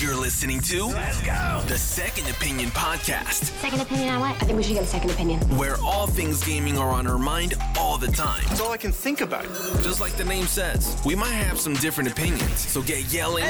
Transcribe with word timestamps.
You're 0.00 0.14
listening 0.14 0.60
to 0.60 0.86
Let's 0.86 1.20
Go, 1.22 1.62
the 1.66 1.76
Second 1.76 2.28
Opinion 2.30 2.70
Podcast, 2.70 3.44
Second 3.60 3.80
opinion 3.80 4.10
on 4.14 4.20
what? 4.20 4.30
I 4.40 4.44
think 4.44 4.56
we 4.56 4.62
should 4.62 4.74
get 4.74 4.84
a 4.84 4.86
second 4.86 5.10
opinion. 5.10 5.40
where 5.58 5.76
all 5.82 6.06
things 6.06 6.42
gaming 6.44 6.78
are 6.78 6.90
on 6.90 7.06
our 7.08 7.18
mind 7.18 7.54
all 7.76 7.98
the 7.98 8.06
time. 8.06 8.42
That's 8.46 8.60
all 8.60 8.70
I 8.70 8.76
can 8.76 8.92
think 8.92 9.20
about. 9.22 9.42
Just 9.82 10.00
like 10.00 10.12
the 10.16 10.24
name 10.24 10.46
says, 10.46 10.96
we 11.04 11.16
might 11.16 11.32
have 11.32 11.58
some 11.58 11.74
different 11.74 12.10
opinions, 12.12 12.60
so 12.60 12.80
get 12.80 13.12
yelling, 13.12 13.44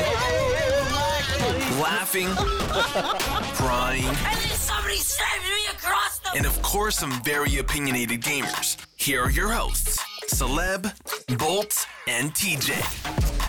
laughing, 1.82 2.28
crying, 3.54 4.04
And 4.06 4.16
then 4.16 4.56
somebody 4.56 4.96
stabbed 4.96 5.42
me 5.44 5.66
across 5.72 6.18
the 6.20 6.30
and 6.34 6.46
of 6.46 6.60
course, 6.62 6.96
some 6.96 7.12
very 7.24 7.58
opinionated 7.58 8.22
gamers. 8.22 8.76
Here 8.96 9.22
are 9.22 9.30
your 9.30 9.50
hosts, 9.52 9.98
Celeb, 10.32 10.92
Bolt, 11.38 11.86
and 12.06 12.32
TJ. 12.32 13.47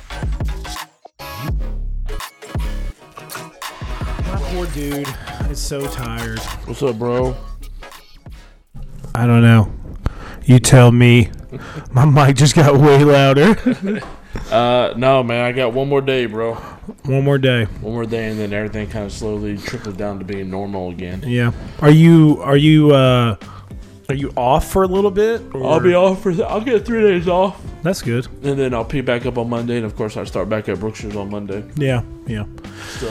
Poor 4.60 4.68
dude 4.74 5.08
is 5.50 5.58
so 5.58 5.88
tired. 5.88 6.38
What's 6.66 6.84
up, 6.84 7.00
bro? 7.00 7.34
I 9.16 9.26
don't 9.26 9.42
know. 9.42 9.72
You 10.44 10.60
tell 10.60 10.92
me. 10.92 11.30
My 11.94 12.04
mic 12.04 12.36
just 12.36 12.56
got 12.56 12.76
way 12.78 13.04
louder. 13.04 13.56
Uh, 14.52 14.94
no, 14.96 15.24
man, 15.24 15.44
I 15.44 15.52
got 15.52 15.74
one 15.74 15.90
more 15.90 16.02
day, 16.02 16.28
bro. 16.28 16.54
One 17.06 17.24
more 17.24 17.40
day. 17.40 17.66
One 17.66 17.94
more 17.94 18.06
day, 18.06 18.30
and 18.30 18.40
then 18.40 18.54
everything 18.54 18.88
kind 18.88 19.06
of 19.06 19.12
slowly 19.12 19.58
trickles 19.58 19.98
down 19.98 20.20
to 20.20 20.26
being 20.26 20.52
normal 20.52 20.92
again. 20.92 21.24
Yeah. 21.26 21.52
Are 21.82 21.90
you 21.90 22.40
are 22.44 22.56
you 22.56 22.92
uh 22.92 23.36
are 24.10 24.16
you 24.16 24.32
off 24.36 24.72
for 24.72 24.84
a 24.84 24.88
little 24.88 25.12
bit? 25.12 25.42
I'll 25.54 25.80
be 25.80 25.94
off 25.94 26.24
for. 26.24 26.32
I'll 26.44 26.62
get 26.62 26.86
three 26.86 27.02
days 27.02 27.28
off, 27.28 27.62
That's 27.84 28.02
good. 28.02 28.28
and 28.44 28.58
then 28.60 28.74
I'll 28.74 28.84
pick 28.86 29.06
back 29.06 29.26
up 29.26 29.38
on 29.38 29.50
Monday, 29.50 29.78
and 29.78 29.86
of 29.86 29.96
course 29.96 30.18
I 30.18 30.24
start 30.24 30.50
back 30.50 30.68
at 30.68 30.80
Brookshire's 30.80 31.16
on 31.16 31.30
Monday. 31.30 31.64
Yeah. 31.76 32.02
Yeah. 32.26 32.46
So 33.00 33.08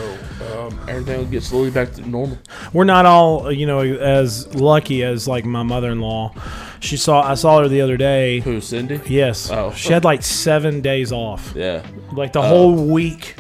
um, 0.59 0.79
everything 0.89 1.19
will 1.19 1.25
get 1.27 1.43
slowly 1.43 1.71
back 1.71 1.93
to 1.95 2.09
normal. 2.09 2.39
We're 2.73 2.85
not 2.85 3.07
all, 3.07 3.51
you 3.53 3.67
know, 3.67 3.81
as 3.81 4.53
lucky 4.55 5.03
as 5.05 5.27
like 5.29 5.45
my 5.45 5.63
mother-in-law. 5.63 6.35
She 6.81 6.97
saw 6.97 7.23
I 7.23 7.35
saw 7.35 7.61
her 7.61 7.69
the 7.69 7.81
other 7.81 7.97
day. 7.97 8.41
Who, 8.41 8.61
Cindy? 8.61 9.01
Yes. 9.07 9.51
Oh. 9.51 9.73
She 9.73 9.93
had 9.93 10.05
like 10.05 10.23
7 10.23 10.81
days 10.81 11.11
off. 11.13 11.53
Yeah. 11.57 11.85
Like 12.13 12.33
the 12.33 12.43
whole 12.43 12.75
week 12.87 13.35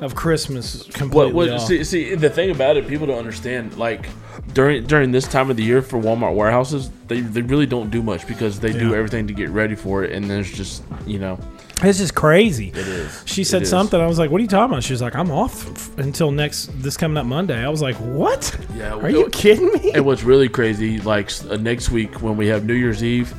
of 0.00 0.14
Christmas 0.14 0.82
completely 0.92 1.32
What? 1.32 1.48
What? 1.48 1.50
off. 1.60 1.66
See, 1.66 1.82
see, 1.82 2.14
the 2.14 2.30
thing 2.30 2.50
about 2.50 2.76
it, 2.76 2.86
people 2.86 3.06
don't 3.06 3.18
understand. 3.18 3.76
Like 3.76 4.08
during 4.54 4.86
during 4.86 5.12
this 5.12 5.26
time 5.26 5.50
of 5.50 5.56
the 5.56 5.62
year 5.64 5.82
for 5.82 5.98
Walmart 6.00 6.34
warehouses, 6.34 6.90
they 7.08 7.20
they 7.20 7.42
really 7.42 7.66
don't 7.66 7.90
do 7.90 8.02
much 8.02 8.26
because 8.26 8.60
they 8.60 8.72
do 8.72 8.94
everything 8.94 9.26
to 9.26 9.32
get 9.32 9.50
ready 9.50 9.74
for 9.74 10.04
it, 10.04 10.12
and 10.12 10.28
there's 10.30 10.50
just 10.52 10.82
you 11.06 11.18
know 11.18 11.38
It's 11.82 11.98
just 11.98 12.14
crazy. 12.14 12.68
it 12.68 12.76
is. 12.88 13.22
She 13.26 13.44
said 13.44 13.62
is. 13.62 13.70
something. 13.70 14.00
I 14.00 14.06
was 14.06 14.18
like, 14.18 14.30
"What 14.30 14.38
are 14.38 14.42
you 14.42 14.48
talking 14.48 14.72
about?" 14.72 14.82
She 14.82 14.92
was 14.92 15.02
like, 15.02 15.14
"I'm 15.14 15.30
off 15.30 15.96
until 15.98 16.30
next 16.32 16.66
this 16.82 16.96
coming 16.96 17.16
up 17.18 17.26
Monday." 17.26 17.62
I 17.64 17.68
was 17.68 17.82
like, 17.82 17.96
"What? 17.96 18.56
Yeah, 18.76 18.94
Are 18.94 19.10
you 19.10 19.28
kidding 19.30 19.68
me?" 19.72 19.92
And 19.92 20.04
what's 20.06 20.22
really 20.22 20.48
crazy, 20.48 21.00
like 21.00 21.30
uh, 21.50 21.56
next 21.56 21.90
week 21.90 22.22
when 22.22 22.36
we 22.36 22.46
have 22.48 22.64
New 22.64 22.74
Year's 22.74 23.04
Eve, 23.04 23.34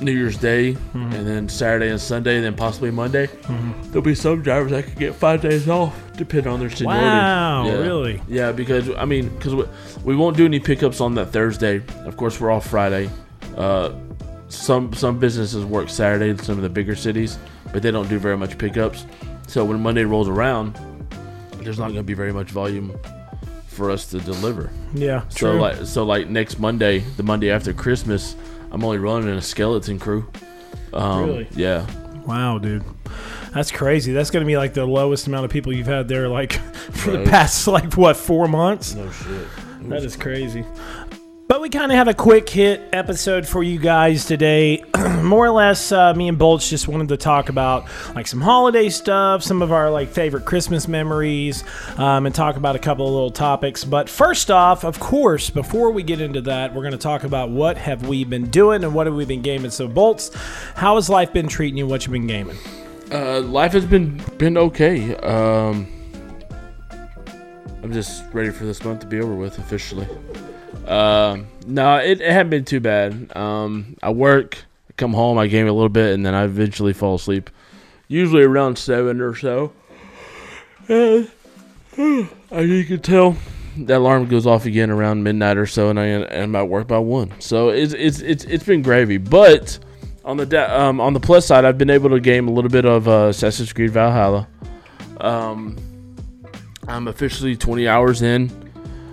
New 0.00 0.12
Year's 0.12 0.36
Day, 0.36 0.72
Mm-hmm. 0.74 1.12
and 1.12 1.26
then 1.26 1.48
Saturday 1.48 1.88
and 1.90 2.00
Sunday, 2.00 2.36
and 2.36 2.44
then 2.44 2.54
possibly 2.54 2.90
Monday, 2.90 3.28
there'll 3.84 4.02
be 4.02 4.14
some 4.14 4.42
drivers 4.42 4.70
that 4.72 4.84
could 4.84 4.98
get 4.98 5.14
five 5.14 5.40
days 5.40 5.68
off, 5.68 5.94
depending 6.16 6.52
on 6.52 6.60
their 6.60 6.68
seniority. 6.70 7.04
Wow, 7.06 7.66
Yeah. 7.66 7.72
really? 7.78 8.22
Yeah, 8.28 8.52
because 8.52 8.90
I 8.90 9.04
mean, 9.06 9.28
because 9.30 9.54
we, 9.54 9.64
we 10.04 10.16
won't 10.16 10.36
do 10.36 10.44
any 10.44 10.60
pickups 10.60 11.00
on 11.00 11.14
that 11.14 11.26
Thursday. 11.32 11.82
Of 12.04 12.16
course, 12.16 12.38
we're 12.40 12.50
off 12.50 12.66
Friday. 12.68 13.08
Uh, 13.56 13.92
some 14.48 14.92
some 14.92 15.18
businesses 15.18 15.64
work 15.64 15.88
Saturday 15.88 16.28
in 16.30 16.38
some 16.38 16.56
of 16.56 16.62
the 16.62 16.68
bigger 16.68 16.94
cities, 16.94 17.38
but 17.72 17.82
they 17.82 17.90
don't 17.90 18.08
do 18.08 18.18
very 18.18 18.36
much 18.36 18.58
pickups. 18.58 19.06
So 19.48 19.64
when 19.64 19.80
Monday 19.80 20.04
rolls 20.04 20.28
around, 20.28 20.78
there's 21.62 21.78
not 21.78 21.86
going 21.86 21.96
to 21.96 22.02
be 22.02 22.14
very 22.14 22.32
much 22.32 22.50
volume 22.50 22.94
for 23.66 23.90
us 23.90 24.06
to 24.10 24.18
deliver. 24.20 24.70
yeah, 24.94 25.22
So 25.28 25.52
true. 25.52 25.60
like 25.60 25.76
so 25.86 26.04
like 26.04 26.28
next 26.28 26.58
Monday, 26.58 27.00
the 27.16 27.22
Monday 27.22 27.50
after 27.50 27.72
Christmas, 27.72 28.36
I'm 28.76 28.84
only 28.84 28.98
running 28.98 29.30
in 29.30 29.38
a 29.38 29.42
skeleton 29.42 29.98
crew. 29.98 30.30
Um, 30.92 31.24
Really? 31.24 31.48
Yeah. 31.56 31.86
wow, 32.26 32.58
dude, 32.58 32.84
that's 33.54 33.70
crazy. 33.70 34.12
That's 34.12 34.30
gonna 34.30 34.44
be 34.44 34.58
like 34.58 34.74
the 34.74 34.84
lowest 34.84 35.26
amount 35.28 35.46
of 35.46 35.50
people 35.50 35.72
you've 35.72 35.86
had 35.86 36.08
there, 36.08 36.28
like 36.28 36.52
for 36.92 37.12
the 37.12 37.24
past 37.24 37.66
like 37.66 37.94
what 37.94 38.18
four 38.18 38.48
months. 38.48 38.94
No 38.94 39.10
shit. 39.10 39.48
That 39.88 40.04
is 40.04 40.14
crazy. 40.14 40.62
But 41.48 41.60
we 41.60 41.68
kind 41.68 41.92
of 41.92 41.96
have 41.96 42.08
a 42.08 42.14
quick 42.14 42.48
hit 42.48 42.88
episode 42.92 43.46
for 43.46 43.62
you 43.62 43.78
guys 43.78 44.24
today. 44.24 44.82
More 45.22 45.46
or 45.46 45.50
less, 45.50 45.92
uh, 45.92 46.12
me 46.12 46.26
and 46.26 46.36
Bolts 46.36 46.68
just 46.68 46.88
wanted 46.88 47.08
to 47.10 47.16
talk 47.16 47.48
about 47.48 47.86
like 48.16 48.26
some 48.26 48.40
holiday 48.40 48.88
stuff, 48.88 49.44
some 49.44 49.62
of 49.62 49.70
our 49.70 49.88
like 49.88 50.08
favorite 50.08 50.44
Christmas 50.44 50.88
memories, 50.88 51.62
um, 51.98 52.26
and 52.26 52.34
talk 52.34 52.56
about 52.56 52.74
a 52.74 52.80
couple 52.80 53.06
of 53.06 53.12
little 53.12 53.30
topics. 53.30 53.84
But 53.84 54.10
first 54.10 54.50
off, 54.50 54.82
of 54.82 54.98
course, 54.98 55.48
before 55.48 55.92
we 55.92 56.02
get 56.02 56.20
into 56.20 56.40
that, 56.42 56.74
we're 56.74 56.82
going 56.82 56.90
to 56.92 56.98
talk 56.98 57.22
about 57.22 57.50
what 57.50 57.78
have 57.78 58.08
we 58.08 58.24
been 58.24 58.50
doing 58.50 58.82
and 58.82 58.92
what 58.92 59.06
have 59.06 59.14
we 59.14 59.24
been 59.24 59.42
gaming. 59.42 59.70
So, 59.70 59.86
Bolts, 59.86 60.34
how 60.74 60.96
has 60.96 61.08
life 61.08 61.32
been 61.32 61.46
treating 61.46 61.78
you? 61.78 61.86
What 61.86 62.06
you 62.06 62.12
been 62.12 62.26
gaming? 62.26 62.58
Uh, 63.12 63.40
life 63.40 63.72
has 63.72 63.86
been 63.86 64.20
been 64.36 64.58
okay. 64.58 65.14
Um, 65.18 65.86
I'm 67.84 67.92
just 67.92 68.24
ready 68.32 68.50
for 68.50 68.64
this 68.64 68.82
month 68.82 68.98
to 69.02 69.06
be 69.06 69.20
over 69.20 69.36
with 69.36 69.58
officially. 69.58 70.08
Um, 70.86 71.46
no, 71.66 71.96
it, 71.96 72.20
it 72.20 72.30
hadn't 72.32 72.50
been 72.50 72.64
too 72.64 72.80
bad. 72.80 73.36
Um, 73.36 73.96
I 74.02 74.10
work, 74.10 74.58
come 74.96 75.12
home, 75.12 75.38
I 75.38 75.46
game 75.46 75.66
a 75.66 75.72
little 75.72 75.88
bit, 75.88 76.14
and 76.14 76.24
then 76.24 76.34
I 76.34 76.44
eventually 76.44 76.92
fall 76.92 77.16
asleep. 77.16 77.50
Usually 78.08 78.44
around 78.44 78.78
seven 78.78 79.20
or 79.20 79.34
so. 79.34 79.72
And, 80.88 81.28
as 82.50 82.68
you 82.68 82.84
can 82.84 83.00
tell, 83.00 83.36
the 83.76 83.96
alarm 83.96 84.26
goes 84.26 84.46
off 84.46 84.64
again 84.66 84.90
around 84.90 85.22
midnight 85.22 85.56
or 85.56 85.66
so, 85.66 85.90
and 85.90 85.98
I 85.98 86.06
am 86.06 86.54
at 86.54 86.68
work 86.68 86.86
by 86.86 86.98
one. 86.98 87.32
So 87.40 87.70
it's 87.70 87.92
it's 87.92 88.20
it's 88.20 88.44
it's 88.44 88.64
been 88.64 88.82
gravy. 88.82 89.18
But 89.18 89.78
on 90.24 90.36
the 90.36 90.46
da- 90.46 90.88
um, 90.88 91.00
on 91.00 91.12
the 91.14 91.20
plus 91.20 91.46
side, 91.46 91.64
I've 91.64 91.78
been 91.78 91.90
able 91.90 92.10
to 92.10 92.20
game 92.20 92.48
a 92.48 92.52
little 92.52 92.70
bit 92.70 92.84
of 92.84 93.08
uh, 93.08 93.28
Assassin's 93.30 93.72
Creed 93.72 93.90
Valhalla. 93.90 94.46
Um, 95.20 95.76
I'm 96.86 97.08
officially 97.08 97.56
20 97.56 97.88
hours 97.88 98.22
in. 98.22 98.65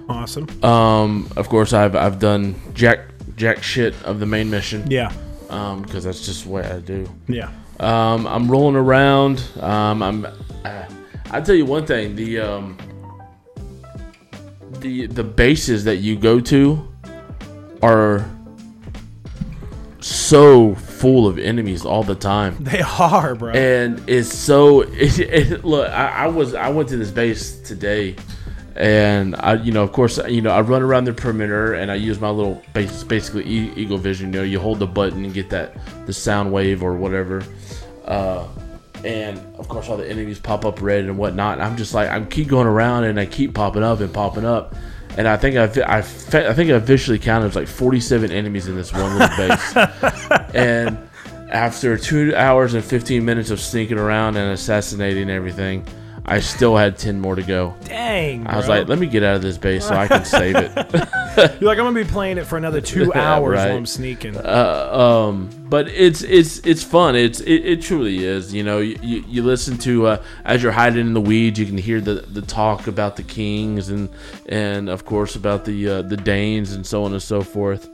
Awesome. 0.10 0.48
Um, 0.64 1.30
of 1.38 1.50
course, 1.50 1.74
I've 1.74 1.96
I've 1.96 2.20
done 2.20 2.56
jack 2.74 3.00
jack 3.36 3.64
shit 3.64 3.94
of 4.04 4.20
the 4.20 4.26
main 4.26 4.50
mission. 4.50 4.90
Yeah. 4.90 5.12
Um, 5.50 5.82
because 5.84 6.04
that's 6.04 6.26
just 6.26 6.46
what 6.46 6.66
I 6.66 6.80
do. 6.80 7.08
Yeah. 7.28 7.52
Um, 7.80 8.26
I'm 8.28 8.50
rolling 8.50 8.76
around. 8.76 9.44
Um, 9.60 10.02
I'm. 10.04 10.26
Uh, 10.66 10.86
I 11.32 11.42
tell 11.42 11.56
you 11.56 11.66
one 11.66 11.86
thing: 11.86 12.16
the 12.16 12.40
um, 12.40 12.78
the 14.80 15.08
the 15.08 15.24
bases 15.24 15.84
that 15.86 15.98
you 15.98 16.16
go 16.18 16.40
to 16.40 16.88
are 17.82 18.30
so 20.00 20.76
full 20.76 21.28
of 21.28 21.38
enemies 21.40 21.86
all 21.86 22.04
the 22.04 22.16
time, 22.16 22.58
They 22.64 22.82
are, 22.82 23.36
bro. 23.36 23.52
and 23.54 24.02
it's 24.08 24.34
so. 24.34 24.82
It, 24.94 25.20
it, 25.20 25.64
look, 25.66 25.90
I, 25.90 26.08
I 26.26 26.28
was 26.28 26.54
I 26.54 26.70
went 26.70 26.90
to 26.90 26.98
this 26.98 27.12
base 27.12 27.60
today, 27.62 28.16
and 28.76 29.36
I 29.36 29.56
you 29.56 29.72
know 29.72 29.84
of 29.84 29.92
course 29.92 30.20
you 30.28 30.42
know 30.42 30.52
I 30.52 30.62
run 30.62 30.82
around 30.82 31.06
the 31.06 31.14
perimeter 31.14 31.74
and 31.74 31.92
I 31.92 31.96
use 31.96 32.20
my 32.20 32.30
little 32.30 32.62
base 32.74 33.04
basically 33.04 33.46
eagle 33.46 33.98
vision. 33.98 34.34
You 34.34 34.40
know, 34.40 34.44
you 34.46 34.60
hold 34.60 34.80
the 34.80 34.88
button 34.88 35.24
and 35.24 35.34
get 35.34 35.50
that 35.52 35.78
the 36.06 36.14
sound 36.14 36.52
wave 36.52 36.84
or 36.84 36.96
whatever. 36.96 37.44
Uh, 38.06 38.48
and 39.04 39.38
of 39.58 39.68
course 39.68 39.90
all 39.90 39.98
the 39.98 40.10
enemies 40.10 40.40
pop 40.40 40.66
up 40.66 40.82
red 40.82 41.06
and 41.06 41.18
whatnot. 41.18 41.56
And 41.56 41.64
I'm 41.64 41.78
just 41.78 41.94
like 41.94 42.10
I 42.10 42.24
keep 42.26 42.48
going 42.48 42.68
around 42.68 43.04
and 43.04 43.20
I 43.20 43.26
keep 43.26 43.54
popping 43.54 43.84
up 43.84 44.00
and 44.00 44.14
popping 44.14 44.46
up. 44.46 44.76
And 45.16 45.28
I 45.28 45.38
think 45.38 45.56
I've, 45.58 45.78
I, 45.78 46.00
I 46.00 46.54
think 46.54 46.72
I 46.72 46.74
officially 46.74 47.20
counted 47.20 47.56
like 47.56 47.68
47 47.68 48.32
enemies 48.32 48.68
in 48.68 48.76
this 48.76 48.92
one 48.92 49.16
little 49.18 49.38
base. 49.38 49.76
and 50.56 50.98
after 51.50 51.98
two 51.98 52.36
hours 52.36 52.74
and 52.74 52.84
15 52.84 53.24
minutes 53.24 53.52
of 53.52 53.60
sneaking 53.60 54.00
around 54.00 54.38
and 54.38 54.52
assassinating 54.52 55.30
everything, 55.30 55.86
I 56.26 56.40
still 56.40 56.78
had 56.78 56.98
10 56.98 57.20
more 57.20 57.36
to 57.36 57.44
go. 57.44 57.76
Dang. 57.84 58.48
I 58.48 58.56
was 58.56 58.68
bro. 58.68 58.80
like, 58.80 58.88
let 58.88 58.98
me 58.98 59.08
get 59.08 59.24
out 59.24 59.36
of 59.36 59.42
this 59.42 59.58
base 59.58 59.86
so 59.86 59.94
I 59.94 60.08
can 60.08 60.24
save 60.24 60.56
it. 60.56 60.72
You're 61.38 61.68
like, 61.68 61.80
I'm 61.80 61.86
gonna 61.86 62.04
be 62.04 62.10
playing 62.10 62.38
it 62.38 62.46
for 62.46 62.58
another 62.58 62.80
two 62.80 63.12
hours 63.14 63.58
right. 63.58 63.70
while 63.70 63.78
I'm 63.78 63.86
sneaking. 63.86 64.38
uh, 64.38 64.90
um, 64.92 65.50
but 65.68 65.88
it's 65.88 66.22
it's 66.22 66.60
it's 66.60 66.84
fun. 66.84 67.16
It's 67.16 67.40
it, 67.42 67.66
it 67.66 67.82
truly 67.82 68.24
is. 68.24 68.54
You 68.54 68.64
know, 68.64 68.80
you, 68.80 69.00
you, 69.02 69.26
you 69.28 69.44
listen 69.44 69.78
to 69.80 70.08
uh, 70.08 70.24
as 70.46 70.62
you're 70.62 70.72
hiding 70.72 71.00
in 71.00 71.14
the 71.14 71.22
weeds, 71.22 71.60
you 71.60 71.66
can 71.66 71.78
hear 71.78 72.00
the, 72.00 72.14
the 72.14 72.42
talk 72.42 72.88
about 72.88 73.16
the 73.16 73.24
kings 73.24 73.90
and 73.90 74.10
and 74.48 74.90
of 74.90 75.06
course 75.06 75.36
about 75.36 75.66
the 75.66 75.90
uh, 75.90 76.02
the 76.04 76.18
Danes 76.18 76.74
and 76.74 76.86
so 76.86 77.04
on 77.04 77.14
and 77.14 77.22
so 77.22 77.42
forth. 77.42 77.90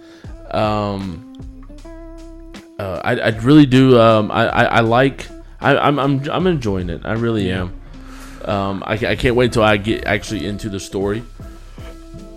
Um, 0.53 1.65
uh, 2.77 3.01
I, 3.03 3.19
I 3.19 3.29
really 3.29 3.65
do. 3.65 3.99
Um, 3.99 4.31
I, 4.31 4.47
I, 4.47 4.63
I 4.63 4.79
like. 4.81 5.27
I, 5.61 5.77
I'm, 5.77 5.97
I'm 5.99 6.29
I'm 6.29 6.47
enjoying 6.47 6.89
it. 6.89 7.01
I 7.05 7.13
really 7.13 7.51
am. 7.51 7.78
Um, 8.49 8.83
I, 8.85 8.93
I 8.93 9.15
can't 9.15 9.35
wait 9.35 9.45
until 9.45 9.63
I 9.63 9.77
get 9.77 10.05
actually 10.05 10.45
into 10.45 10.69
the 10.69 10.79
story. 10.79 11.23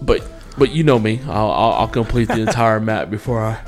But 0.01 0.25
but 0.59 0.71
you 0.71 0.85
know 0.85 0.99
me. 0.99 1.21
I'll 1.27 1.51
I'll, 1.51 1.73
I'll 1.73 1.89
complete 1.89 2.29
the 2.29 2.41
entire 2.41 2.81
map 2.91 3.11
before 3.11 3.41
I 3.41 3.61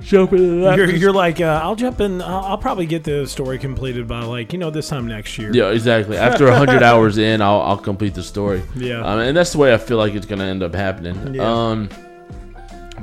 jump 0.00 0.32
into 0.32 0.62
that. 0.62 0.76
You're, 0.76 0.90
you're 0.90 1.12
like, 1.12 1.40
uh, 1.40 1.60
I'll 1.62 1.76
jump 1.76 2.00
in. 2.00 2.22
I'll, 2.22 2.44
I'll 2.44 2.58
probably 2.58 2.86
get 2.86 3.04
the 3.04 3.26
story 3.26 3.58
completed 3.58 4.08
by 4.08 4.22
like 4.22 4.52
you 4.52 4.58
know 4.58 4.70
this 4.70 4.88
time 4.88 5.06
next 5.06 5.38
year. 5.38 5.50
yeah, 5.54 5.70
exactly. 5.70 6.16
After 6.16 6.50
hundred 6.50 6.82
hours 6.90 7.18
in, 7.18 7.40
I'll 7.42 7.60
I'll 7.60 7.78
complete 7.78 8.14
the 8.14 8.22
story. 8.22 8.62
Yeah. 8.74 9.02
um, 9.02 9.20
and 9.20 9.36
that's 9.36 9.52
the 9.52 9.58
way 9.58 9.72
I 9.72 9.78
feel 9.78 9.98
like 9.98 10.14
it's 10.14 10.26
gonna 10.26 10.44
end 10.44 10.62
up 10.62 10.74
happening. 10.74 11.34
Yeah. 11.34 11.42
Um, 11.42 11.88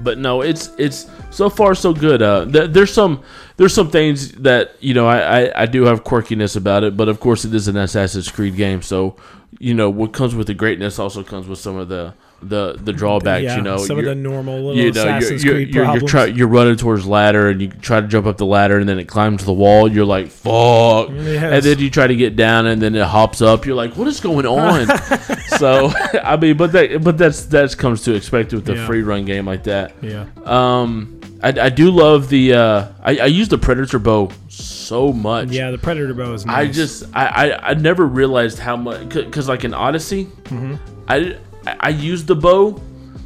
but 0.03 0.17
no, 0.17 0.41
it's 0.41 0.71
it's 0.77 1.09
so 1.29 1.49
far 1.49 1.75
so 1.75 1.93
good. 1.93 2.21
Uh, 2.21 2.45
th- 2.45 2.71
there's 2.71 2.93
some 2.93 3.23
there's 3.57 3.73
some 3.73 3.89
things 3.89 4.31
that 4.33 4.75
you 4.79 4.93
know 4.93 5.07
I, 5.07 5.43
I 5.43 5.63
I 5.63 5.65
do 5.65 5.83
have 5.83 6.03
quirkiness 6.03 6.55
about 6.55 6.83
it, 6.83 6.95
but 6.95 7.09
of 7.09 7.19
course 7.19 7.45
it 7.45 7.53
is 7.53 7.67
an 7.67 7.77
Assassin's 7.77 8.29
Creed 8.31 8.55
game, 8.55 8.81
so 8.81 9.15
you 9.59 9.73
know 9.73 9.89
what 9.89 10.13
comes 10.13 10.35
with 10.35 10.47
the 10.47 10.53
greatness 10.53 10.99
also 10.99 11.23
comes 11.23 11.47
with 11.47 11.59
some 11.59 11.77
of 11.77 11.89
the 11.89 12.13
the 12.41 12.77
the 12.83 12.93
drawbacks. 12.93 13.43
yeah, 13.43 13.55
you 13.57 13.61
know, 13.63 13.77
some 13.77 13.97
of 13.97 14.05
the 14.05 14.13
normal 14.13 14.55
little 14.57 14.75
you 14.75 14.91
know, 14.91 15.03
you're, 15.17 15.19
you're, 15.33 15.53
Creed 15.55 15.73
you're, 15.73 15.85
you're, 15.97 16.07
try, 16.07 16.25
you're 16.25 16.47
running 16.47 16.75
towards 16.75 17.07
ladder 17.07 17.49
and 17.49 17.59
you 17.61 17.67
try 17.69 17.99
to 17.99 18.07
jump 18.07 18.27
up 18.27 18.37
the 18.37 18.45
ladder 18.45 18.77
and 18.77 18.87
then 18.87 18.99
it 18.99 19.05
climbs 19.07 19.43
the 19.43 19.53
wall. 19.53 19.91
You're 19.91 20.05
like, 20.05 20.27
fuck. 20.27 21.09
Yes. 21.09 21.43
And 21.43 21.63
then 21.63 21.79
you 21.79 21.89
try 21.89 22.05
to 22.07 22.15
get 22.15 22.35
down 22.35 22.67
and 22.67 22.79
then 22.81 22.93
it 22.95 23.03
hops 23.05 23.41
up. 23.41 23.65
You're 23.65 23.75
like, 23.75 23.97
what 23.97 24.07
is 24.07 24.19
going 24.19 24.45
on? 24.45 24.85
so, 25.57 25.87
I 26.23 26.37
mean, 26.37 26.57
but 26.57 26.71
that, 26.73 27.03
but 27.03 27.17
that's, 27.17 27.45
that 27.45 27.75
comes 27.77 28.03
to 28.03 28.13
expect 28.13 28.53
with 28.53 28.69
a 28.69 28.75
Yeah. 28.75 28.85
free 28.85 29.01
run 29.01 29.25
game 29.25 29.45
like 29.47 29.63
that. 29.63 29.93
yeah, 30.01 30.27
Um, 30.45 31.19
I, 31.41 31.49
I 31.49 31.69
do 31.69 31.89
love 31.91 32.29
the, 32.29 32.53
uh, 32.53 32.87
I, 33.01 33.17
I 33.17 33.25
use 33.25 33.47
the 33.49 33.57
Predator 33.57 33.97
bow 33.99 34.29
so 34.47 35.11
much. 35.11 35.49
yeah. 35.49 35.71
The 35.71 35.77
Predator 35.79 36.13
bow 36.13 36.33
is. 36.33 36.45
Nice. 36.45 36.55
I 36.55 36.71
just 36.71 37.03
I, 37.15 37.25
I 37.27 37.69
I 37.69 37.73
never 37.73 38.05
realized 38.05 38.57
how 38.59 38.75
much 38.77 39.09
because 39.09 39.47
like 39.49 39.63
in 39.65 39.73
Odyssey, 39.73 40.25
Mm-hmm. 40.45 40.75
I 41.09 41.37
I 41.79 41.89
use 41.89 42.23
the 42.25 42.35
bow, 42.35 42.79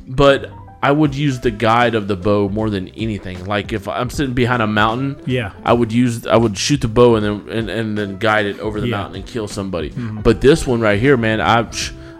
but 0.08 0.50
I 0.84 0.92
would 0.92 1.14
use 1.14 1.40
the 1.40 1.52
guide 1.52 1.94
of 1.94 2.08
the 2.08 2.16
bow 2.16 2.50
more 2.50 2.70
than 2.72 2.88
anything. 2.90 3.46
Like 3.46 3.72
if 3.72 3.88
I'm 3.88 4.10
sitting 4.10 4.34
behind 4.34 4.62
a 4.64 4.68
mountain, 4.68 5.22
Yeah. 5.28 5.52
I 5.64 5.74
would 5.74 5.92
use 5.94 6.26
I 6.26 6.38
would 6.38 6.58
shoot 6.58 6.82
the 6.82 6.88
bow 6.88 7.16
and 7.16 7.26
then 7.26 7.50
and, 7.58 7.70
and 7.70 7.98
then 7.98 8.18
guide 8.18 8.46
it 8.48 8.60
over 8.60 8.82
the 8.82 8.88
Yeah. 8.88 8.98
mountain 8.98 9.18
and 9.22 9.26
kill 9.26 9.48
somebody. 9.48 9.90
But 9.96 10.42
this 10.42 10.66
one 10.66 10.82
right 10.82 11.00
here, 11.00 11.18
man, 11.18 11.40
I. 11.42 11.60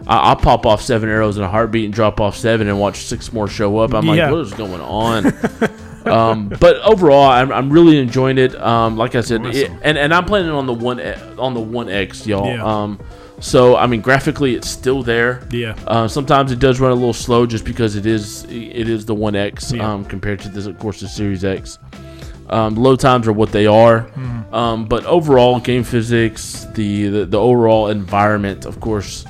I- 0.04 0.30
I'll 0.30 0.34
pop 0.36 0.66
off 0.66 0.82
seven 0.82 1.08
arrows 1.08 1.36
in 1.38 1.44
a 1.44 1.48
heartbeat 1.48 1.84
and 1.84 1.94
drop 1.94 2.20
off 2.20 2.36
seven 2.36 2.66
and 2.66 2.80
watch 2.80 2.96
six 3.04 3.32
more 3.32 3.46
show 3.46 3.78
up. 3.78 3.94
I'm 3.94 4.04
Yeah. 4.04 4.24
like, 4.24 4.32
what 4.32 4.40
is 4.40 4.52
going 4.52 4.80
on? 4.80 5.26
um, 6.06 6.48
but 6.48 6.76
overall, 6.80 7.22
I'm, 7.30 7.52
I'm 7.52 7.70
really 7.72 7.98
enjoying 7.98 8.36
it. 8.36 8.60
Um, 8.60 8.96
like 8.96 9.14
I 9.14 9.20
said, 9.20 9.46
it, 9.46 9.70
and 9.82 9.96
and 9.96 10.12
I'm 10.12 10.24
playing 10.24 10.46
it 10.46 10.50
on 10.52 10.66
the 10.66 10.72
one 10.74 10.98
on 11.38 11.54
the 11.54 11.60
one 11.60 11.88
X, 11.88 12.26
y'all. 12.26 12.46
Yeah. 12.48 12.64
Um, 12.64 12.98
so 13.42 13.76
I 13.76 13.86
mean, 13.86 14.00
graphically, 14.00 14.54
it's 14.54 14.68
still 14.70 15.02
there. 15.02 15.46
Yeah. 15.50 15.74
Uh, 15.86 16.08
sometimes 16.08 16.50
it 16.52 16.58
does 16.60 16.80
run 16.80 16.92
a 16.92 16.94
little 16.94 17.12
slow 17.12 17.44
just 17.44 17.64
because 17.64 17.96
it 17.96 18.06
is 18.06 18.44
it 18.44 18.88
is 18.88 19.04
the 19.04 19.14
one 19.14 19.34
X 19.36 19.72
Yeah. 19.72 19.92
um, 19.92 20.04
compared 20.04 20.40
to 20.40 20.48
this, 20.48 20.64
of 20.66 20.78
course, 20.78 21.00
the 21.00 21.08
Series 21.08 21.44
X. 21.44 21.78
Um, 22.50 22.74
load 22.76 23.00
times 23.00 23.26
are 23.28 23.32
what 23.32 23.50
they 23.52 23.66
are, 23.66 24.00
Hmm. 24.00 24.54
um, 24.54 24.84
but 24.84 25.04
overall 25.06 25.58
game 25.60 25.84
physics, 25.84 26.66
the, 26.74 27.08
the 27.08 27.24
the 27.26 27.38
overall 27.38 27.88
environment, 27.88 28.64
of 28.66 28.78
course, 28.80 29.24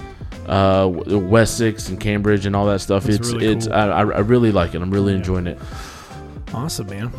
uh, 0.49 0.89
Wessex 0.91 1.89
and 1.89 2.01
Cambridge 2.01 2.47
and 2.47 2.55
all 2.57 2.67
that 2.67 2.81
stuff. 2.81 3.07
It's 3.07 3.17
it's 3.19 3.33
really 3.33 3.47
it's 3.47 3.67
cool. 3.67 3.75
I, 3.77 4.01
I 4.01 4.21
really 4.21 4.51
like 4.53 4.75
it. 4.75 4.83
I'm 4.83 4.91
really 4.91 5.15
enjoying 5.15 5.47
it. 5.47 5.59
awesome, 6.53 6.89
man. 6.89 7.11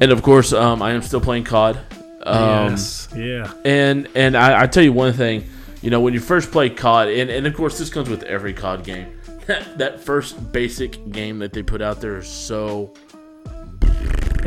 And 0.00 0.12
of 0.12 0.22
course, 0.22 0.52
um, 0.52 0.80
I 0.80 0.92
am 0.92 1.02
still 1.02 1.20
playing 1.20 1.44
COD. 1.44 1.76
Um, 2.24 2.70
yes. 2.70 3.08
Yeah. 3.16 3.50
And 3.64 4.06
and 4.14 4.36
I, 4.36 4.62
I 4.62 4.66
tell 4.68 4.82
you 4.84 4.92
one 4.92 5.12
thing, 5.12 5.44
you 5.82 5.90
know, 5.90 6.00
when 6.00 6.14
you 6.14 6.20
first 6.20 6.50
play 6.50 6.70
COD, 6.70 7.08
and, 7.08 7.30
and 7.30 7.46
of 7.46 7.54
course 7.54 7.78
this 7.78 7.90
comes 7.90 8.08
with 8.08 8.22
every 8.24 8.52
COD 8.52 8.84
game. 8.84 9.20
That, 9.46 9.78
that 9.78 10.00
first 10.00 10.52
basic 10.52 11.10
game 11.10 11.38
that 11.38 11.52
they 11.52 11.62
put 11.62 11.80
out 11.80 12.00
there 12.00 12.18
is 12.18 12.28
so 12.28 12.92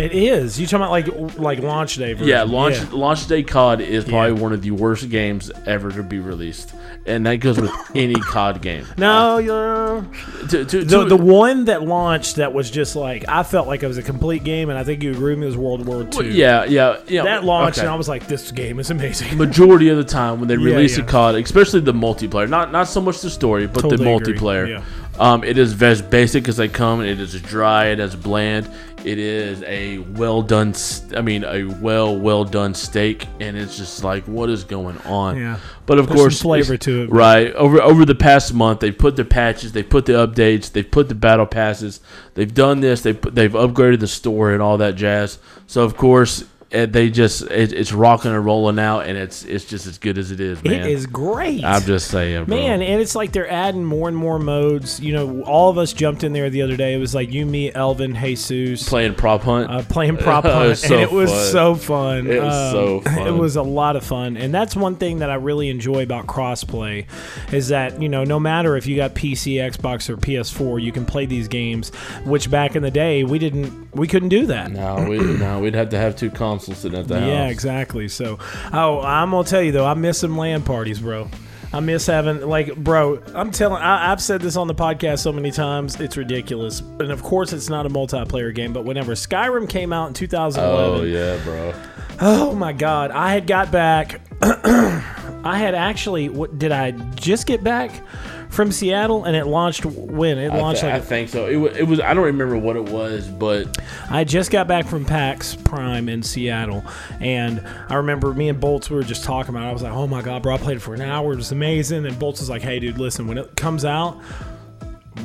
It 0.02 0.14
is. 0.14 0.60
You 0.60 0.66
talking 0.68 0.82
about 0.86 0.92
like 0.92 1.38
like 1.38 1.60
launch 1.60 1.96
day? 1.96 2.14
Version. 2.14 2.28
yeah. 2.28 2.44
Launch 2.44 2.78
Yeah. 2.78 2.86
launch 2.92 3.28
day 3.28 3.44
COD 3.44 3.82
is 3.82 4.04
probably 4.06 4.36
Yeah. 4.36 4.42
one 4.42 4.54
of 4.54 4.62
the 4.62 4.72
worst 4.72 5.10
games 5.10 5.52
ever 5.68 5.92
to 5.92 6.04
be 6.04 6.20
released, 6.20 6.74
and 7.06 7.26
that 7.26 7.36
goes 7.38 7.60
with 7.60 7.72
any 7.96 8.16
COD 8.16 8.62
game. 8.62 8.86
No, 8.98 9.38
you're. 9.38 10.06
To, 10.50 10.66
to, 10.66 10.84
The, 10.84 11.00
to- 11.04 11.06
the 11.06 11.18
one 11.18 11.66
that 11.66 11.84
launched 11.84 12.38
that 12.38 12.54
was 12.54 12.72
just 12.72 12.96
like 12.96 13.26
I 13.28 13.44
felt 13.44 13.68
like 13.68 13.84
it 13.84 13.88
was 13.88 13.98
a 13.98 14.04
complete 14.04 14.44
game, 14.44 14.70
and 14.70 14.80
I 14.80 14.84
think 14.84 15.04
you 15.04 15.12
agree 15.12 15.34
with 15.34 15.40
me. 15.40 15.46
Was 15.46 15.58
World 15.58 15.86
War 15.86 16.08
II. 16.22 16.32
yeah, 16.32 16.64
yeah, 16.66 16.98
yeah. 17.08 17.24
that 17.24 17.44
launched, 17.44 17.78
okay. 17.80 17.86
and 17.86 17.94
I 17.94 17.96
was 17.98 18.10
like, 18.10 18.28
"This 18.28 18.52
game 18.52 18.80
is 18.80 18.90
amazing." 18.90 19.38
majority 19.42 19.90
of 19.90 19.98
the 19.98 20.04
time 20.04 20.40
when 20.40 20.48
they 20.48 20.58
release 20.58 20.98
yeah. 20.98 21.04
a 21.04 21.08
COD, 21.08 21.36
especially 21.36 21.82
the 21.82 21.94
multiplayer, 21.94 22.50
not 22.50 22.72
not 22.72 22.88
so 22.88 23.02
much 23.02 23.22
the 23.22 23.30
story, 23.30 23.68
but 23.68 23.76
the 23.84 23.90
Totally 23.98 24.14
agree. 24.14 24.34
multiplayer. 24.36 24.84
Um, 25.20 25.44
it 25.44 25.58
is 25.58 25.80
as 25.84 26.02
basic 26.02 26.48
as 26.48 26.58
they 26.58 26.68
come. 26.70 27.02
It 27.02 27.20
is 27.20 27.40
dry. 27.42 27.88
It 27.88 28.00
is 28.00 28.16
bland. 28.16 28.68
It 29.06 29.18
is 29.18 29.64
a 29.64 30.00
well 30.00 30.42
done. 30.42 30.74
I 31.16 31.22
mean, 31.22 31.44
a 31.44 31.64
well 31.64 32.18
well 32.18 32.44
done 32.44 32.74
steak, 32.74 33.28
and 33.40 33.58
it's 33.58 33.78
just 33.78 34.04
like, 34.04 34.26
what 34.26 34.50
is 34.50 34.64
going 34.64 34.98
on? 35.00 35.38
Yeah. 35.38 35.60
But 35.86 35.98
of 35.98 36.08
There's 36.08 36.20
course, 36.20 36.42
flavor 36.42 36.78
to 36.78 37.04
it. 37.04 37.10
Right 37.10 37.54
over 37.54 37.82
over 37.82 38.06
the 38.06 38.16
past 38.16 38.54
month, 38.54 38.80
they've 38.80 38.98
put 38.98 39.16
the 39.16 39.26
patches, 39.26 39.72
they've 39.72 39.90
put 39.90 40.06
the 40.06 40.14
updates, 40.14 40.72
they've 40.72 40.90
put 40.90 41.10
the 41.10 41.16
battle 41.16 41.46
passes, 41.46 42.00
they've 42.36 42.54
done 42.54 42.80
this, 42.82 43.02
they 43.02 43.14
they've 43.14 43.52
upgraded 43.52 44.00
the 44.00 44.08
store 44.08 44.52
and 44.52 44.62
all 44.62 44.78
that 44.78 44.96
jazz. 44.96 45.40
So 45.68 45.84
of 45.84 45.98
course, 45.98 46.46
they 46.72 47.10
just 47.10 47.42
it, 47.44 47.74
it's 47.74 47.92
rocking 47.92 48.32
and 48.32 48.46
rolling 48.46 48.80
out, 48.80 49.02
and 49.06 49.18
it's 49.18 49.44
it's 49.44 49.66
just 49.66 49.86
as 49.88 49.98
good 49.98 50.18
as 50.18 50.32
it 50.32 50.40
is, 50.40 50.64
man. 50.64 50.74
It 50.74 50.86
is 50.88 51.06
great. 51.06 51.64
I'm 51.64 51.82
just 51.84 52.10
saying, 52.10 52.46
bro. 52.46 52.56
Man, 52.58 52.82
and 52.82 53.02
it's 53.02 53.14
like 53.16 53.32
they're 53.34 53.50
adding 53.50 53.84
more 53.84 54.08
and 54.08 54.16
more 54.18 54.40
modes. 54.40 55.00
You 55.00 55.14
know, 55.14 55.42
all 55.44 55.70
of 55.70 55.78
us 55.78 55.92
jumped 55.94 56.24
in 56.24 56.34
there 56.34 56.50
the 56.50 56.62
other 56.62 56.78
day. 56.78 56.94
It 56.94 56.98
was 56.98 57.14
like 57.14 57.32
you, 57.32 57.46
me, 57.46 57.74
Elvin, 57.74 58.16
Jesus, 58.16 58.88
playing 58.88 59.16
prop 59.16 59.42
hunt. 59.42 59.70
uh, 59.70 59.84
playing 59.84 60.18
prop 60.18 60.46
It 60.52 60.52
hunt, 60.54 60.70
was 60.70 60.82
so 60.82 60.94
and 60.94 61.04
it 61.04 61.12
was 61.12 61.30
fun. 61.32 61.52
so 61.52 61.76
fun. 61.76 62.28
It 62.28 62.42
was 62.42 62.54
Um, 62.76 63.04
so 63.04 63.22
It 63.28 63.32
was 63.38 63.56
a 63.58 63.64
lot 63.64 63.96
of 63.98 64.04
fun, 64.06 64.38
and 64.38 64.54
that's 64.54 64.76
one 64.76 64.96
thing 64.96 65.20
that 65.20 65.30
I 65.30 65.36
really 65.36 65.70
enjoy 65.70 66.04
about 66.04 66.28
crossplay, 66.28 67.06
is 67.52 67.68
that 67.68 68.02
you 68.02 68.08
know 68.10 68.24
no 68.24 68.40
matter 68.40 68.78
if 68.78 68.88
you 68.88 68.96
got 68.96 69.14
PC, 69.14 69.56
Xbox, 69.56 70.10
or 70.10 70.16
PS4, 70.16 70.82
you 70.82 70.92
can 70.94 71.06
play 71.06 71.26
these 71.26 71.48
games. 71.50 71.90
Which 72.24 72.50
back 72.50 72.76
in 72.78 72.82
the 72.84 72.92
day 72.92 73.24
we 73.26 73.40
didn't, 73.40 73.94
we 73.94 74.08
couldn't 74.08 74.30
do 74.30 74.46
that. 74.46 74.72
no, 74.72 75.06
we 75.10 75.18
no, 75.20 75.60
we'd 75.60 75.76
have 75.76 75.90
to 75.90 75.98
have 75.98 76.16
two 76.16 76.30
consoles 76.30 76.61
sitting 76.62 77.00
at 77.00 77.08
the 77.08 77.20
house. 77.20 77.28
Yeah, 77.28 77.48
exactly. 77.48 78.08
So, 78.08 78.40
oh, 78.74 79.02
I'm 79.02 79.32
gonna 79.32 79.48
tell 79.48 79.62
you 79.62 79.72
though, 79.72 79.86
I 79.86 79.94
miss 79.94 80.20
some 80.20 80.38
land 80.38 80.66
parties, 80.66 81.00
bro. 81.00 81.30
I 81.74 81.80
miss 81.80 82.06
having 82.06 82.42
like, 82.42 82.76
bro. 82.76 83.22
I'm 83.34 83.50
telling. 83.52 83.82
I, 83.82 84.12
I've 84.12 84.22
said 84.22 84.42
this 84.42 84.58
on 84.58 84.68
the 84.68 84.76
podcast 84.76 85.20
so 85.20 85.32
many 85.32 85.52
times. 85.52 86.00
It's 86.02 86.18
ridiculous. 86.18 86.82
And 86.82 87.12
of 87.12 87.24
course, 87.24 87.54
it's 87.54 87.70
not 87.70 87.86
a 87.86 87.90
multiplayer 87.90 88.54
game. 88.54 88.74
But 88.74 88.84
whenever 88.84 89.14
Skyrim 89.14 89.70
came 89.70 89.94
out 89.94 90.08
in 90.10 90.14
2011, 90.14 91.00
Oh 91.00 91.04
yeah, 91.04 91.42
bro. 91.44 91.74
Oh 92.20 92.54
my 92.54 92.74
god, 92.74 93.12
I 93.12 93.32
had 93.32 93.48
got 93.48 93.72
back. 93.72 94.20
I 94.42 95.58
had 95.58 95.74
actually. 95.74 96.28
What 96.30 96.60
did 96.60 96.72
I 96.74 96.92
just 97.16 97.48
get 97.48 97.64
back 97.64 98.04
from 98.52 98.72
Seattle? 98.72 99.24
And 99.26 99.36
it 99.36 99.48
launched 99.48 99.86
when 99.86 100.38
it 100.38 100.52
I, 100.52 100.58
launched. 100.60 100.82
th- 100.82 100.94
I 100.94 100.98
like 100.98 101.08
think 101.08 101.30
so. 101.30 101.48
It, 101.48 101.56
wa- 101.56 101.68
it 101.70 101.84
was. 101.84 102.00
I 102.00 102.14
don't 102.14 102.26
remember 102.26 102.58
what 102.58 102.76
it 102.76 102.84
was, 102.90 103.28
but 103.28 103.78
I 104.10 104.24
just 104.24 104.52
got 104.52 104.68
back 104.68 104.86
from 104.86 105.06
PAX 105.06 105.56
Prime 105.56 106.08
in 106.10 106.22
Seattle, 106.22 106.84
and 107.20 107.66
I 107.90 107.96
remember 107.96 108.34
me 108.34 108.50
and 108.50 108.60
Bolts 108.60 108.90
we 108.90 108.96
were 108.98 109.04
just 109.04 109.24
talking 109.24 109.50
about. 109.56 109.66
it. 109.66 109.70
I 109.70 109.74
was 109.74 109.82
like, 109.82 109.94
"Oh 109.94 110.06
my 110.06 110.22
god, 110.22 110.44
bro! 110.44 110.54
I 110.54 110.58
played 110.58 110.78
it 110.78 110.82
for 110.82 110.94
an 110.94 111.02
hour. 111.02 111.34
It 111.34 111.38
was 111.38 111.52
amazing." 111.52 112.06
And 112.06 112.20
Bolts 112.20 112.40
was 112.40 112.50
like, 112.50 112.62
"Hey, 112.62 112.80
dude, 112.80 112.98
listen. 112.98 113.28
When 113.28 113.38
it 113.38 113.56
comes 113.56 113.86
out." 113.86 114.20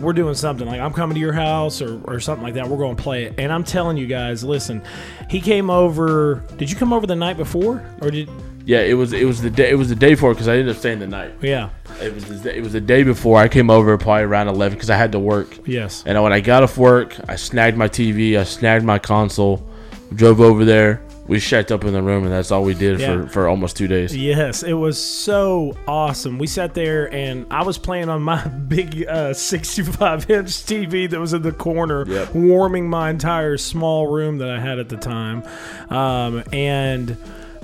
We're 0.00 0.12
doing 0.12 0.34
something 0.34 0.66
like 0.66 0.80
I'm 0.80 0.92
coming 0.92 1.14
to 1.14 1.20
your 1.20 1.32
house 1.32 1.80
or, 1.80 1.98
or 2.04 2.20
something 2.20 2.42
like 2.42 2.54
that. 2.54 2.68
We're 2.68 2.76
going 2.76 2.96
to 2.96 3.02
play 3.02 3.24
it, 3.24 3.34
and 3.38 3.50
I'm 3.50 3.64
telling 3.64 3.96
you 3.96 4.06
guys, 4.06 4.44
listen. 4.44 4.82
He 5.30 5.40
came 5.40 5.70
over. 5.70 6.42
Did 6.58 6.70
you 6.70 6.76
come 6.76 6.92
over 6.92 7.06
the 7.06 7.16
night 7.16 7.36
before, 7.38 7.82
or 8.02 8.10
did? 8.10 8.28
Yeah, 8.66 8.80
it 8.80 8.94
was. 8.94 9.12
It 9.14 9.24
was 9.26 9.40
the 9.40 9.48
day. 9.50 9.70
It 9.70 9.76
was 9.76 9.88
the 9.88 9.94
day 9.94 10.10
before 10.10 10.34
because 10.34 10.48
I 10.48 10.56
ended 10.56 10.74
up 10.74 10.78
staying 10.80 10.98
the 10.98 11.06
night. 11.06 11.32
Yeah. 11.40 11.70
It 12.02 12.12
was. 12.14 12.42
the- 12.42 12.54
It 12.54 12.62
was 12.62 12.72
the 12.74 12.80
day 12.82 13.02
before 13.04 13.38
I 13.38 13.48
came 13.48 13.70
over, 13.70 13.96
probably 13.96 14.24
around 14.24 14.48
eleven, 14.48 14.76
because 14.76 14.90
I 14.90 14.96
had 14.96 15.12
to 15.12 15.18
work. 15.18 15.48
Yes. 15.66 16.02
And 16.04 16.22
when 16.22 16.32
I 16.34 16.40
got 16.40 16.62
off 16.64 16.76
work, 16.76 17.16
I 17.28 17.36
snagged 17.36 17.78
my 17.78 17.88
TV, 17.88 18.36
I 18.38 18.44
snagged 18.44 18.84
my 18.84 18.98
console, 18.98 19.66
drove 20.14 20.40
over 20.40 20.64
there. 20.66 21.00
We 21.28 21.40
shacked 21.40 21.72
up 21.72 21.82
in 21.82 21.92
the 21.92 22.00
room, 22.02 22.22
and 22.22 22.32
that's 22.32 22.52
all 22.52 22.62
we 22.62 22.74
did 22.74 23.00
Yeah. 23.00 23.22
for, 23.22 23.28
for 23.28 23.48
almost 23.48 23.76
two 23.76 23.88
days. 23.88 24.16
Yes, 24.16 24.62
it 24.62 24.74
was 24.74 24.96
so 25.02 25.76
awesome. 25.88 26.38
We 26.38 26.46
sat 26.46 26.72
there 26.74 27.12
and 27.12 27.46
I 27.50 27.64
was 27.64 27.78
playing 27.78 28.08
on 28.08 28.22
my 28.22 28.46
big 28.68 29.04
uh, 29.08 29.34
65 29.34 30.30
inch 30.30 30.46
TV 30.50 31.10
that 31.10 31.18
was 31.18 31.32
in 31.32 31.42
the 31.42 31.50
corner, 31.50 32.04
Yep. 32.06 32.32
warming 32.34 32.88
my 32.88 33.10
entire 33.10 33.56
small 33.56 34.06
room 34.06 34.38
that 34.38 34.50
I 34.50 34.60
had 34.60 34.78
at 34.78 34.88
the 34.88 34.96
time. 34.96 35.42
Um, 35.90 36.44
and 36.52 37.16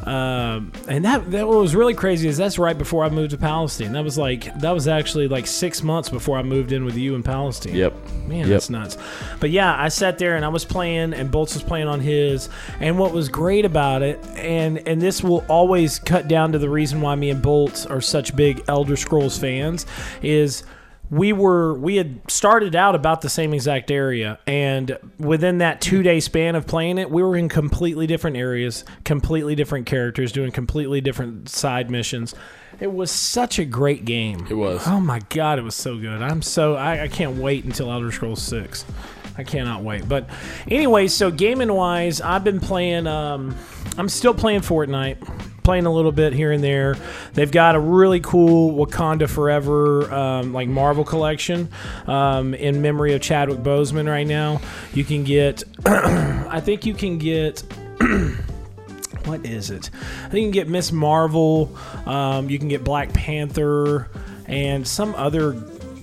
um, 0.06 0.72
and 0.88 1.04
that 1.04 1.30
that 1.30 1.46
what 1.46 1.58
was 1.58 1.74
really 1.74 1.94
crazy 1.94 2.28
is 2.28 2.36
that's 2.36 2.58
right 2.58 2.76
before 2.76 3.04
I 3.04 3.08
moved 3.08 3.30
to 3.30 3.38
Palestine. 3.38 3.92
That 3.92 4.04
was 4.04 4.18
like 4.18 4.58
that 4.60 4.72
was 4.72 4.88
actually 4.88 5.28
like 5.28 5.46
six 5.46 5.82
months 5.82 6.08
before 6.08 6.36
I 6.38 6.42
moved 6.42 6.72
in 6.72 6.84
with 6.84 6.96
you 6.96 7.14
in 7.14 7.22
Palestine. 7.22 7.74
Yep. 7.74 7.94
Man, 8.26 8.38
Yep. 8.40 8.48
that's 8.48 8.70
nuts. 8.70 8.98
But 9.40 9.50
yeah, 9.50 9.74
I 9.80 9.88
sat 9.88 10.18
there 10.18 10.36
and 10.36 10.44
I 10.44 10.48
was 10.48 10.64
playing, 10.64 11.12
and 11.14 11.30
Bolts 11.30 11.54
was 11.54 11.62
playing 11.62 11.88
on 11.88 12.00
his. 12.00 12.48
And 12.80 12.98
what 12.98 13.12
was 13.12 13.28
great 13.28 13.64
about 13.64 14.02
it, 14.02 14.18
and 14.36 14.78
and 14.86 15.00
this 15.00 15.22
will 15.22 15.44
always 15.48 15.98
cut 15.98 16.28
down 16.28 16.52
to 16.52 16.58
the 16.58 16.70
reason 16.70 17.00
why 17.00 17.14
me 17.14 17.30
and 17.30 17.40
Bolts 17.42 17.86
are 17.86 18.00
such 18.00 18.34
big 18.36 18.62
Elder 18.68 18.96
Scrolls 18.96 19.38
fans, 19.38 19.86
is 20.22 20.64
we 21.12 21.30
were 21.30 21.74
we 21.74 21.96
had 21.96 22.18
started 22.26 22.74
out 22.74 22.94
about 22.94 23.20
the 23.20 23.28
same 23.28 23.52
exact 23.52 23.90
area 23.90 24.38
and 24.46 24.96
within 25.18 25.58
that 25.58 25.78
two 25.78 26.02
day 26.02 26.18
span 26.18 26.54
of 26.56 26.66
playing 26.66 26.96
it 26.96 27.10
we 27.10 27.22
were 27.22 27.36
in 27.36 27.50
completely 27.50 28.06
different 28.06 28.34
areas 28.34 28.82
completely 29.04 29.54
different 29.54 29.84
characters 29.84 30.32
doing 30.32 30.50
completely 30.50 31.00
different 31.02 31.50
side 31.50 31.90
missions. 31.90 32.34
It 32.80 32.90
was 32.90 33.10
such 33.10 33.58
a 33.58 33.66
great 33.66 34.06
game. 34.06 34.46
It 34.50 34.54
was. 34.54 34.82
oh 34.86 35.00
my 35.00 35.20
god 35.28 35.58
it 35.58 35.62
was 35.62 35.74
so 35.74 35.98
good. 35.98 36.22
I'm 36.22 36.40
so 36.40 36.76
i, 36.76 37.02
I 37.02 37.08
can't 37.08 37.36
wait 37.36 37.64
until 37.64 37.92
elder 37.92 38.10
scrolls 38.10 38.42
6 38.42 38.86
i 39.36 39.44
cannot 39.44 39.82
wait 39.82 40.08
but 40.08 40.28
anyway 40.68 41.06
so 41.06 41.30
gaming 41.30 41.72
wise 41.72 42.20
i've 42.20 42.44
been 42.44 42.60
playing 42.60 43.06
um 43.06 43.54
i'm 43.98 44.08
still 44.08 44.34
playing 44.34 44.60
fortnite 44.60 45.16
playing 45.62 45.86
a 45.86 45.92
little 45.92 46.12
bit 46.12 46.32
here 46.32 46.52
and 46.52 46.62
there. 46.62 46.96
They've 47.34 47.50
got 47.50 47.74
a 47.74 47.80
really 47.80 48.20
cool 48.20 48.74
Wakanda 48.74 49.28
Forever 49.28 50.12
um, 50.12 50.52
like 50.52 50.68
Marvel 50.68 51.04
collection 51.04 51.68
um, 52.06 52.54
in 52.54 52.82
memory 52.82 53.14
of 53.14 53.22
Chadwick 53.22 53.60
Boseman 53.60 54.08
right 54.08 54.26
now. 54.26 54.60
You 54.92 55.04
can 55.04 55.24
get, 55.24 55.62
I 55.86 56.60
think 56.60 56.86
you 56.86 56.94
can 56.94 57.18
get. 57.18 57.62
what 59.24 59.46
is 59.46 59.70
it? 59.70 59.90
I 60.24 60.28
think 60.28 60.34
you 60.34 60.42
can 60.46 60.50
get 60.50 60.68
Miss 60.68 60.90
Marvel. 60.90 61.76
Um, 62.06 62.50
you 62.50 62.58
can 62.58 62.68
get 62.68 62.82
Black 62.82 63.12
Panther 63.12 64.08
and 64.46 64.86
some 64.86 65.14
other 65.14 65.52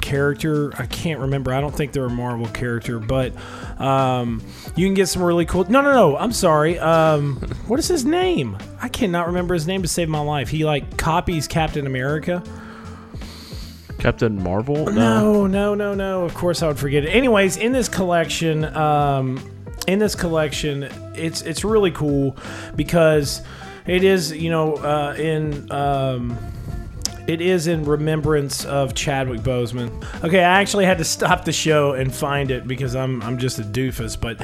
character. 0.09 0.73
I 0.81 0.87
can't 0.87 1.19
remember. 1.19 1.53
I 1.53 1.61
don't 1.61 1.75
think 1.75 1.91
they're 1.91 2.05
a 2.05 2.09
Marvel 2.09 2.47
character, 2.47 2.97
but 2.97 3.31
um, 3.79 4.41
you 4.75 4.87
can 4.87 4.95
get 4.95 5.07
some 5.07 5.21
really 5.21 5.45
cool. 5.45 5.65
No, 5.65 5.81
no, 5.81 5.93
no. 5.93 6.17
I'm 6.17 6.31
sorry. 6.31 6.79
Um, 6.79 7.35
what 7.67 7.79
is 7.79 7.87
his 7.87 8.05
name? 8.05 8.57
I 8.81 8.89
cannot 8.89 9.27
remember 9.27 9.53
his 9.53 9.67
name 9.67 9.83
to 9.83 9.87
save 9.87 10.09
my 10.09 10.19
life. 10.19 10.49
He 10.49 10.65
like 10.65 10.97
copies 10.97 11.47
Captain 11.47 11.85
America. 11.85 12.43
Captain 13.99 14.41
Marvel? 14.41 14.85
No, 14.87 15.45
no, 15.45 15.75
no, 15.75 15.93
no. 15.93 16.23
Of 16.23 16.33
course, 16.33 16.63
I 16.63 16.67
would 16.67 16.79
forget 16.79 17.03
it. 17.03 17.09
Anyways, 17.09 17.57
in 17.57 17.71
this 17.71 17.87
collection, 17.87 18.65
um, 18.75 19.39
in 19.87 19.99
this 19.99 20.15
collection, 20.15 20.83
it's 21.13 21.43
it's 21.43 21.63
really 21.63 21.91
cool 21.91 22.35
because 22.75 23.43
it 23.85 24.03
is 24.03 24.31
you 24.31 24.49
know 24.49 24.75
uh, 24.77 25.15
in. 25.17 25.71
Um, 25.71 26.37
it 27.29 27.41
is 27.41 27.67
in 27.67 27.85
remembrance 27.85 28.65
of 28.65 28.95
Chadwick 28.95 29.41
Boseman. 29.41 30.03
Okay, 30.23 30.39
I 30.39 30.61
actually 30.61 30.85
had 30.85 30.97
to 30.97 31.03
stop 31.03 31.45
the 31.45 31.51
show 31.51 31.91
and 31.93 32.11
find 32.11 32.49
it 32.49 32.67
because 32.67 32.95
I'm 32.95 33.21
I'm 33.21 33.37
just 33.37 33.59
a 33.59 33.61
doofus, 33.61 34.19
but 34.19 34.41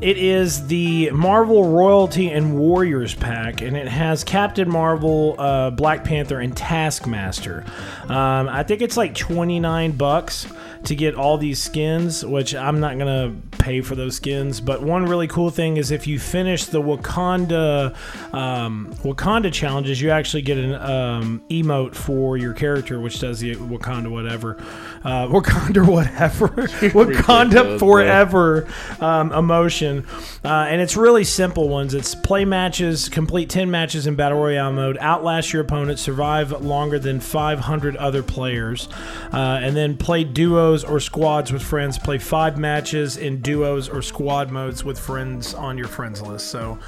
it 0.00 0.16
is 0.18 0.68
the 0.68 1.10
Marvel 1.10 1.72
Royalty 1.72 2.30
and 2.30 2.56
Warriors 2.56 3.12
pack, 3.12 3.60
and 3.60 3.76
it 3.76 3.88
has 3.88 4.22
Captain 4.22 4.70
Marvel, 4.70 5.34
uh, 5.36 5.70
Black 5.70 6.04
Panther, 6.04 6.38
and 6.38 6.56
Taskmaster. 6.56 7.64
Um, 8.04 8.48
I 8.48 8.62
think 8.62 8.82
it's 8.82 8.96
like 8.96 9.16
29 9.16 9.90
bucks 9.92 10.46
to 10.84 10.94
get 10.94 11.14
all 11.14 11.38
these 11.38 11.62
skins, 11.62 12.24
which 12.24 12.54
I'm 12.54 12.80
not 12.80 12.98
gonna 12.98 13.34
pay 13.52 13.80
for 13.80 13.94
those 13.94 14.16
skins. 14.16 14.60
But 14.60 14.82
one 14.82 15.06
really 15.06 15.28
cool 15.28 15.50
thing 15.50 15.76
is 15.76 15.90
if 15.90 16.06
you 16.06 16.18
finish 16.18 16.66
the 16.66 16.82
Wakanda 16.82 17.94
um, 18.34 18.92
Wakanda 19.02 19.52
challenges, 19.52 20.00
you 20.00 20.10
actually 20.10 20.42
get 20.42 20.58
an 20.58 20.74
um, 20.74 21.42
emote 21.48 21.94
for 21.94 22.36
your 22.36 22.52
character, 22.52 23.00
which 23.00 23.20
does 23.20 23.40
the 23.40 23.54
Wakanda 23.56 24.10
whatever, 24.10 24.62
uh, 25.04 25.26
Wakanda 25.26 25.86
whatever, 25.92 26.48
Wakanda 26.48 27.78
forever 27.78 28.68
um, 29.00 29.32
emotion, 29.32 30.06
uh, 30.44 30.66
and 30.68 30.80
it's 30.80 30.96
really 30.96 31.24
simple 31.24 31.68
ones. 31.68 31.94
It's 31.94 32.14
play 32.14 32.44
matches, 32.44 33.08
complete 33.08 33.50
ten 33.50 33.70
matches 33.70 34.06
in 34.06 34.14
battle 34.14 34.38
royale 34.38 34.72
mode, 34.72 34.98
outlast 35.00 35.52
your 35.52 35.62
opponent, 35.62 35.98
survive 35.98 36.52
longer 36.62 36.98
than 36.98 37.20
500 37.20 37.96
other 37.96 38.22
players, 38.22 38.88
uh, 39.32 39.60
and 39.62 39.76
then 39.76 39.96
play 39.96 40.24
duos 40.24 40.84
or 40.84 41.00
squads 41.00 41.52
with 41.52 41.62
friends. 41.62 41.98
Play 41.98 42.18
five 42.18 42.58
matches 42.58 43.16
in 43.16 43.40
duos 43.40 43.88
or 43.88 44.02
squad 44.02 44.50
modes 44.50 44.84
with 44.84 44.98
friends 44.98 45.54
on 45.54 45.78
your 45.78 45.88
friends 45.88 46.22
list. 46.22 46.48
So 46.48 46.78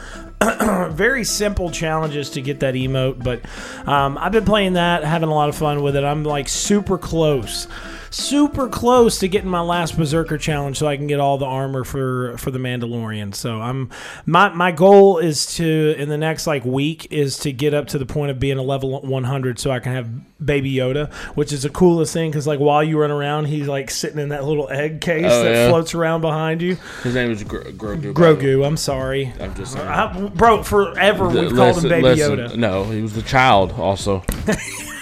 very 0.90 1.24
simple 1.24 1.70
challenges 1.70 2.30
to 2.30 2.42
get 2.42 2.60
that 2.60 2.74
emote, 2.74 3.22
but 3.22 3.40
um, 3.88 4.18
I've 4.18 4.32
been 4.32 4.44
playing 4.44 4.74
that, 4.74 5.04
having 5.04 5.28
a 5.28 5.34
lot 5.34 5.48
of 5.48 5.56
fun 5.56 5.82
with 5.82 5.96
it. 5.96 6.04
I'm 6.04 6.24
like 6.24 6.48
super 6.48 6.98
close, 6.98 7.66
super 8.14 8.68
close 8.68 9.18
to 9.18 9.28
getting 9.28 9.50
my 9.50 9.60
last 9.60 9.96
Berserker 9.96 10.38
challenge, 10.38 10.78
so 10.78 10.86
I 10.86 10.96
can 10.96 11.06
get 11.06 11.18
all 11.20 11.36
the 11.38 11.46
armor 11.46 11.84
for 11.84 12.36
for 12.38 12.50
the 12.50 12.58
Mandalorian. 12.58 13.34
So 13.34 13.60
I'm 13.60 13.90
my 14.26 14.48
my 14.50 14.70
goal 14.72 15.18
is 15.18 15.46
to 15.56 15.94
in 15.98 16.08
the 16.08 16.16
next 16.18 16.46
like 16.46 16.64
week 16.64 17.08
is 17.10 17.38
to 17.40 17.52
get 17.52 17.74
up 17.74 17.88
to 17.88 17.98
the 17.98 18.06
point 18.06 18.30
of 18.30 18.38
being 18.38 18.58
a 18.58 18.62
level 18.62 19.00
100, 19.00 19.58
so 19.58 19.70
I 19.70 19.80
can 19.80 19.92
have 19.92 20.08
Baby 20.44 20.72
Yoda, 20.74 21.12
which 21.34 21.52
is 21.52 21.62
the 21.62 21.70
coolest 21.70 22.12
thing 22.12 22.30
because 22.30 22.46
like 22.46 22.60
while 22.60 22.82
you 22.84 22.98
run 23.00 23.10
around, 23.10 23.46
he's 23.46 23.66
like 23.66 23.90
sitting 23.90 24.18
in 24.18 24.28
that 24.28 24.44
little 24.44 24.68
egg 24.70 25.00
case 25.00 25.24
Oh, 25.26 25.42
that 25.44 25.50
yeah. 25.52 25.68
floats 25.68 25.94
around 25.94 26.20
behind 26.20 26.62
you. 26.62 26.76
His 27.02 27.14
name 27.14 27.30
is 27.30 27.42
Gro- 27.42 27.62
Grogu. 27.64 28.14
by 28.14 28.32
the 28.32 28.34
way. 28.34 28.42
Grogu, 28.42 28.66
I'm 28.66 28.76
sorry. 28.76 29.32
I'm 29.40 29.54
just 29.54 29.76
uh, 29.76 29.80
saying. 30.12 30.26
I, 30.26 30.28
bro, 30.28 30.62
forever 30.62 31.28
we've 31.28 31.52
called 31.54 31.78
him 31.82 31.88
Baby 31.88 32.02
listen, 32.02 32.36
Yoda. 32.38 32.56
No, 32.56 32.84
he 32.84 33.02
was 33.02 33.16
a 33.16 33.22
child 33.22 33.72
also. 33.72 34.22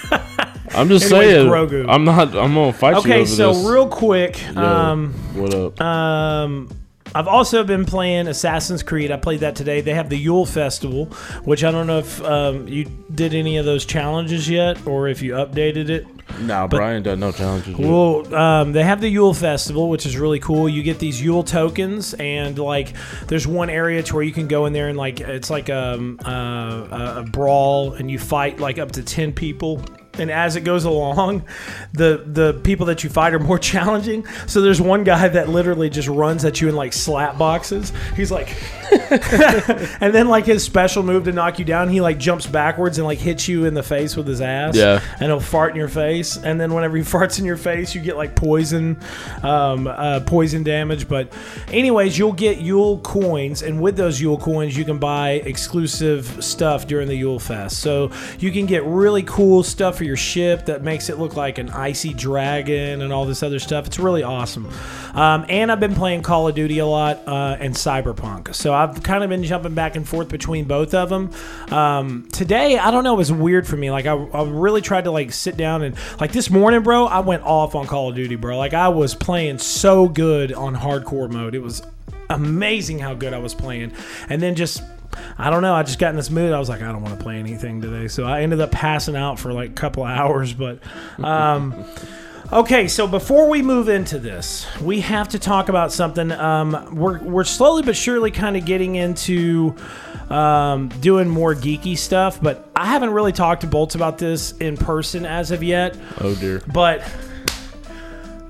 I'm 0.75 0.87
just 0.89 1.05
Anyways, 1.11 1.29
saying. 1.35 1.47
Grogu. 1.47 1.85
I'm 1.89 2.03
not. 2.03 2.29
I'm 2.35 2.53
gonna 2.53 2.73
fight 2.73 2.91
you 2.93 2.99
Okay, 2.99 3.25
so 3.25 3.53
this. 3.53 3.65
real 3.65 3.87
quick, 3.87 4.39
Yo, 4.53 4.61
um, 4.61 5.13
what 5.35 5.53
up? 5.53 5.79
um, 5.81 6.69
I've 7.15 7.27
also 7.27 7.63
been 7.63 7.85
playing 7.85 8.27
Assassin's 8.27 8.81
Creed. 8.81 9.11
I 9.11 9.17
played 9.17 9.41
that 9.41 9.55
today. 9.55 9.81
They 9.81 9.93
have 9.93 10.09
the 10.09 10.17
Yule 10.17 10.47
Festival, 10.47 11.05
which 11.43 11.63
I 11.63 11.69
don't 11.69 11.85
know 11.85 11.99
if 11.99 12.23
um, 12.23 12.67
you 12.67 12.85
did 13.13 13.35
any 13.35 13.57
of 13.57 13.65
those 13.65 13.85
challenges 13.85 14.49
yet, 14.49 14.85
or 14.87 15.07
if 15.07 15.21
you 15.21 15.33
updated 15.33 15.89
it. 15.89 16.07
nah, 16.39 16.65
Brian 16.65 17.03
does 17.03 17.19
no 17.19 17.31
challenges. 17.31 17.77
yet. 17.77 17.87
Well, 17.87 18.33
um, 18.33 18.71
they 18.71 18.81
have 18.83 18.99
the 18.99 19.09
Yule 19.09 19.35
Festival, 19.35 19.89
which 19.89 20.07
is 20.07 20.17
really 20.17 20.39
cool. 20.39 20.67
You 20.67 20.81
get 20.81 20.97
these 20.97 21.21
Yule 21.21 21.43
tokens, 21.43 22.15
and 22.15 22.57
like, 22.57 22.93
there's 23.27 23.45
one 23.45 23.69
area 23.69 24.01
to 24.01 24.15
where 24.15 24.23
you 24.23 24.33
can 24.33 24.47
go 24.47 24.65
in 24.65 24.73
there 24.73 24.87
and 24.87 24.97
like, 24.97 25.19
it's 25.21 25.51
like 25.51 25.69
um, 25.69 26.19
uh, 26.25 26.29
a, 26.31 27.13
a 27.19 27.23
brawl, 27.31 27.93
and 27.93 28.09
you 28.09 28.17
fight 28.17 28.59
like 28.59 28.79
up 28.79 28.91
to 28.93 29.03
ten 29.03 29.33
people. 29.33 29.83
And 30.19 30.29
as 30.29 30.55
it 30.55 30.61
goes 30.61 30.85
along, 30.85 31.45
the 31.93 32.23
the 32.25 32.53
people 32.63 32.85
that 32.87 33.03
you 33.03 33.09
fight 33.09 33.33
are 33.33 33.39
more 33.39 33.57
challenging. 33.73 34.25
So 34.47 34.61
there's 34.61 34.79
one 34.79 35.03
guy 35.03 35.27
that 35.27 35.49
literally 35.49 35.89
just 35.89 36.07
runs 36.07 36.45
at 36.45 36.61
you 36.61 36.69
in 36.69 36.75
like 36.75 36.93
slap 36.93 37.37
boxes. 37.37 37.91
He's 38.15 38.31
like, 38.31 38.55
and 38.91 40.13
then 40.13 40.27
like 40.27 40.45
his 40.45 40.63
special 40.63 41.01
move 41.01 41.23
to 41.25 41.31
knock 41.31 41.57
you 41.57 41.65
down, 41.65 41.89
he 41.89 41.99
like 41.99 42.19
jumps 42.19 42.45
backwards 42.45 42.99
and 42.99 43.07
like 43.07 43.17
hits 43.17 43.47
you 43.47 43.65
in 43.65 43.73
the 43.73 43.81
face 43.81 44.15
with 44.15 44.27
his 44.27 44.39
ass. 44.39 44.75
Yeah. 44.75 45.01
And 45.13 45.29
he'll 45.29 45.39
fart 45.39 45.71
in 45.71 45.77
your 45.77 45.87
face, 45.87 46.37
and 46.37 46.59
then 46.61 46.73
whenever 46.73 46.95
he 46.97 47.03
farts 47.13 47.39
in 47.39 47.45
your 47.45 47.57
face, 47.57 47.95
you 47.95 48.01
get 48.01 48.15
like 48.15 48.35
poison, 48.35 48.99
um, 49.41 49.87
uh, 49.87 50.19
poison 50.21 50.63
damage. 50.63 51.07
But 51.07 51.33
anyways, 51.71 52.17
you'll 52.17 52.33
get 52.33 52.59
Yule 52.59 52.99
coins, 52.99 53.63
and 53.63 53.81
with 53.81 53.97
those 53.97 54.21
Yule 54.21 54.37
coins, 54.37 54.77
you 54.77 54.85
can 54.85 54.99
buy 54.99 55.31
exclusive 55.45 56.43
stuff 56.43 56.85
during 56.85 57.07
the 57.07 57.15
Yule 57.15 57.39
Fest. 57.39 57.79
So 57.79 58.11
you 58.39 58.51
can 58.51 58.67
get 58.67 58.83
really 58.85 59.23
cool 59.23 59.63
stuff 59.63 60.02
for 60.03 60.07
your 60.07 60.17
ship 60.17 60.65
that 60.65 60.83
makes 60.83 61.07
it 61.07 61.17
look 61.17 61.37
like 61.37 61.57
an 61.57 61.69
icy 61.69 62.13
dragon 62.13 63.01
and 63.01 63.13
all 63.13 63.25
this 63.25 63.41
other 63.41 63.57
stuff. 63.57 63.87
It's 63.87 63.97
really 63.97 64.21
awesome. 64.21 64.69
Um, 65.13 65.45
and 65.47 65.71
I've 65.71 65.79
been 65.79 65.95
playing 65.95 66.23
Call 66.23 66.49
of 66.49 66.55
Duty 66.55 66.79
a 66.79 66.85
lot 66.85 67.25
uh, 67.25 67.55
and 67.57 67.73
Cyberpunk. 67.73 68.53
So 68.53 68.73
I've 68.73 69.01
kind 69.01 69.23
of 69.23 69.29
been 69.29 69.45
jumping 69.45 69.73
back 69.73 69.95
and 69.95 70.05
forth 70.05 70.27
between 70.27 70.65
both 70.65 70.93
of 70.93 71.07
them. 71.07 71.31
Um, 71.71 72.27
today, 72.33 72.77
I 72.77 72.91
don't 72.91 73.05
know, 73.05 73.13
it 73.13 73.17
was 73.17 73.31
weird 73.31 73.65
for 73.65 73.77
me. 73.77 73.91
Like 73.91 74.05
I, 74.05 74.13
I 74.13 74.43
really 74.43 74.81
tried 74.81 75.05
to 75.05 75.11
like 75.11 75.31
sit 75.31 75.55
down 75.55 75.83
and 75.83 75.95
like 76.19 76.33
this 76.33 76.49
morning, 76.49 76.83
bro, 76.83 77.05
I 77.05 77.21
went 77.21 77.43
off 77.43 77.73
on 77.73 77.87
Call 77.87 78.09
of 78.09 78.15
Duty, 78.15 78.35
bro. 78.35 78.57
Like 78.57 78.73
I 78.73 78.89
was 78.89 79.15
playing 79.15 79.59
so 79.59 80.09
good 80.09 80.51
on 80.51 80.75
hardcore 80.75 81.31
mode. 81.31 81.55
It 81.55 81.63
was 81.63 81.81
amazing 82.29 82.99
how 82.99 83.13
good 83.13 83.33
I 83.33 83.37
was 83.37 83.53
playing. 83.53 83.93
And 84.27 84.41
then 84.41 84.55
just 84.55 84.83
I 85.37 85.49
don't 85.49 85.61
know. 85.61 85.73
I 85.73 85.83
just 85.83 85.99
got 85.99 86.09
in 86.11 86.15
this 86.15 86.29
mood. 86.29 86.53
I 86.53 86.59
was 86.59 86.69
like, 86.69 86.81
I 86.81 86.91
don't 86.91 87.01
want 87.01 87.17
to 87.17 87.23
play 87.23 87.37
anything 87.37 87.81
today. 87.81 88.07
So 88.07 88.25
I 88.25 88.41
ended 88.41 88.61
up 88.61 88.71
passing 88.71 89.15
out 89.15 89.39
for 89.39 89.51
like 89.53 89.71
a 89.71 89.73
couple 89.73 90.03
hours. 90.03 90.53
But 90.53 90.79
um, 91.23 91.85
okay, 92.51 92.87
so 92.87 93.07
before 93.07 93.49
we 93.49 93.61
move 93.61 93.89
into 93.89 94.19
this, 94.19 94.65
we 94.81 95.01
have 95.01 95.29
to 95.29 95.39
talk 95.39 95.69
about 95.69 95.91
something. 95.91 96.31
Um, 96.31 96.95
we're 96.95 97.19
we're 97.19 97.43
slowly 97.43 97.83
but 97.83 97.95
surely 97.95 98.31
kind 98.31 98.55
of 98.55 98.65
getting 98.65 98.95
into 98.95 99.75
um, 100.29 100.89
doing 101.01 101.27
more 101.27 101.53
geeky 101.55 101.97
stuff. 101.97 102.41
But 102.41 102.69
I 102.75 102.85
haven't 102.87 103.11
really 103.11 103.31
talked 103.31 103.61
to 103.61 103.67
Bolts 103.67 103.95
about 103.95 104.17
this 104.17 104.53
in 104.53 104.77
person 104.77 105.25
as 105.25 105.51
of 105.51 105.63
yet. 105.63 105.97
oh 106.21 106.35
dear. 106.35 106.61
But 106.71 107.03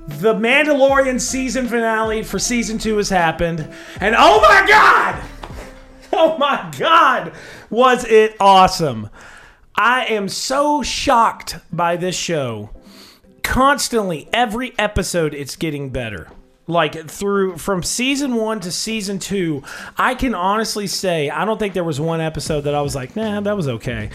the 0.06 0.34
Mandalorian 0.34 1.18
season 1.20 1.66
finale 1.66 2.22
for 2.22 2.38
season 2.38 2.78
two 2.78 2.96
has 2.98 3.08
happened, 3.08 3.66
and 4.00 4.14
oh 4.18 4.40
my 4.40 4.66
god! 4.68 5.22
Oh 6.16 6.38
my 6.38 6.70
god! 6.78 7.32
Was 7.70 8.04
it 8.04 8.36
awesome? 8.38 9.10
I 9.74 10.04
am 10.04 10.28
so 10.28 10.80
shocked 10.80 11.56
by 11.72 11.96
this 11.96 12.14
show. 12.14 12.70
Constantly, 13.42 14.28
every 14.32 14.78
episode, 14.78 15.34
it's 15.34 15.56
getting 15.56 15.90
better. 15.90 16.28
Like 16.66 17.08
through 17.10 17.58
from 17.58 17.82
season 17.82 18.36
one 18.36 18.60
to 18.60 18.72
season 18.72 19.18
two, 19.18 19.62
I 19.96 20.14
can 20.14 20.34
honestly 20.34 20.86
say 20.86 21.28
I 21.30 21.44
don't 21.44 21.58
think 21.58 21.74
there 21.74 21.84
was 21.84 22.00
one 22.00 22.20
episode 22.20 22.62
that 22.62 22.74
I 22.74 22.80
was 22.80 22.94
like, 22.94 23.16
nah, 23.16 23.40
that 23.40 23.56
was 23.56 23.68
okay. 23.68 24.10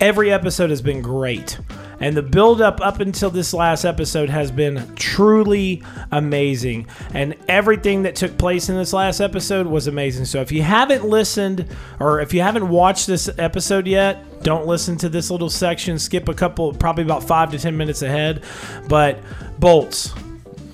Every 0.00 0.32
episode 0.32 0.70
has 0.70 0.82
been 0.82 1.00
great. 1.00 1.58
And 2.00 2.16
the 2.16 2.22
build 2.22 2.60
up 2.60 2.80
up 2.80 3.00
until 3.00 3.30
this 3.30 3.54
last 3.54 3.84
episode 3.84 4.28
has 4.28 4.50
been 4.50 4.94
truly 4.96 5.82
amazing. 6.12 6.86
And 7.14 7.36
everything 7.48 8.02
that 8.02 8.16
took 8.16 8.36
place 8.36 8.68
in 8.68 8.76
this 8.76 8.92
last 8.92 9.20
episode 9.20 9.66
was 9.66 9.86
amazing. 9.86 10.26
So 10.26 10.40
if 10.40 10.52
you 10.52 10.62
haven't 10.62 11.04
listened 11.04 11.66
or 12.00 12.20
if 12.20 12.34
you 12.34 12.42
haven't 12.42 12.68
watched 12.68 13.06
this 13.06 13.30
episode 13.38 13.86
yet, 13.86 14.42
don't 14.42 14.66
listen 14.66 14.98
to 14.98 15.08
this 15.08 15.30
little 15.30 15.48
section. 15.48 15.98
Skip 15.98 16.28
a 16.28 16.34
couple, 16.34 16.74
probably 16.74 17.04
about 17.04 17.24
five 17.24 17.50
to 17.52 17.58
10 17.58 17.74
minutes 17.74 18.02
ahead. 18.02 18.44
But 18.88 19.20
Bolts, 19.58 20.12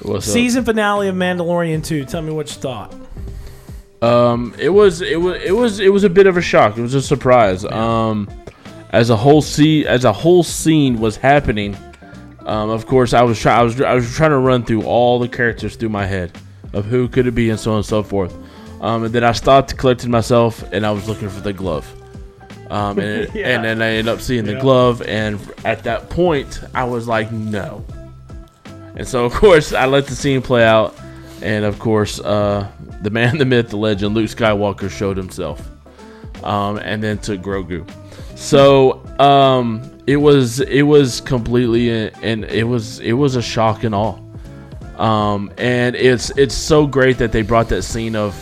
What's 0.03 0.27
up? 0.29 0.33
season 0.33 0.65
finale 0.65 1.09
of 1.09 1.15
Mandalorian 1.15 1.85
2. 1.85 2.05
Tell 2.07 2.23
me 2.23 2.33
what 2.33 2.49
you 2.49 2.61
thought. 2.61 2.95
Um, 4.03 4.55
it 4.59 4.71
was 4.71 5.03
it 5.03 5.21
was 5.21 5.43
it 5.43 5.55
was 5.55 5.79
it 5.81 5.93
was 5.93 6.05
a 6.05 6.11
bit 6.11 6.27
of 6.27 6.37
a 6.37 6.41
shock. 6.41 6.79
It 6.79 6.83
was 6.83 6.95
a 6.95 7.03
surprise. 7.03 7.65
Um, 7.67 8.29
as 8.91 9.11
a 9.11 9.17
whole 9.17 9.43
scene 9.43 9.87
as 9.87 10.05
a 10.05 10.13
whole 10.13 10.43
scene 10.43 10.99
was 11.01 11.17
happening. 11.17 11.77
Um, 12.47 12.71
of 12.71 12.87
course, 12.87 13.13
I 13.13 13.23
was 13.23 13.39
trying 13.39 13.61
I 13.61 13.63
was 13.63 13.81
I 13.81 13.95
was 13.95 14.11
trying 14.15 14.31
to 14.31 14.39
run 14.39 14.65
through 14.65 14.83
all 14.85 15.19
the 15.19 15.29
characters 15.29 15.77
through 15.77 15.91
my 15.91 16.07
head 16.07 16.33
of 16.73 16.87
who 16.87 17.09
could 17.09 17.27
it 17.27 17.33
be 17.33 17.51
and 17.51 17.61
so 17.61 17.73
on 17.73 17.77
and 17.79 17.87
so 17.87 18.03
forth. 18.03 18.35
Um, 18.81 19.05
and 19.05 19.15
then 19.15 19.23
I 19.25 19.33
stopped, 19.33 19.77
collected 19.77 20.09
myself, 20.09 20.63
and 20.73 20.87
I 20.87 20.91
was 20.93 21.07
looking 21.07 21.29
for 21.29 21.41
the 21.41 21.53
glove. 21.53 21.87
Um, 22.71 22.99
and, 22.99 23.29
Yeah. 23.35 23.49
and 23.49 23.63
then 23.65 23.83
I 23.83 23.89
ended 23.91 24.09
up 24.09 24.23
seeing 24.23 24.45
the 24.47 24.55
Yeah. 24.55 24.61
glove, 24.61 25.03
and 25.03 25.39
at 25.67 25.83
that 25.83 26.09
point, 26.09 26.61
I 26.75 26.85
was 26.85 27.07
like, 27.07 27.31
no. 27.31 27.85
And 29.01 29.09
so, 29.09 29.25
of 29.25 29.33
course, 29.33 29.73
I 29.73 29.87
let 29.87 30.09
the 30.09 30.15
scene 30.15 30.43
play 30.43 30.63
out, 30.63 30.95
and 31.41 31.65
of 31.65 31.79
course, 31.79 32.21
uh, 32.21 32.71
the 33.01 33.09
man, 33.09 33.39
the 33.39 33.47
myth, 33.47 33.71
the 33.71 33.79
legend, 33.79 34.15
Luke 34.15 34.29
Skywalker 34.29 34.91
showed 34.91 35.17
himself, 35.17 35.67
um, 36.45 36.77
and 36.77 37.03
then 37.03 37.17
took 37.17 37.41
Grogu. 37.41 37.91
So 38.37 39.03
um, 39.19 39.91
it 40.07 40.17
was 40.17 40.61
it 40.61 40.83
was 40.83 41.23
completely 41.23 42.11
and 42.11 42.45
it 42.45 42.65
was 42.65 43.01
it 43.01 43.15
was 43.15 43.37
a 43.37 43.43
shock 43.43 43.85
and 43.85 43.95
awe. 43.95 44.19
Um, 44.99 45.51
and 45.57 45.97
it's 45.97 46.29
it's 46.37 46.55
so 46.55 46.87
great 46.87 47.17
that 47.19 47.33
they 47.33 47.41
brought 47.41 47.71
that 47.71 47.85
scene 47.85 48.15
of, 48.15 48.35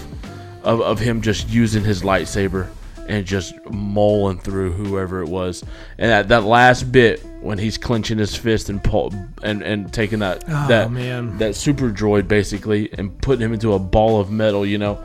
of 0.64 0.80
of 0.80 0.98
him 0.98 1.22
just 1.22 1.48
using 1.48 1.84
his 1.84 2.02
lightsaber 2.02 2.68
and 3.08 3.24
just 3.26 3.54
mauling 3.70 4.38
through 4.38 4.72
whoever 4.72 5.22
it 5.22 5.28
was. 5.28 5.64
And 5.98 6.10
that, 6.10 6.28
that 6.28 6.44
last 6.44 6.92
bit 6.92 7.24
when 7.40 7.58
he's 7.58 7.78
clenching 7.78 8.18
his 8.18 8.36
fist 8.36 8.68
and 8.68 8.82
pull, 8.82 9.12
and 9.42 9.62
and 9.62 9.92
taking 9.92 10.18
that 10.20 10.40
that 10.68 10.86
Oh, 10.86 10.90
man. 10.90 11.38
that 11.38 11.54
super 11.56 11.90
droid 11.90 12.28
basically 12.28 12.92
and 12.98 13.16
putting 13.22 13.44
him 13.44 13.52
into 13.54 13.72
a 13.72 13.78
ball 13.78 14.20
of 14.20 14.30
metal, 14.30 14.64
you 14.66 14.78
know. 14.78 15.02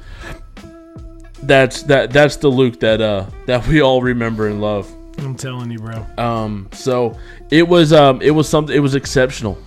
That's 1.43 1.83
that 1.83 2.12
that's 2.12 2.38
the 2.38 2.48
Luke 2.50 2.79
that 2.79 3.01
uh 3.01 3.25
that 3.48 3.67
we 3.67 3.81
all 3.81 4.01
remember 4.01 4.48
and 4.48 4.62
love. 4.62 4.89
I'm 5.19 5.36
telling 5.36 5.69
you, 5.69 5.77
bro. 5.79 6.05
Um, 6.17 6.69
so 6.72 7.17
it 7.51 7.67
was 7.67 7.93
um, 7.93 8.22
it 8.22 8.31
was 8.31 8.48
something 8.50 8.75
it 8.75 8.79
was 8.79 8.95
exceptional. 8.95 9.57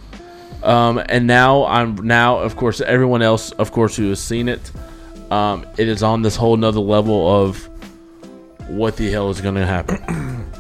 Um, 0.62 1.00
and 1.08 1.26
now 1.26 1.64
I'm 1.66 1.94
now 1.96 2.38
of 2.38 2.56
course 2.56 2.80
everyone 2.80 3.22
else 3.22 3.52
of 3.52 3.70
course 3.72 3.94
who 3.94 4.08
has 4.08 4.20
seen 4.20 4.48
it, 4.48 4.72
um, 5.30 5.66
it 5.78 5.86
is 5.86 6.02
on 6.02 6.22
this 6.22 6.34
whole 6.34 6.56
nother 6.56 6.80
level 6.80 7.28
of 7.28 7.68
what 8.68 8.96
the 8.96 9.10
hell 9.10 9.30
is 9.30 9.40
going 9.40 9.54
to 9.54 9.66
happen. 9.66 10.50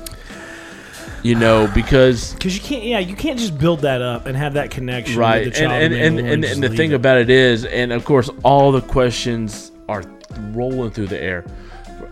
you 1.22 1.34
know 1.34 1.68
because 1.74 2.34
Because 2.34 2.54
you 2.56 2.62
can't, 2.62 2.84
yeah, 2.84 2.98
you 2.98 3.16
can't 3.16 3.38
just 3.38 3.58
build 3.58 3.80
that 3.80 4.00
up 4.02 4.26
and 4.26 4.36
have 4.36 4.54
that 4.54 4.70
connection. 4.70 5.18
right 5.18 5.46
with 5.46 5.54
the 5.54 5.64
and 5.64 5.72
and, 5.72 5.94
of 5.94 6.00
and, 6.00 6.18
and, 6.18 6.44
and 6.44 6.62
the 6.62 6.68
thing 6.68 6.92
it. 6.92 6.94
about 6.94 7.18
it 7.18 7.30
is 7.30 7.64
and 7.64 7.92
of 7.92 8.04
course 8.04 8.30
all 8.44 8.70
the 8.72 8.80
questions 8.82 9.72
are 9.88 10.04
rolling 10.50 10.90
through 10.90 11.06
the 11.08 11.20
air 11.20 11.44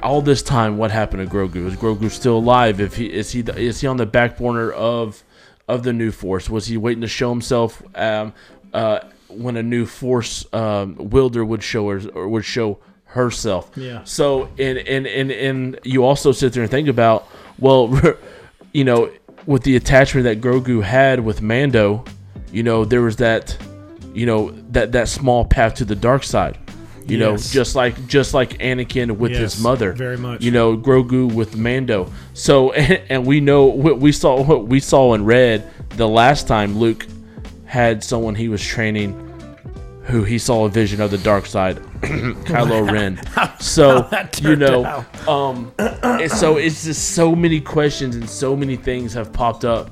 all 0.03 0.21
this 0.23 0.43
time 0.43 0.77
what 0.79 0.91
happened 0.91 1.29
to 1.29 1.35
grogu 1.35 1.67
is 1.67 1.75
grogu 1.77 2.11
still 2.11 2.39
alive 2.39 2.81
if 2.81 2.97
he 2.97 3.07
is 3.07 3.31
he 3.31 3.43
the, 3.43 3.57
is 3.57 3.81
he 3.81 3.87
on 3.87 3.97
the 3.97 4.07
back 4.07 4.37
burner 4.39 4.73
of 4.73 5.23
of 5.69 5.83
the 5.83 5.93
new 5.93 6.11
force 6.11 6.49
was 6.51 6.67
he 6.67 6.77
waiting 6.77 7.01
to 7.03 7.09
show 7.09 7.31
himself 7.31 7.83
um 7.97 8.33
uh 8.73 9.01
when 9.29 9.57
a 9.57 9.63
new 9.63 9.87
force 9.87 10.45
um 10.53 10.97
wielder 10.97 11.45
would 11.45 11.63
show 11.63 11.89
her 11.91 12.01
or 12.15 12.29
would 12.29 12.45
show 12.45 12.79
herself 13.15 13.71
Yeah. 13.77 14.03
so 14.05 14.49
and 14.59 14.79
and 14.79 15.07
and 15.07 15.31
and 15.31 15.79
you 15.85 16.05
also 16.05 16.33
sit 16.33 16.53
there 16.53 16.63
and 16.63 16.71
think 16.71 16.89
about 16.89 17.27
well 17.59 17.89
you 18.73 18.85
know 18.85 19.11
with 19.47 19.63
the 19.63 19.77
attachment 19.77 20.25
that 20.25 20.41
Grogu 20.41 20.83
had 20.83 21.21
with 21.21 21.41
Mando 21.41 22.05
you 22.53 22.63
know 22.63 22.85
there 22.85 23.03
was 23.03 23.17
that 23.17 23.57
you 24.13 24.27
know 24.27 24.51
that 24.71 24.93
that 24.93 25.09
small 25.09 25.45
path 25.45 25.75
to 25.77 25.85
the 25.85 25.95
dark 25.95 26.25
side 26.25 26.59
you 27.07 27.19
know 27.19 27.37
just 27.37 27.77
like 27.77 27.95
just 28.09 28.33
like 28.35 28.59
Anakin 28.59 29.17
with 29.19 29.33
Yes, 29.33 29.41
his 29.55 29.63
mother 29.63 29.93
very 29.93 30.17
much. 30.17 30.43
you 30.43 30.51
know 30.51 30.77
Grogu 30.77 31.33
with 31.33 31.57
Mando 31.57 32.11
so 32.33 32.73
and, 32.73 33.01
and 33.11 33.27
we 33.27 33.41
know 33.41 33.67
what 33.67 34.01
we 34.01 34.11
saw 34.11 34.43
what 34.43 34.67
we 34.67 34.81
saw 34.81 35.15
and 35.15 35.27
read 35.27 35.71
the 35.91 36.09
last 36.09 36.49
time 36.49 36.79
Luke 36.79 37.07
had 37.67 38.03
someone 38.03 38.35
he 38.35 38.49
was 38.49 38.63
training 38.65 39.21
who 40.05 40.23
he 40.25 40.39
saw 40.39 40.65
a 40.67 40.69
vision 40.69 41.01
of 41.01 41.11
the 41.11 41.19
dark 41.19 41.47
side 41.47 41.77
Kylo 42.03 42.91
Ren 42.93 43.21
so 43.61 44.09
you 44.43 44.57
know 44.57 45.05
um 45.29 45.73
so 46.29 46.57
it's 46.59 46.85
just 46.85 47.15
so 47.15 47.35
many 47.35 47.61
questions 47.61 48.15
and 48.17 48.29
so 48.29 48.55
many 48.55 48.77
things 48.77 49.15
have 49.15 49.33
popped 49.33 49.65
up 49.65 49.91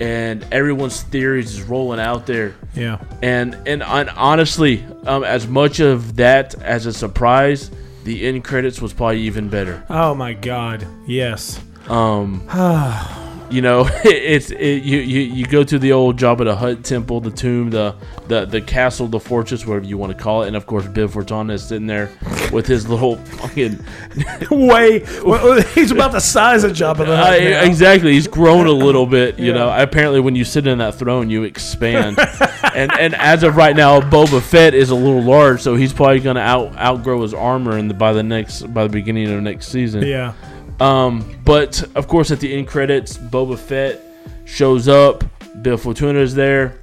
and 0.00 0.44
everyone's 0.50 1.02
theories 1.04 1.54
is 1.54 1.62
rolling 1.62 2.00
out 2.00 2.26
there 2.26 2.54
Yeah. 2.74 2.98
and 3.22 3.54
and, 3.66 3.82
and 3.82 4.10
honestly 4.10 4.84
um, 5.06 5.22
as 5.22 5.46
much 5.46 5.78
of 5.80 6.16
that 6.16 6.54
as 6.62 6.86
a 6.86 6.92
surprise 6.92 7.70
the 8.02 8.26
end 8.26 8.44
credits 8.44 8.82
was 8.82 8.92
probably 8.92 9.20
even 9.22 9.48
better 9.48 9.84
Oh 9.88 10.14
my 10.14 10.32
God. 10.34 10.86
Yes. 11.06 11.60
um 11.88 12.46
you 13.54 13.62
know 13.62 13.88
it's 14.04 14.50
it, 14.50 14.82
you, 14.82 14.98
you 14.98 15.20
you 15.20 15.46
go 15.46 15.62
to 15.62 15.78
the 15.78 15.92
old 15.92 16.18
Jabba 16.18 16.44
the 16.44 16.56
Hutt 16.56 16.84
temple 16.84 17.20
the 17.20 17.30
tomb 17.30 17.70
the 17.70 17.94
the 18.28 18.44
the 18.44 18.60
castle 18.60 19.06
the 19.06 19.20
fortress 19.20 19.64
whatever 19.66 19.84
you 19.84 19.96
want 19.96 20.16
to 20.16 20.22
call 20.22 20.42
it 20.42 20.48
and 20.48 20.56
of 20.56 20.66
course 20.66 20.86
Bib 20.86 21.10
Fortuna 21.10 21.54
is 21.54 21.64
sitting 21.64 21.86
there 21.86 22.10
with 22.52 22.66
his 22.66 22.88
little 22.88 23.16
fucking 23.16 23.84
Way. 24.50 25.04
well, 25.24 25.60
he's 25.60 25.90
about 25.90 26.12
the 26.12 26.20
size 26.20 26.64
of 26.64 26.72
Jabba 26.72 26.98
the 26.98 27.16
Hutt. 27.16 27.40
Uh, 27.40 27.66
exactly. 27.68 28.12
He's 28.12 28.28
grown 28.28 28.66
a 28.66 28.72
little 28.72 29.06
bit, 29.06 29.38
you 29.38 29.52
know. 29.52 29.74
Apparently, 29.76 30.20
when 30.20 30.34
you 30.34 30.44
sit 30.44 30.66
in 30.66 30.78
that 30.78 30.94
throne, 30.94 31.30
you 31.30 31.42
expand. 31.42 32.18
and 32.74 32.92
and 32.98 33.14
as 33.14 33.42
of 33.42 33.56
right 33.56 33.74
now, 33.74 34.00
Boba 34.00 34.40
Fett 34.40 34.74
is 34.74 34.90
a 34.90 34.94
little 34.94 35.22
large, 35.22 35.60
so 35.60 35.74
he's 35.74 35.92
probably 35.92 36.20
going 36.20 36.36
to 36.36 36.42
out 36.42 36.76
outgrow 36.76 37.22
his 37.22 37.34
armor 37.34 37.76
in 37.78 37.88
the, 37.88 37.94
by 37.94 38.12
the 38.12 38.22
next 38.22 38.62
by 38.72 38.84
the 38.84 38.88
beginning 38.90 39.30
of 39.32 39.42
next 39.42 39.68
season. 39.68 40.02
Yeah. 40.02 40.34
Um, 40.80 41.24
but 41.44 41.82
of 41.94 42.08
course, 42.08 42.30
at 42.30 42.40
the 42.40 42.52
end 42.54 42.68
credits, 42.68 43.16
Boba 43.16 43.58
Fett 43.58 44.00
shows 44.44 44.88
up. 44.88 45.24
Bib 45.62 45.78
Fortuna 45.78 46.18
is 46.18 46.34
there, 46.34 46.80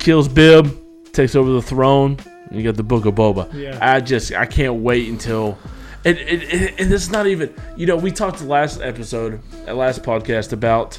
kills 0.00 0.26
Bib, 0.28 0.76
takes 1.12 1.34
over 1.36 1.50
the 1.52 1.62
throne, 1.62 2.18
and 2.48 2.58
you 2.58 2.64
got 2.64 2.76
the 2.76 2.82
Book 2.82 3.06
of 3.06 3.14
Boba. 3.14 3.52
Yeah. 3.54 3.78
I 3.80 4.00
just 4.00 4.32
I 4.34 4.46
can't 4.46 4.82
wait 4.82 5.08
until. 5.08 5.56
And, 6.04 6.16
and, 6.18 6.42
and 6.42 6.92
it's 6.92 7.10
not 7.10 7.26
even 7.26 7.54
you 7.76 7.86
know 7.86 7.96
we 7.96 8.10
talked 8.10 8.42
last 8.42 8.80
episode, 8.80 9.40
uh, 9.68 9.74
last 9.74 10.02
podcast 10.02 10.52
about 10.52 10.98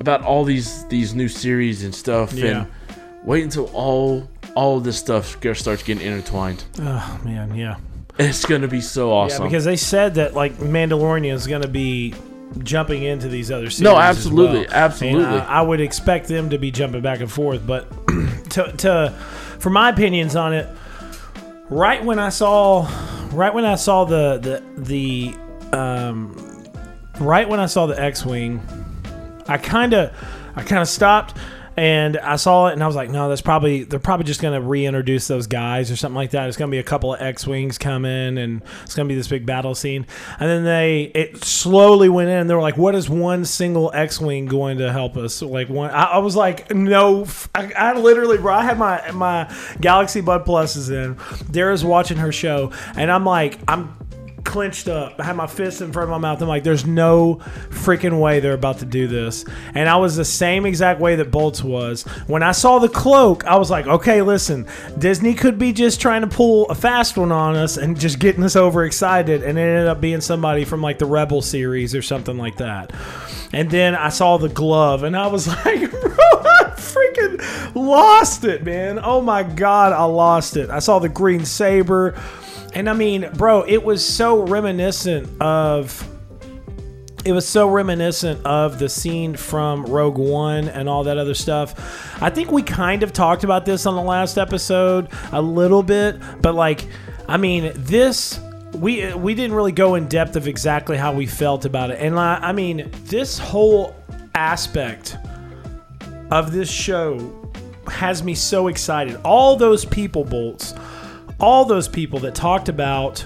about 0.00 0.22
all 0.22 0.44
these 0.44 0.84
these 0.86 1.14
new 1.14 1.28
series 1.28 1.84
and 1.84 1.94
stuff, 1.94 2.32
Yeah. 2.32 2.62
and 2.62 2.66
wait 3.22 3.44
until 3.44 3.66
all 3.74 4.28
all 4.56 4.78
of 4.78 4.84
this 4.84 4.98
stuff 4.98 5.36
starts 5.56 5.82
getting 5.82 6.04
intertwined. 6.04 6.64
Oh 6.80 7.20
man. 7.24 7.54
Yeah. 7.54 7.76
It's 8.20 8.44
gonna 8.44 8.68
be 8.68 8.80
so 8.80 9.12
awesome. 9.12 9.42
Yeah. 9.42 9.48
Because 9.48 9.64
they 9.64 9.76
said 9.76 10.14
that 10.14 10.34
like 10.34 10.56
Mandalorian 10.56 11.32
is 11.32 11.46
going 11.46 11.62
to 11.62 11.68
be 11.68 12.14
jumping 12.58 13.02
into 13.02 13.28
these 13.28 13.50
other 13.50 13.70
series. 13.70 13.80
No, 13.80 13.98
absolutely, 13.98 14.60
well. 14.60 14.72
absolutely. 14.72 15.24
And 15.24 15.42
I, 15.42 15.58
I 15.58 15.62
would 15.62 15.80
expect 15.80 16.28
them 16.28 16.50
to 16.50 16.58
be 16.58 16.70
jumping 16.70 17.00
back 17.00 17.20
and 17.20 17.30
forth, 17.30 17.66
but 17.66 17.88
to, 18.50 18.72
to 18.72 19.10
for 19.58 19.70
my 19.70 19.90
opinions 19.90 20.36
on 20.36 20.52
it, 20.52 20.68
right 21.68 22.04
when 22.04 22.18
I 22.18 22.30
saw, 22.30 22.88
right 23.32 23.52
when 23.52 23.64
I 23.64 23.76
saw 23.76 24.04
the 24.04 24.38
the 24.38 24.62
the 24.80 25.76
um, 25.76 26.66
right 27.20 27.48
when 27.48 27.60
I 27.60 27.66
saw 27.66 27.86
the 27.86 28.00
X-wing, 28.00 28.60
I 29.46 29.58
kind 29.58 29.94
of 29.94 30.12
I 30.56 30.62
kind 30.62 30.82
of 30.82 30.88
stopped 30.88 31.36
and 31.80 32.18
I 32.18 32.36
saw 32.36 32.66
it 32.66 32.74
and 32.74 32.82
I 32.82 32.86
was 32.86 32.94
like, 32.94 33.08
no, 33.08 33.30
that's 33.30 33.40
probably 33.40 33.84
they're 33.84 33.98
probably 33.98 34.26
just 34.26 34.42
to 34.52 34.60
reintroduce 34.60 35.28
those 35.28 35.46
guys 35.46 35.90
or 35.90 35.96
something 35.96 36.14
like 36.14 36.32
that. 36.32 36.46
It's 36.46 36.58
to 36.68 36.70
be 36.70 36.78
a 36.78 36.82
couple 36.82 37.14
of 37.14 37.22
X-wings 37.22 37.78
coming 37.78 38.36
and 38.36 38.60
it's 38.82 38.94
to 39.08 39.10
be 39.10 39.14
this 39.14 39.28
big 39.28 39.46
battle 39.46 39.74
scene. 39.74 40.06
And 40.38 40.46
then 40.50 40.64
they 40.64 41.04
it 41.14 41.42
slowly 41.42 42.10
went 42.10 42.28
in 42.28 42.48
they 42.50 42.54
were 42.54 42.60
like, 42.60 42.76
what 42.76 42.94
is 42.94 43.08
one 43.08 43.46
single 43.46 43.90
X-wing 43.94 44.44
going 44.44 44.76
to 44.76 44.92
help 44.92 45.16
us? 45.16 45.40
Like 45.40 45.70
one 45.70 45.90
I, 45.90 46.02
I 46.02 46.18
was 46.18 46.36
like, 46.36 46.70
no, 46.70 47.26
I, 47.54 47.72
I 47.72 47.98
literally 47.98 48.36
bro, 48.36 48.56
I 48.56 48.62
had 48.62 48.76
my 48.76 49.10
my 49.12 49.50
Galaxy 49.80 50.20
Bud 50.20 50.44
Pluses 50.44 50.90
in. 50.90 51.16
Dara's 51.50 51.82
watching 51.82 52.18
her 52.18 52.30
show 52.30 52.72
and 52.94 53.10
I'm 53.10 53.24
like, 53.24 53.58
I'm 53.66 53.96
clenched 54.44 54.88
up. 54.88 55.18
I 55.18 55.24
had 55.24 55.36
my 55.36 55.46
fist 55.46 55.80
in 55.80 55.92
front 55.92 56.04
of 56.04 56.10
my 56.10 56.18
mouth. 56.18 56.40
I'm 56.42 56.48
like, 56.48 56.64
there's 56.64 56.86
no 56.86 57.36
freaking 57.70 58.20
way 58.20 58.40
they're 58.40 58.54
about 58.54 58.78
to 58.78 58.84
do 58.84 59.06
this. 59.06 59.44
And 59.74 59.88
I 59.88 59.96
was 59.96 60.16
the 60.16 60.24
same 60.24 60.66
exact 60.66 61.00
way 61.00 61.16
that 61.16 61.30
Bolts 61.30 61.62
was. 61.62 62.02
When 62.26 62.42
I 62.42 62.52
saw 62.52 62.78
the 62.78 62.88
cloak, 62.88 63.44
I 63.46 63.56
was 63.56 63.70
like, 63.70 63.86
okay, 63.86 64.22
listen, 64.22 64.66
Disney 64.98 65.34
could 65.34 65.58
be 65.58 65.72
just 65.72 66.00
trying 66.00 66.22
to 66.22 66.26
pull 66.26 66.68
a 66.70 66.74
fast 66.74 67.16
one 67.16 67.32
on 67.32 67.56
us 67.56 67.76
and 67.76 67.98
just 67.98 68.18
getting 68.18 68.42
us 68.42 68.56
overexcited. 68.56 69.42
And 69.42 69.58
it 69.58 69.62
ended 69.62 69.86
up 69.88 70.00
being 70.00 70.20
somebody 70.20 70.64
from 70.64 70.82
like 70.82 70.98
the 70.98 71.06
Rebel 71.06 71.42
series 71.42 71.94
or 71.94 72.02
something 72.02 72.36
like 72.36 72.56
that. 72.56 72.92
And 73.52 73.70
then 73.70 73.94
I 73.94 74.10
saw 74.10 74.36
the 74.38 74.48
glove 74.48 75.02
and 75.02 75.16
I 75.16 75.26
was 75.26 75.48
like, 75.64 75.90
freaking 76.80 77.74
lost 77.74 78.44
it, 78.44 78.64
man. 78.64 78.98
Oh 79.02 79.20
my 79.20 79.42
God, 79.42 79.92
I 79.92 80.04
lost 80.04 80.56
it. 80.56 80.70
I 80.70 80.78
saw 80.78 80.98
the 80.98 81.08
green 81.08 81.44
saber. 81.44 82.14
And 82.72 82.88
I 82.88 82.92
mean, 82.92 83.28
bro, 83.34 83.62
it 83.62 83.82
was 83.82 84.06
so 84.06 84.46
reminiscent 84.46 85.40
of 85.40 86.06
it 87.24 87.32
was 87.32 87.46
so 87.46 87.68
reminiscent 87.68 88.44
of 88.46 88.78
the 88.78 88.88
scene 88.88 89.36
from 89.36 89.84
Rogue 89.84 90.16
One 90.16 90.68
and 90.68 90.88
all 90.88 91.04
that 91.04 91.18
other 91.18 91.34
stuff. 91.34 92.22
I 92.22 92.30
think 92.30 92.50
we 92.50 92.62
kind 92.62 93.02
of 93.02 93.12
talked 93.12 93.44
about 93.44 93.66
this 93.66 93.86
on 93.86 93.94
the 93.94 94.02
last 94.02 94.38
episode 94.38 95.08
a 95.32 95.42
little 95.42 95.82
bit, 95.82 96.16
but 96.40 96.54
like, 96.54 96.86
I 97.28 97.36
mean, 97.36 97.72
this 97.74 98.40
we 98.74 99.12
we 99.14 99.34
didn't 99.34 99.54
really 99.54 99.72
go 99.72 99.96
in 99.96 100.08
depth 100.08 100.36
of 100.36 100.48
exactly 100.48 100.96
how 100.96 101.12
we 101.12 101.26
felt 101.26 101.64
about 101.64 101.90
it, 101.90 101.98
and 102.00 102.18
I, 102.18 102.36
I 102.36 102.52
mean, 102.52 102.90
this 103.04 103.38
whole 103.38 103.96
aspect 104.34 105.16
of 106.30 106.52
this 106.52 106.70
show 106.70 107.36
has 107.88 108.22
me 108.22 108.34
so 108.34 108.68
excited. 108.68 109.16
All 109.24 109.56
those 109.56 109.84
people, 109.84 110.24
bolts, 110.24 110.74
all 111.40 111.64
those 111.64 111.88
people 111.88 112.18
that 112.20 112.34
talked 112.34 112.68
about 112.68 113.24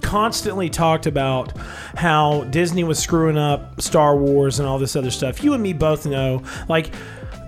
constantly 0.00 0.70
talked 0.70 1.06
about 1.06 1.56
how 1.96 2.44
Disney 2.44 2.84
was 2.84 2.98
screwing 2.98 3.36
up 3.36 3.80
Star 3.80 4.16
Wars 4.16 4.60
and 4.60 4.68
all 4.68 4.78
this 4.78 4.94
other 4.96 5.10
stuff. 5.10 5.42
You 5.42 5.54
and 5.54 5.62
me 5.62 5.72
both 5.72 6.06
know, 6.06 6.42
like, 6.68 6.92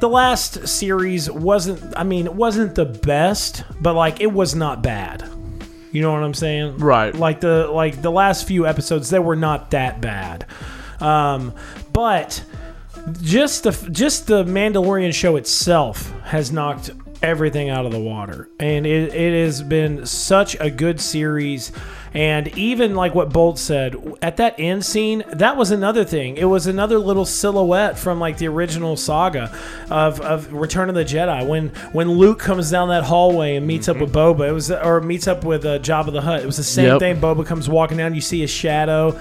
the 0.00 0.08
last 0.08 0.66
series 0.66 1.30
wasn't, 1.30 1.96
I 1.96 2.02
mean, 2.02 2.26
it 2.26 2.34
wasn't 2.34 2.74
the 2.74 2.84
best, 2.84 3.64
but 3.80 3.94
like, 3.94 4.20
it 4.20 4.32
was 4.32 4.54
not 4.54 4.82
bad. 4.82 5.28
You 5.92 6.02
know 6.02 6.12
what 6.12 6.22
I'm 6.22 6.34
saying? 6.34 6.76
Right. 6.76 7.14
Like 7.14 7.40
the 7.40 7.68
like 7.68 8.02
the 8.02 8.10
last 8.10 8.46
few 8.46 8.66
episodes, 8.66 9.08
they 9.08 9.18
were 9.18 9.36
not 9.36 9.70
that 9.70 10.02
bad. 10.02 10.44
Um, 11.00 11.54
but 11.94 12.44
just 13.22 13.62
the 13.62 13.88
just 13.90 14.26
the 14.26 14.44
Mandalorian 14.44 15.14
show 15.14 15.36
itself 15.36 16.12
has 16.24 16.52
knocked 16.52 16.90
everything 17.22 17.68
out 17.70 17.86
of 17.86 17.92
the 17.92 17.98
water, 17.98 18.48
and 18.58 18.86
it, 18.86 19.14
it 19.14 19.44
has 19.44 19.62
been 19.62 20.06
such 20.06 20.56
a 20.60 20.70
good 20.70 21.00
series. 21.00 21.72
And 22.14 22.48
even 22.56 22.94
like 22.94 23.14
what 23.14 23.30
Bolt 23.30 23.58
said 23.58 23.94
at 24.22 24.38
that 24.38 24.54
end 24.58 24.86
scene, 24.86 25.22
that 25.34 25.58
was 25.58 25.70
another 25.70 26.02
thing. 26.02 26.38
It 26.38 26.46
was 26.46 26.66
another 26.66 26.98
little 26.98 27.26
silhouette 27.26 27.98
from 27.98 28.18
like 28.18 28.38
the 28.38 28.48
original 28.48 28.96
saga 28.96 29.54
of, 29.90 30.18
of 30.22 30.50
Return 30.50 30.88
of 30.88 30.94
the 30.94 31.04
Jedi. 31.04 31.46
When 31.46 31.68
when 31.92 32.10
Luke 32.12 32.38
comes 32.38 32.70
down 32.70 32.88
that 32.88 33.04
hallway 33.04 33.56
and 33.56 33.66
meets 33.66 33.86
up 33.88 33.98
with 33.98 34.14
Boba, 34.14 34.48
it 34.48 34.52
was 34.52 34.70
or 34.70 35.02
meets 35.02 35.26
up 35.28 35.44
with 35.44 35.66
uh, 35.66 35.78
Jabba 35.80 36.10
the 36.10 36.22
Hutt. 36.22 36.40
It 36.42 36.46
was 36.46 36.56
the 36.56 36.62
same 36.64 36.86
Yep. 36.86 36.98
thing. 37.00 37.20
Boba 37.20 37.44
comes 37.44 37.68
walking 37.68 37.98
down, 37.98 38.14
you 38.14 38.22
see 38.22 38.42
a 38.44 38.48
shadow. 38.48 39.20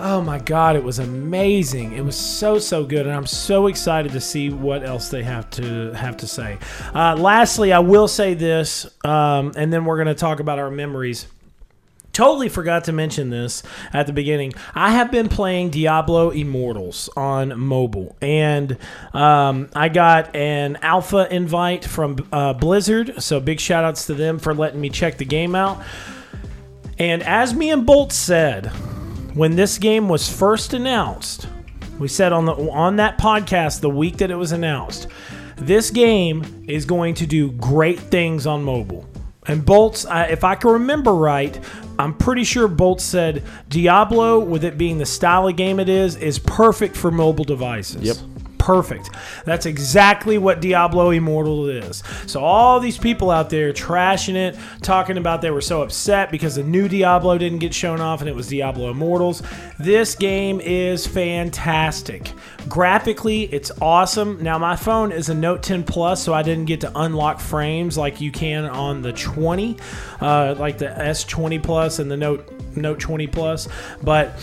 Oh 0.00 0.20
my 0.20 0.38
god, 0.38 0.76
it 0.76 0.84
was 0.84 1.00
amazing. 1.00 1.92
It 1.92 2.04
was 2.04 2.14
so 2.14 2.60
so 2.60 2.84
good, 2.84 3.04
and 3.04 3.14
I'm 3.14 3.26
so 3.26 3.66
excited 3.66 4.12
to 4.12 4.20
see 4.20 4.48
what 4.48 4.84
else 4.84 5.08
they 5.08 5.24
have 5.24 5.50
to 5.50 5.92
have 5.92 6.16
to 6.18 6.26
say. 6.28 6.58
Uh, 6.94 7.16
lastly, 7.16 7.72
I 7.72 7.80
will 7.80 8.06
say 8.06 8.34
this, 8.34 8.86
um, 9.04 9.52
and 9.56 9.72
then 9.72 9.84
we're 9.84 9.98
gonna 9.98 10.14
talk 10.14 10.38
about 10.38 10.60
our 10.60 10.70
memories. 10.70 11.26
Totally 12.12 12.48
forgot 12.48 12.84
to 12.84 12.92
mention 12.92 13.30
this 13.30 13.64
at 13.92 14.06
the 14.06 14.12
beginning. 14.12 14.52
I 14.72 14.92
have 14.92 15.10
been 15.10 15.28
playing 15.28 15.70
Diablo 15.70 16.30
Immortals 16.30 17.08
on 17.16 17.58
mobile, 17.58 18.16
and 18.22 18.78
um, 19.12 19.68
I 19.74 19.88
got 19.88 20.34
an 20.36 20.78
alpha 20.80 21.26
invite 21.34 21.84
from 21.84 22.24
uh, 22.32 22.52
Blizzard. 22.52 23.20
So 23.20 23.40
big 23.40 23.58
shout 23.58 23.82
outs 23.82 24.06
to 24.06 24.14
them 24.14 24.38
for 24.38 24.54
letting 24.54 24.80
me 24.80 24.90
check 24.90 25.18
the 25.18 25.24
game 25.24 25.56
out. 25.56 25.82
And 27.00 27.22
as 27.24 27.52
me 27.52 27.70
and 27.70 27.84
Bolt 27.84 28.12
said, 28.12 28.70
when 29.38 29.54
this 29.54 29.78
game 29.78 30.08
was 30.08 30.28
first 30.28 30.74
announced, 30.74 31.46
we 32.00 32.08
said 32.08 32.32
on 32.32 32.44
the 32.44 32.54
on 32.54 32.96
that 32.96 33.18
podcast 33.18 33.80
the 33.80 33.88
week 33.88 34.16
that 34.16 34.32
it 34.32 34.34
was 34.34 34.50
announced, 34.50 35.06
this 35.56 35.90
game 35.90 36.64
is 36.66 36.84
going 36.84 37.14
to 37.14 37.26
do 37.26 37.52
great 37.52 38.00
things 38.00 38.48
on 38.48 38.64
mobile. 38.64 39.08
And 39.46 39.64
Bolts, 39.64 40.04
I, 40.04 40.24
if 40.24 40.42
I 40.42 40.56
can 40.56 40.72
remember 40.72 41.14
right, 41.14 41.58
I'm 42.00 42.14
pretty 42.14 42.42
sure 42.42 42.66
Bolts 42.66 43.04
said 43.04 43.44
Diablo, 43.68 44.40
with 44.40 44.64
it 44.64 44.76
being 44.76 44.98
the 44.98 45.06
style 45.06 45.46
of 45.46 45.56
game 45.56 45.78
it 45.78 45.88
is, 45.88 46.16
is 46.16 46.40
perfect 46.40 46.96
for 46.96 47.12
mobile 47.12 47.44
devices. 47.44 48.02
Yep. 48.02 48.16
Perfect. 48.58 49.10
That's 49.44 49.66
exactly 49.66 50.36
what 50.36 50.60
Diablo 50.60 51.10
Immortal 51.10 51.68
is. 51.68 52.02
So 52.26 52.40
all 52.40 52.80
these 52.80 52.98
people 52.98 53.30
out 53.30 53.50
there 53.50 53.72
trashing 53.72 54.34
it, 54.34 54.58
talking 54.82 55.16
about 55.16 55.40
they 55.40 55.50
were 55.50 55.60
so 55.60 55.82
upset 55.82 56.30
because 56.30 56.56
the 56.56 56.64
new 56.64 56.88
Diablo 56.88 57.38
didn't 57.38 57.60
get 57.60 57.72
shown 57.72 58.00
off 58.00 58.20
and 58.20 58.28
it 58.28 58.34
was 58.34 58.48
Diablo 58.48 58.90
Immortals. 58.90 59.42
This 59.78 60.14
game 60.14 60.60
is 60.60 61.06
fantastic. 61.06 62.32
Graphically, 62.68 63.44
it's 63.44 63.70
awesome. 63.80 64.42
Now 64.42 64.58
my 64.58 64.76
phone 64.76 65.12
is 65.12 65.28
a 65.28 65.34
Note 65.34 65.62
10 65.62 65.84
Plus, 65.84 66.22
so 66.22 66.34
I 66.34 66.42
didn't 66.42 66.66
get 66.66 66.80
to 66.82 66.92
unlock 66.94 67.40
frames 67.40 67.96
like 67.96 68.20
you 68.20 68.30
can 68.30 68.64
on 68.66 69.00
the 69.02 69.12
20, 69.12 69.76
uh, 70.20 70.56
like 70.58 70.78
the 70.78 70.86
S20 70.88 71.62
Plus 71.62 71.98
and 71.98 72.10
the 72.10 72.16
Note 72.16 72.52
Note 72.76 73.00
20 73.00 73.26
Plus, 73.28 73.68
but 74.02 74.38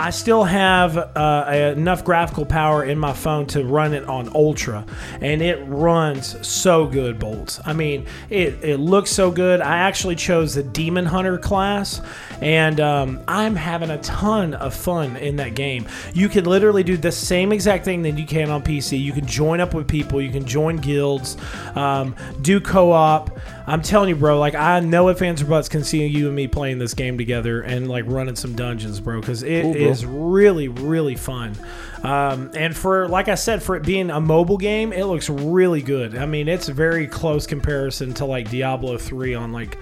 I 0.00 0.10
still 0.10 0.44
have 0.44 0.96
uh, 0.96 1.72
enough 1.76 2.04
graphical 2.04 2.46
power 2.46 2.84
in 2.84 3.00
my 3.00 3.12
phone 3.12 3.46
to 3.46 3.64
run 3.64 3.94
it 3.94 4.04
on 4.04 4.30
ultra, 4.32 4.86
and 5.20 5.42
it 5.42 5.56
runs 5.66 6.46
so 6.46 6.86
good. 6.86 7.18
Bolts. 7.18 7.60
I 7.66 7.72
mean, 7.72 8.06
it 8.30 8.62
it 8.62 8.76
looks 8.76 9.10
so 9.10 9.32
good. 9.32 9.60
I 9.60 9.78
actually 9.78 10.14
chose 10.14 10.54
the 10.54 10.62
Demon 10.62 11.04
Hunter 11.04 11.36
class, 11.36 12.00
and 12.40 12.78
um, 12.78 13.20
I'm 13.26 13.56
having 13.56 13.90
a 13.90 13.98
ton 13.98 14.54
of 14.54 14.72
fun 14.72 15.16
in 15.16 15.34
that 15.36 15.56
game. 15.56 15.88
You 16.14 16.28
can 16.28 16.44
literally 16.44 16.84
do 16.84 16.96
the 16.96 17.10
same 17.10 17.50
exact 17.50 17.84
thing 17.84 18.02
that 18.02 18.16
you 18.16 18.26
can 18.26 18.50
on 18.50 18.62
PC. 18.62 19.02
You 19.02 19.12
can 19.12 19.26
join 19.26 19.58
up 19.58 19.74
with 19.74 19.88
people. 19.88 20.22
You 20.22 20.30
can 20.30 20.46
join 20.46 20.76
guilds, 20.76 21.36
um, 21.74 22.14
do 22.40 22.60
co-op. 22.60 23.36
I'm 23.68 23.82
telling 23.82 24.08
you, 24.08 24.16
bro. 24.16 24.38
Like 24.38 24.54
I 24.54 24.80
know 24.80 25.08
if 25.08 25.18
fans 25.18 25.42
or 25.42 25.44
butts 25.44 25.68
can 25.68 25.84
see 25.84 26.06
you 26.06 26.26
and 26.26 26.34
me 26.34 26.48
playing 26.48 26.78
this 26.78 26.94
game 26.94 27.18
together 27.18 27.60
and 27.60 27.88
like 27.88 28.04
running 28.06 28.34
some 28.34 28.54
dungeons, 28.56 28.98
bro. 29.00 29.20
Because 29.20 29.42
it 29.42 29.76
is 29.76 30.02
Cool, 30.02 30.10
bro. 30.12 30.20
really, 30.30 30.68
really 30.68 31.14
fun. 31.16 31.54
Um, 32.02 32.50
and 32.54 32.76
for 32.76 33.08
like 33.08 33.28
I 33.28 33.34
said, 33.34 33.62
for 33.62 33.76
it 33.76 33.84
being 33.84 34.10
a 34.10 34.20
mobile 34.20 34.56
game, 34.56 34.92
it 34.92 35.04
looks 35.04 35.28
really 35.28 35.82
good. 35.82 36.16
I 36.16 36.26
mean, 36.26 36.48
it's 36.48 36.68
very 36.68 37.06
close 37.06 37.46
comparison 37.46 38.14
to 38.14 38.24
like 38.24 38.50
Diablo 38.50 38.96
3 38.96 39.34
on 39.34 39.52
like 39.52 39.78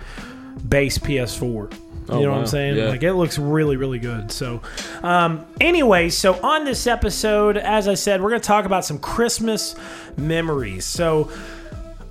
base 0.68 0.98
PS4. 0.98 1.72
Oh, 2.08 2.18
you 2.20 2.26
know 2.26 2.32
what. 2.32 2.38
I'm 2.40 2.46
saying? 2.46 2.76
Yeah. 2.76 2.88
Like 2.88 3.02
it 3.02 3.14
looks 3.14 3.38
really, 3.38 3.76
really 3.76 3.98
good. 3.98 4.30
So, 4.30 4.62
um, 5.02 5.44
anyway, 5.60 6.08
so 6.08 6.40
on 6.40 6.64
this 6.64 6.86
episode, 6.86 7.56
as 7.56 7.88
I 7.88 7.94
said, 7.94 8.22
we're 8.22 8.30
gonna 8.30 8.40
talk 8.40 8.64
about 8.64 8.84
some 8.84 8.98
Christmas 8.98 9.74
memories. 10.16 10.84
So, 10.84 11.30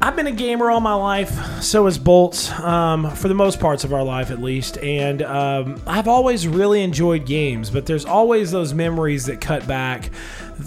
I've 0.01 0.15
been 0.15 0.27
a 0.27 0.31
gamer 0.31 0.69
all 0.69 0.81
my 0.81 0.93
life. 0.93 1.63
So 1.63 1.85
has 1.85 1.97
Bolts, 1.97 2.51
um, 2.59 3.09
for 3.11 3.27
the 3.27 3.33
most 3.33 3.59
parts 3.59 3.83
of 3.83 3.93
our 3.93 4.03
life 4.03 4.31
at 4.31 4.41
least. 4.41 4.77
And 4.77 5.21
um, 5.21 5.81
I've 5.87 6.07
always 6.07 6.47
really 6.47 6.83
enjoyed 6.83 7.25
games, 7.25 7.69
but 7.69 7.85
there's 7.85 8.05
always 8.05 8.51
those 8.51 8.73
memories 8.73 9.25
that 9.25 9.41
cut 9.41 9.67
back 9.67 10.09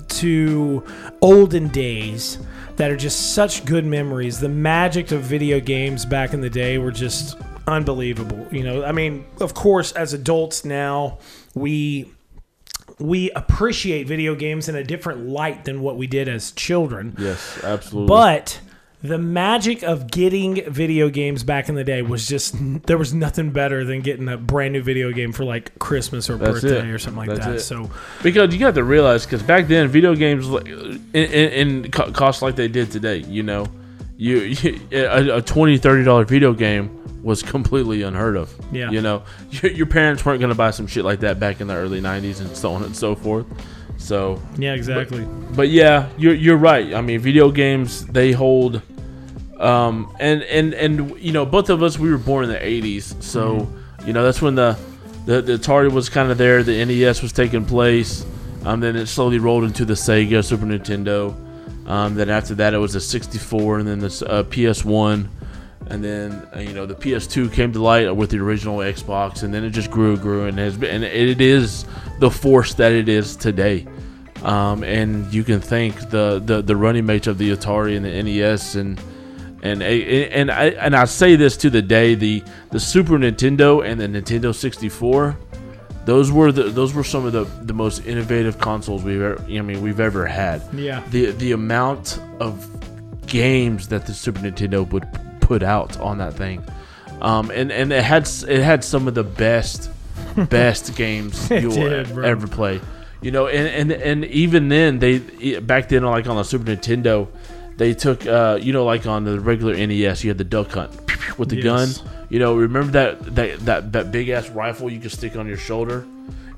to 0.09 0.85
olden 1.21 1.69
days 1.69 2.39
that 2.77 2.91
are 2.91 2.97
just 2.97 3.35
such 3.35 3.65
good 3.65 3.85
memories. 3.85 4.41
The 4.41 4.49
magic 4.49 5.13
of 5.13 5.23
video 5.23 5.61
games 5.61 6.05
back 6.05 6.33
in 6.33 6.41
the 6.41 6.51
day 6.51 6.79
were 6.79 6.93
just 6.93 7.37
unbelievable. 7.67 8.47
You 8.51 8.65
know, 8.65 8.85
I 8.85 8.93
mean, 8.93 9.27
of 9.41 9.55
course, 9.55 9.93
as 9.93 10.13
adults 10.15 10.65
now, 10.65 11.19
we 11.55 12.11
we 12.99 13.31
appreciate 13.33 14.07
video 14.07 14.35
games 14.35 14.69
in 14.69 14.75
a 14.75 14.83
different 14.83 15.29
light 15.29 15.65
than 15.65 15.81
what 15.83 15.97
we 15.97 16.07
did 16.07 16.29
as 16.29 16.51
children. 16.53 17.15
Yes, 17.19 17.63
absolutely. 17.63 18.09
But 18.09 18.61
the 19.03 19.19
magic 19.19 19.83
of 19.85 20.11
getting 20.11 20.69
video 20.71 21.09
games 21.09 21.45
back 21.45 21.69
in 21.69 21.77
the 21.77 21.85
day 21.85 22.03
was 22.03 22.27
just 22.27 22.57
there 22.87 22.99
was 22.99 23.15
nothing 23.15 23.51
better 23.51 23.85
than 23.85 24.01
getting 24.01 24.29
a 24.29 24.37
brand 24.37 24.73
new 24.73 24.83
video 24.83 25.13
game 25.13 25.33
for 25.33 25.45
like 25.45 25.79
Christmas 25.79 26.29
or 26.29 26.37
That's 26.37 26.61
birthday 26.61 26.89
it. 26.89 26.93
or 26.93 26.99
something 26.99 27.19
like 27.19 27.29
That's 27.29 27.47
that. 27.47 27.55
it. 27.57 27.61
So 27.61 27.91
Because 28.23 28.53
you 28.53 28.59
got 28.59 28.75
to 28.75 28.83
realize, 28.83 29.25
because 29.25 29.43
back 29.43 29.69
then 29.69 29.87
video 29.89 30.17
games 30.17 30.49
like, 30.49 30.67
in, 30.67 31.07
in, 31.15 31.85
in 31.85 31.91
cost 31.93 32.43
like 32.43 32.57
they 32.57 32.67
did 32.67 32.91
today, 32.91 33.19
you 33.19 33.45
know, 33.45 33.67
you, 34.17 34.39
you 34.39 34.81
a, 34.91 35.37
a 35.37 35.43
20 35.43 35.79
30 35.79 36.05
dollar 36.05 36.25
video 36.25 36.53
game 36.53 36.95
was 37.23 37.43
completely 37.43 38.03
unheard 38.03 38.37
of. 38.37 38.53
Yeah. 38.73 38.91
you 38.91 39.01
know, 39.01 39.23
your, 39.51 39.71
your 39.73 39.87
parents 39.87 40.25
weren't 40.25 40.41
going 40.41 40.51
to 40.51 40.57
buy 40.57 40.73
some 40.73 40.89
shit 40.89 41.05
like 41.05 41.21
that 41.21 41.39
back 41.39 41.61
in 41.61 41.69
the 41.69 41.75
early 41.75 42.01
90s 42.01 42.41
and 42.41 42.57
so 42.57 42.73
on 42.73 42.83
and 42.83 42.97
so 42.97 43.15
forth. 43.15 43.47
So, 43.99 44.41
yeah, 44.57 44.75
exactly. 44.75 45.27
but 45.55 45.69
yeah, 45.69 46.09
you're 46.17 46.35
you're 46.35 46.57
right. 46.57 46.95
I 46.95 47.01
mean, 47.03 47.21
video 47.21 47.51
games 47.51 48.07
they 48.07 48.33
hold, 48.33 48.81
um, 49.59 50.15
and 50.19 50.43
and 50.45 50.73
and 50.73 51.21
you 51.21 51.33
know, 51.33 51.45
both 51.45 51.69
of 51.69 51.83
us 51.83 51.99
we 51.99 52.11
were 52.11 52.19
born 52.19 52.45
in 52.45 52.51
the 52.51 52.59
'80s, 52.59 53.23
so 53.23 53.71
you 54.07 54.13
know 54.13 54.23
that's 54.23 54.41
when 54.41 54.55
the 54.55 54.79
the 55.27 55.43
the 55.43 55.53
Atari 55.55 55.93
was 55.93 56.09
kind 56.09 56.31
of 56.31 56.39
there. 56.39 56.63
The 56.63 56.85
NES 56.85 57.23
was 57.23 57.33
taking 57.33 57.67
place. 57.67 58.25
Um, 58.65 58.81
then 58.81 58.97
it 58.97 59.07
slowly 59.07 59.39
rolled 59.39 59.65
into 59.65 59.85
the 59.85 59.95
Sega, 59.95 60.45
Super 60.45 60.65
Nintendo. 60.65 61.35
Um, 61.89 62.15
then 62.15 62.29
after 62.29 62.55
that, 62.57 62.75
it 62.75 62.79
was 62.79 62.93
the 62.93 63.01
64, 63.01 63.79
and 63.79 63.89
then 63.89 63.99
the 63.99 64.07
uh, 64.29 64.43
PS1, 64.43 65.27
and 65.91 66.05
then 66.05 66.47
uh, 66.55 66.61
you 66.61 66.73
know 66.73 66.87
the 66.87 66.95
PS2 66.95 67.53
came 67.53 67.73
to 67.73 67.83
light 67.83 68.15
with 68.15 68.31
the 68.31 68.39
original 68.39 68.79
Xbox, 68.79 69.43
and 69.43 69.53
then 69.53 69.65
it 69.65 69.71
just 69.71 69.91
grew, 69.91 70.17
grew, 70.17 70.47
and 70.47 70.59
has 70.59 70.77
been, 70.77 70.91
and 70.91 71.05
it 71.05 71.41
is 71.41 71.85
the 72.19 72.31
force 72.31 72.75
that 72.75 72.93
it 72.93 73.09
is 73.09 73.37
today. 73.37 73.87
Um, 74.43 74.85
and 74.85 75.33
you 75.35 75.43
can 75.43 75.61
thank 75.61 76.11
the, 76.11 76.41
the 76.45 76.63
the 76.63 76.77
running 76.77 77.07
mates 77.07 77.27
of 77.27 77.39
the 77.39 77.51
Atari 77.51 77.97
and 77.97 78.05
the 78.05 78.23
NES 78.23 78.77
and 78.77 79.01
and 79.63 79.83
and 79.83 80.51
I 80.51 80.67
and 80.67 80.95
I 80.95 81.05
say 81.07 81.35
this 81.35 81.57
to 81.59 81.71
the 81.71 81.83
day 81.83 82.15
the 82.15 82.45
the 82.71 82.79
Super 82.79 83.19
Nintendo 83.19 83.85
and 83.85 84.01
the 84.01 84.07
Nintendo 84.07 84.55
64 84.55 85.37
those 86.05 86.31
were 86.31 86.53
the 86.53 86.65
those 86.65 86.95
were 86.95 87.05
some 87.05 87.27
of 87.27 87.33
the, 87.33 87.45
the 87.65 87.75
most 87.75 88.07
innovative 88.07 88.59
consoles 88.59 89.03
we've 89.03 89.21
ever 89.21 89.43
I 89.43 89.61
mean 89.61 89.83
we've 89.83 90.01
ever 90.01 90.27
had. 90.27 90.63
Yeah. 90.73 91.03
The 91.11 91.33
the 91.33 91.53
amount 91.53 92.21
of 92.39 92.67
games 93.27 93.89
that 93.89 94.07
the 94.07 94.15
Super 94.15 94.41
Nintendo 94.41 94.89
would 94.91 95.07
put 95.49 95.63
out 95.63 95.99
on 95.99 96.19
that 96.19 96.35
thing. 96.35 96.63
Um, 97.23 97.51
and, 97.51 97.73
and 97.73 97.91
it 97.93 98.05
had 98.05 98.29
it 98.47 98.63
had 98.63 98.85
some 98.85 99.09
of 99.09 99.15
the 99.15 99.25
best 99.25 99.91
best 100.51 100.95
games 100.95 101.51
you'll 101.51 101.73
did, 101.73 102.11
ever 102.19 102.47
play. 102.47 102.81
You 103.23 103.33
know, 103.33 103.49
and, 103.49 103.91
and 103.91 104.03
and 104.03 104.25
even 104.27 104.69
then 104.69 104.99
they 105.01 105.59
back 105.61 105.89
then 105.89 106.05
like 106.05 106.29
on 106.29 106.37
the 106.37 106.45
Super 106.45 106.65
Nintendo, 106.77 107.27
they 107.77 107.95
took 107.95 108.25
uh, 108.27 108.59
you 108.61 108.73
know 108.73 108.85
like 108.85 109.07
on 109.07 109.25
the 109.25 109.41
regular 109.41 109.75
NES 109.75 110.23
you 110.23 110.31
had 110.31 110.39
the 110.39 110.45
duck 110.45 110.71
hunt 110.71 110.93
with 111.39 111.49
the 111.49 111.57
Yes. 111.57 111.65
gun. 111.99 112.11
You 112.31 112.39
know, 112.39 112.55
remember 112.57 112.93
that 112.93 113.35
that 113.37 113.59
that, 113.67 113.93
that 113.93 114.13
big 114.13 114.29
ass 114.29 114.49
rifle 114.51 114.93
you 114.93 115.01
could 115.01 115.11
stick 115.11 115.35
on 115.35 115.49
your 115.49 115.57
shoulder, 115.57 116.05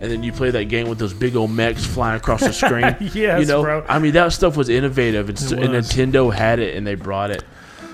and 0.00 0.11
then 0.11 0.22
you 0.22 0.33
play 0.33 0.50
that 0.50 0.64
game 0.64 0.88
with 0.90 0.98
those 0.98 1.14
big 1.14 1.37
old 1.37 1.50
mechs 1.53 1.87
flying 1.87 2.16
across 2.18 2.40
the 2.40 2.53
screen. 2.64 2.94
Yes, 3.14 3.40
you 3.40 3.46
know, 3.46 3.62
bro. 3.62 3.85
I 3.88 3.98
mean 3.98 4.12
that 4.12 4.33
stuff 4.35 4.57
was 4.59 4.68
innovative, 4.68 5.31
and, 5.31 5.38
so- 5.38 5.57
and 5.57 5.72
was. 5.72 5.88
Nintendo 5.90 6.35
had 6.35 6.59
it 6.59 6.76
and 6.76 6.87
they 6.87 6.96
brought 6.96 7.31
it. 7.31 7.44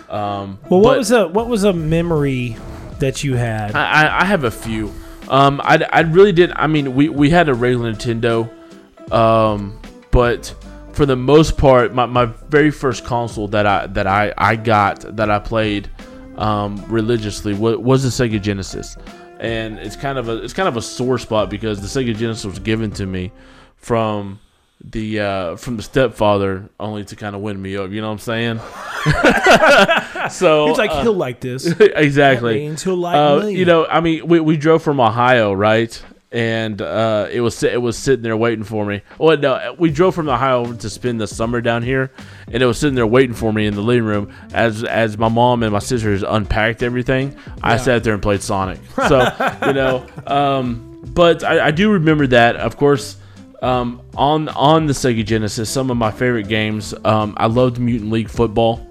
Um, 0.09 0.59
Well, 0.71 0.81
what 0.81 0.99
was 0.99 1.11
a 1.11 1.29
what 1.29 1.49
was 1.49 1.64
a 1.64 1.73
memory 1.73 2.57
that 3.01 3.25
you 3.25 3.35
had? 3.35 3.75
I, 3.75 4.05
I- 4.07 4.21
I 4.21 4.25
have 4.25 4.45
a 4.45 4.51
few. 4.51 4.92
Um, 5.29 5.61
I, 5.64 5.85
I 5.92 6.01
really 6.03 6.33
did. 6.33 6.53
I 6.55 6.69
mean, 6.69 6.95
we, 6.95 7.09
we 7.09 7.31
had 7.31 7.49
a 7.49 7.55
regular 7.55 7.92
Nintendo, 7.92 8.49
um, 9.12 9.81
but 10.12 10.55
for 10.92 11.05
the 11.05 11.16
most 11.16 11.57
part, 11.59 11.92
my, 11.92 12.07
my 12.07 12.27
very 12.49 12.71
first 12.71 13.05
console 13.05 13.49
that 13.49 13.66
I 13.66 13.87
that 13.88 14.07
I, 14.07 14.33
I 14.38 14.55
got 14.57 15.16
that 15.16 15.29
I 15.31 15.38
played 15.40 15.90
um, 16.37 16.83
religiously 16.88 17.55
was, 17.55 17.77
was 17.79 18.03
the 18.05 18.09
Sega 18.29 18.40
Genesis, 18.40 18.97
and 19.40 19.79
it's 19.81 19.97
kind 19.97 20.16
of 20.16 20.29
a 20.29 20.42
it's 20.45 20.53
kind 20.53 20.69
of 20.69 20.77
a 20.77 20.83
sore 20.83 21.19
spot 21.19 21.51
because 21.51 21.81
the 21.81 21.88
Sega 21.88 22.16
Genesis 22.16 22.45
was 22.45 22.59
given 22.61 22.90
to 22.92 23.05
me 23.07 23.33
from 23.77 24.38
the 24.85 25.21
uh, 25.21 25.57
from 25.57 25.77
the 25.77 25.83
stepfather 25.83 26.69
only 26.79 27.05
to 27.07 27.17
kind 27.17 27.35
of 27.35 27.43
win 27.43 27.61
me 27.61 27.77
over. 27.77 27.93
You 27.93 28.01
know 28.01 28.09
what 28.09 28.15
I'm 28.15 28.19
saying? 28.19 28.61
so 30.31 30.67
He's 30.69 30.79
like 30.79 30.91
uh, 30.91 31.03
he'll 31.03 31.12
like 31.15 31.41
this. 31.41 31.67
exactly. 31.81 32.75
He'll 32.77 32.97
like 32.97 33.17
Uh, 33.17 33.47
you 33.47 33.65
know, 33.65 33.87
I 33.87 34.01
mean, 34.01 34.27
we, 34.27 34.41
we 34.41 34.57
drove 34.57 34.83
from 34.83 35.01
Ohio, 35.01 35.53
right? 35.53 36.03
And 36.33 36.83
uh, 36.83 37.29
it 37.31 37.41
was 37.41 37.62
it 37.62 37.81
was 37.81 37.97
sitting 37.97 38.23
there 38.23 38.37
waiting 38.37 38.65
for 38.65 38.85
me. 38.85 39.01
Well, 39.17 39.39
no, 39.39 39.75
we 39.79 39.91
drove 39.91 40.15
from 40.15 40.29
Ohio 40.29 40.73
to 40.73 40.91
spend 40.91 41.21
the 41.21 41.27
summer 41.27 41.61
down 41.61 41.83
here, 41.83 42.11
and 42.49 42.62
it 42.62 42.67
was 42.67 42.79
sitting 42.79 42.97
there 42.97 43.07
waiting 43.07 43.35
for 43.35 43.53
me 43.53 43.67
in 43.67 43.75
the 43.75 43.81
living 43.81 44.05
room 44.05 44.33
as 44.53 44.85
as 44.85 45.17
my 45.17 45.29
mom 45.29 45.62
and 45.62 45.73
my 45.73 45.79
sisters 45.79 46.23
unpacked 46.23 46.83
everything. 46.83 47.37
I 47.62 47.77
sat 47.79 48.05
there 48.05 48.12
and 48.12 48.23
played 48.23 48.43
Sonic. 48.43 48.81
So 49.09 49.21
you 49.67 49.73
know, 49.73 50.07
um, 50.27 51.01
but 51.15 51.43
I, 51.45 51.69
I 51.69 51.71
do 51.71 51.93
remember 51.93 52.27
that. 52.27 52.57
Of 52.57 52.77
course, 52.77 53.17
um, 53.62 54.03
on 54.16 54.49
on 54.51 54.87
the 54.87 54.92
Sega 54.92 55.25
Genesis, 55.25 55.71
some 55.71 55.90
of 55.90 55.97
my 55.97 56.11
favorite 56.11 56.49
games. 56.49 56.95
Um, 57.05 57.35
I 57.37 57.47
loved 57.47 57.79
Mutant 57.79 58.11
League 58.11 58.29
Football. 58.29 58.87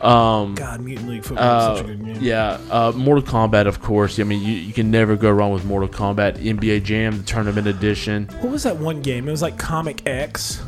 Um, 0.00 0.54
God, 0.54 0.80
Mutant 0.80 1.08
League 1.08 1.24
Football 1.24 1.58
is 1.58 1.64
uh, 1.64 1.76
such 1.76 1.84
a 1.84 1.88
good 1.88 2.04
game. 2.04 2.18
yeah, 2.20 2.58
uh, 2.70 2.92
Mortal 2.94 3.24
Kombat, 3.24 3.66
of 3.66 3.80
course. 3.80 4.20
I 4.20 4.22
mean, 4.22 4.42
you, 4.42 4.52
you 4.52 4.72
can 4.72 4.90
never 4.90 5.16
go 5.16 5.30
wrong 5.30 5.52
with 5.52 5.64
Mortal 5.64 5.88
Kombat. 5.88 6.38
NBA 6.38 6.84
Jam, 6.84 7.18
the 7.18 7.24
Tournament 7.24 7.66
Edition. 7.66 8.26
What 8.40 8.52
was 8.52 8.62
that 8.62 8.76
one 8.76 9.02
game? 9.02 9.26
It 9.26 9.30
was 9.30 9.42
like 9.42 9.58
Comic 9.58 10.06
X. 10.06 10.62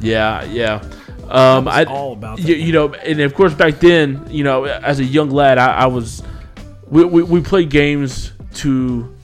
Yeah, 0.00 0.42
yeah. 0.44 0.82
Um, 1.28 1.64
was 1.64 1.74
I 1.74 1.84
all 1.84 2.12
about 2.12 2.38
that 2.38 2.46
you, 2.46 2.54
you 2.54 2.72
know, 2.72 2.94
and 2.94 3.20
of 3.20 3.34
course 3.34 3.52
back 3.52 3.80
then, 3.80 4.24
you 4.30 4.44
know, 4.44 4.64
as 4.64 5.00
a 5.00 5.04
young 5.04 5.30
lad, 5.30 5.58
I, 5.58 5.72
I 5.72 5.86
was 5.86 6.22
we, 6.88 7.04
we, 7.04 7.22
we 7.22 7.40
played 7.40 7.68
games 7.70 8.32
to 8.54 9.15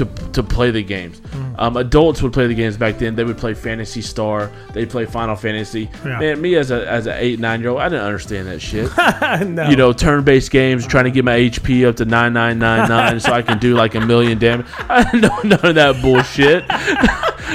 to 0.00 0.06
to 0.32 0.42
play 0.42 0.70
the 0.70 0.82
games. 0.82 1.18
Hmm. 1.18 1.54
Um, 1.58 1.76
adults 1.76 2.22
would 2.22 2.32
play 2.32 2.46
the 2.46 2.54
games 2.54 2.76
back 2.76 2.98
then. 2.98 3.14
They 3.14 3.24
would 3.24 3.36
play 3.36 3.52
Phantasy 3.52 4.00
Star. 4.00 4.50
They'd 4.72 4.88
play 4.88 5.04
Final 5.04 5.36
Fantasy. 5.36 5.90
Yeah. 6.04 6.18
Man, 6.18 6.40
me 6.40 6.56
as 6.56 6.70
a 6.70 6.88
as 6.90 7.06
an 7.06 7.16
eight 7.18 7.38
nine 7.38 7.60
year 7.60 7.70
old, 7.70 7.80
I 7.80 7.88
didn't 7.88 8.04
understand 8.04 8.48
that 8.48 8.60
shit. 8.60 8.90
no. 9.46 9.68
you 9.68 9.76
know, 9.76 9.92
turn-based 9.92 10.50
games, 10.50 10.86
trying 10.86 11.04
to 11.04 11.10
get 11.10 11.24
my 11.24 11.38
HP 11.38 11.86
up 11.86 11.96
to 11.96 12.04
9999 12.06 13.20
so 13.20 13.32
I 13.32 13.42
can 13.42 13.58
do 13.58 13.74
like 13.74 13.94
a 13.94 14.00
million 14.00 14.38
damage. 14.38 14.66
I 14.78 15.02
don't 15.04 15.20
know 15.22 15.38
none 15.44 15.66
of 15.66 15.74
that 15.74 16.00
bullshit. 16.00 16.64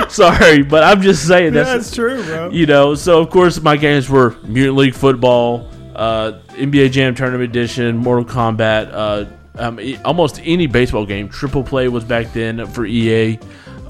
Sorry, 0.11 0.61
but 0.63 0.83
I'm 0.83 1.01
just 1.01 1.27
saying 1.27 1.53
Yeah, 1.53 1.63
that's, 1.63 1.85
that's 1.85 1.95
true, 1.95 2.23
bro. 2.23 2.49
you 2.51 2.65
know. 2.65 2.95
So 2.95 3.21
of 3.21 3.29
course 3.29 3.59
my 3.61 3.77
games 3.77 4.09
were 4.09 4.35
Mutant 4.43 4.77
League 4.77 4.93
Football, 4.95 5.69
uh, 5.95 6.39
NBA 6.49 6.91
Jam 6.91 7.15
Tournament 7.15 7.49
Edition, 7.49 7.97
Mortal 7.97 8.25
Kombat, 8.25 8.89
uh, 8.91 9.25
um, 9.57 9.79
almost 10.03 10.39
any 10.43 10.67
baseball 10.67 11.05
game. 11.05 11.29
Triple 11.29 11.63
Play 11.63 11.87
was 11.87 12.03
back 12.03 12.33
then 12.33 12.65
for 12.67 12.85
EA. 12.85 13.39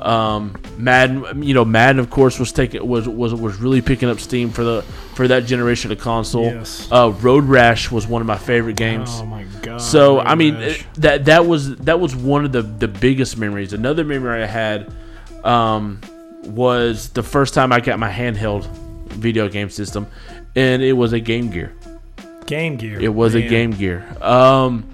Um, 0.02 0.56
Madden, 0.78 1.42
you 1.42 1.54
know, 1.54 1.66
Madden 1.66 2.00
of 2.00 2.10
course 2.10 2.38
was 2.38 2.52
taking 2.52 2.86
was 2.88 3.08
was 3.08 3.34
was 3.34 3.56
really 3.58 3.82
picking 3.82 4.10
up 4.10 4.20
steam 4.20 4.50
for 4.52 4.64
the 4.64 4.82
for 5.16 5.28
that 5.28 5.46
generation 5.46 5.92
of 5.92 6.00
console. 6.00 6.44
Yes. 6.46 6.88
Uh, 6.92 7.12
Road 7.22 7.46
Rash 7.46 7.90
was 7.90 8.06
one 8.06 8.22
of 8.22 8.28
my 8.28 8.38
favorite 8.38 8.76
games. 8.76 9.10
Oh 9.14 9.26
my 9.26 9.46
god. 9.62 9.80
So 9.82 10.18
Road 10.18 10.28
I 10.28 10.36
mean 10.36 10.56
it- 10.56 10.86
that 10.96 11.26
that 11.26 11.46
was 11.48 11.78
that 11.78 12.00
was 12.00 12.16
one 12.16 12.46
of 12.46 12.52
the 12.52 12.62
the 12.62 12.88
biggest 12.88 13.38
memories. 13.38 13.74
Another 13.74 14.04
memory 14.04 14.44
I 14.44 14.48
had 14.48 14.94
um, 15.44 16.02
was 16.44 17.10
the 17.10 17.24
first 17.24 17.54
time 17.54 17.72
I 17.72 17.80
got 17.80 17.98
my 17.98 18.12
handheld 18.12 18.68
video 19.14 19.48
game 19.48 19.70
system, 19.70 20.08
and 20.56 20.84
it 20.84 20.94
was 20.94 21.14
a 21.14 21.20
Game 21.20 21.50
Gear. 21.50 21.74
Game 22.46 22.76
Gear. 22.78 23.00
It 23.00 23.14
was 23.14 23.34
a. 23.34 23.42
Game 23.42 23.72
Gear. 23.72 24.06
Um, 24.22 24.88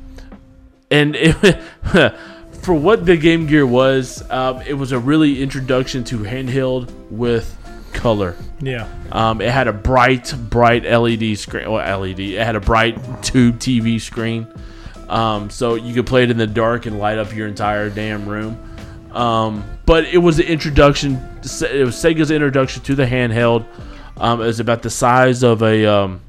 and 0.91 1.15
it, 1.15 1.62
for 2.62 2.73
what 2.73 3.06
the 3.06 3.17
Game 3.17 3.47
Gear 3.47 3.65
was, 3.65 4.30
um, 4.30 4.62
it 4.62 4.73
was 4.73 4.91
a 4.91 4.99
really 4.99 5.41
introduction 5.41 6.04
to 6.06 6.19
handheld 6.19 6.91
with 7.10 7.58
color. 7.93 8.36
Yeah. 8.60 8.88
Um, 9.12 9.41
it 9.41 9.49
had 9.49 9.67
a 9.67 9.73
bright, 9.73 10.34
bright 10.49 10.84
LED 10.84 11.38
screen. 11.38 11.71
Well, 11.71 11.99
LED. 11.99 12.19
It 12.19 12.43
had 12.43 12.56
a 12.56 12.60
bright 12.60 13.23
tube 13.23 13.60
TV 13.60 13.99
screen, 13.99 14.47
um, 15.10 15.49
so 15.49 15.75
you 15.75 15.93
could 15.93 16.06
play 16.06 16.23
it 16.23 16.32
in 16.32 16.38
the 16.38 16.47
dark 16.47 16.86
and 16.86 16.99
light 16.99 17.17
up 17.17 17.34
your 17.36 17.47
entire 17.47 17.89
damn 17.89 18.27
room. 18.27 18.58
Um, 19.12 19.63
but 19.86 20.06
it 20.06 20.19
was 20.19 20.38
the 20.38 20.49
introduction. 20.49 21.15
It 21.41 21.86
was 21.86 21.95
Sega's 21.95 22.32
introduction 22.32 22.84
to 22.84 22.95
the 22.95 23.06
handheld. 23.06 23.65
Um, 24.17 24.41
it 24.41 24.45
was 24.45 24.60
about 24.60 24.84
the 24.84 24.89
size 24.89 25.43
of 25.43 25.63
a 25.63 25.86
um, 25.86 26.21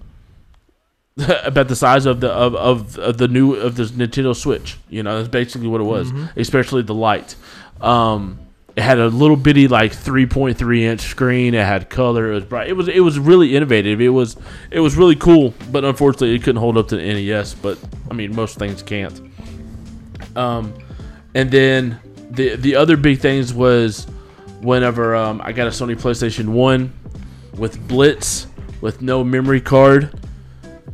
about 1.44 1.68
the 1.68 1.77
size 1.77 2.07
of 2.07 2.20
the 2.20 2.31
of, 2.31 2.55
of, 2.55 2.98
of 2.98 3.18
the 3.18 3.29
new 3.29 3.55
of 3.55 3.77
the 3.77 3.85
Nintendo 3.85 4.35
Switch. 4.35 4.79
You 4.88 5.03
know, 5.03 5.18
that's 5.18 5.29
basically 5.29 5.68
what 5.68 5.81
it 5.81 5.85
was. 5.85 6.11
Especially 6.37 6.83
the 6.83 6.94
light. 6.94 7.35
Um, 7.81 8.38
it 8.75 8.83
had 8.83 8.98
a 8.98 9.09
little 9.09 9.37
bitty 9.37 9.68
like 9.68 9.92
3.3 9.92 10.81
inch 10.81 11.03
screen. 11.03 11.53
It 11.53 11.66
had 11.66 11.90
color. 11.90 12.33
It 12.33 12.35
was 12.35 12.44
bright. 12.44 12.68
It 12.68 12.72
was 12.72 12.88
it 12.88 13.01
was 13.01 13.18
really 13.18 13.55
innovative. 13.55 14.01
It 14.01 14.09
was 14.09 14.37
it 14.70 14.81
was 14.81 14.96
really 14.96 15.16
cool. 15.16 15.53
But 15.70 15.85
unfortunately, 15.85 16.35
it 16.35 16.42
couldn't 16.42 16.61
hold 16.61 16.79
up 16.79 16.88
to 16.88 16.96
the 16.96 17.03
NES. 17.03 17.55
But 17.55 17.79
I 18.11 18.14
mean, 18.14 18.35
most 18.35 18.59
things 18.59 18.83
can't. 18.83 19.20
Um, 20.35 20.72
and 21.35 21.51
then 21.51 22.01
the 22.31 22.57
the 22.57 22.77
other 22.77 22.96
big 22.96 23.20
things 23.20 23.53
was 23.53 24.07
whenever 24.62 25.14
um, 25.14 25.42
I 25.44 25.53
got 25.53 25.66
a 25.66 25.70
Sony 25.70 25.94
PlayStation 25.94 26.48
One 26.48 26.94
with 27.59 27.87
Blitz 27.87 28.46
with 28.81 29.03
no 29.03 29.22
memory 29.22 29.61
card, 29.61 30.18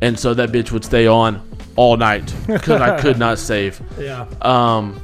and 0.01 0.19
so 0.19 0.33
that 0.33 0.49
bitch 0.49 0.71
would 0.71 0.85
stay 0.85 1.07
on 1.07 1.41
all 1.75 1.97
night 1.97 2.33
because 2.47 2.81
I 2.81 2.99
could 2.99 3.17
not 3.17 3.39
save. 3.39 3.81
Yeah. 3.99 4.25
Um, 4.41 4.99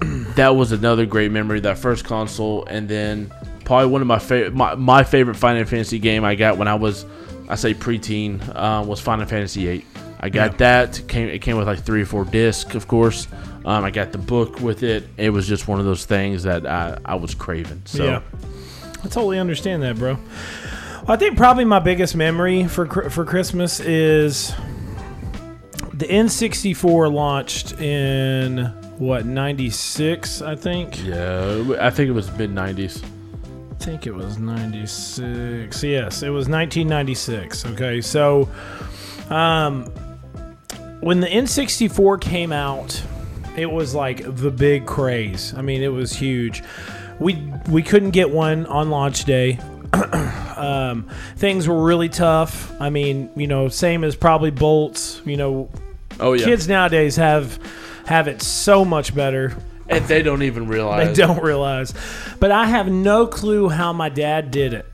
that 0.36 0.56
was 0.56 0.72
another 0.72 1.06
great 1.06 1.30
memory. 1.30 1.60
That 1.60 1.78
first 1.78 2.04
console, 2.04 2.64
and 2.66 2.88
then 2.88 3.32
probably 3.64 3.88
one 3.88 4.00
of 4.00 4.06
my 4.06 4.18
favorite 4.18 4.54
my, 4.54 4.74
my 4.74 5.02
favorite 5.04 5.36
Final 5.36 5.64
Fantasy 5.64 5.98
game 5.98 6.24
I 6.24 6.34
got 6.34 6.58
when 6.58 6.68
I 6.68 6.74
was 6.74 7.06
I 7.48 7.54
say 7.54 7.74
preteen 7.74 8.40
uh, 8.54 8.84
was 8.84 9.00
Final 9.00 9.26
Fantasy 9.26 9.64
VIII. 9.66 9.84
I 10.20 10.28
got 10.28 10.58
that. 10.58 11.00
Came 11.08 11.28
it 11.28 11.40
came 11.40 11.56
with 11.56 11.66
like 11.66 11.80
three 11.80 12.02
or 12.02 12.06
four 12.06 12.24
discs, 12.24 12.74
of 12.74 12.86
course. 12.88 13.26
Um, 13.64 13.84
I 13.84 13.90
got 13.90 14.12
the 14.12 14.18
book 14.18 14.60
with 14.60 14.82
it. 14.82 15.04
It 15.16 15.30
was 15.30 15.46
just 15.46 15.68
one 15.68 15.80
of 15.80 15.86
those 15.86 16.04
things 16.04 16.42
that 16.44 16.66
I, 16.66 16.98
I 17.04 17.14
was 17.14 17.34
craving. 17.34 17.82
So 17.84 18.04
Yeah. 18.04 18.22
I 19.02 19.08
totally 19.08 19.38
understand 19.38 19.82
that, 19.82 19.96
bro. 19.96 20.18
I 21.06 21.16
think 21.16 21.36
probably 21.36 21.64
my 21.64 21.78
biggest 21.78 22.14
memory 22.14 22.66
for 22.68 23.10
for 23.10 23.24
Christmas 23.24 23.80
is 23.80 24.54
the 25.94 26.06
N64 26.06 27.12
launched 27.12 27.80
in 27.80 28.66
what 28.98 29.24
96, 29.26 30.42
I 30.42 30.54
think. 30.56 31.02
Yeah, 31.04 31.76
I 31.80 31.90
think 31.90 32.08
it 32.08 32.12
was 32.12 32.30
mid 32.36 32.50
'90s. 32.50 33.02
I 33.72 33.74
think 33.82 34.06
it 34.06 34.14
was 34.14 34.38
96. 34.38 35.82
Yes, 35.82 36.22
it 36.22 36.28
was 36.28 36.48
1996. 36.48 37.66
Okay, 37.66 38.00
so 38.02 38.48
um, 39.30 39.86
when 41.00 41.20
the 41.20 41.26
N64 41.28 42.20
came 42.20 42.52
out, 42.52 43.02
it 43.56 43.70
was 43.70 43.94
like 43.94 44.22
the 44.36 44.50
big 44.50 44.86
craze. 44.86 45.54
I 45.54 45.62
mean, 45.62 45.82
it 45.82 45.88
was 45.88 46.12
huge. 46.12 46.62
We 47.18 47.42
we 47.68 47.82
couldn't 47.82 48.10
get 48.10 48.30
one 48.30 48.66
on 48.66 48.90
launch 48.90 49.24
day. 49.24 49.58
um, 50.56 51.08
things 51.36 51.66
were 51.68 51.82
really 51.82 52.08
tough. 52.08 52.72
I 52.80 52.90
mean, 52.90 53.30
you 53.36 53.46
know, 53.46 53.68
same 53.68 54.04
as 54.04 54.16
probably 54.16 54.50
bolts. 54.50 55.20
You 55.24 55.36
know, 55.36 55.70
Oh 56.18 56.32
yeah, 56.32 56.44
kids 56.44 56.68
nowadays 56.68 57.16
have 57.16 57.58
have 58.06 58.28
it 58.28 58.42
so 58.42 58.84
much 58.84 59.14
better. 59.14 59.56
and 59.88 60.04
they 60.06 60.22
don't 60.22 60.42
even 60.42 60.66
realize. 60.76 61.08
They 61.08 61.14
don't 61.26 61.42
realize. 61.42 61.94
But 62.38 62.50
I 62.50 62.66
have 62.66 62.88
no 62.90 63.26
clue 63.26 63.68
how 63.68 63.92
my 63.92 64.08
dad 64.08 64.50
did 64.50 64.74
it 64.74 64.86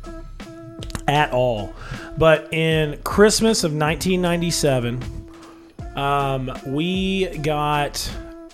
at 1.09 1.33
all. 1.33 1.73
But 2.19 2.53
in 2.53 2.99
Christmas 3.05 3.63
of 3.63 3.73
1997, 3.73 5.03
um, 5.95 6.51
we 6.67 7.27
got 7.39 8.11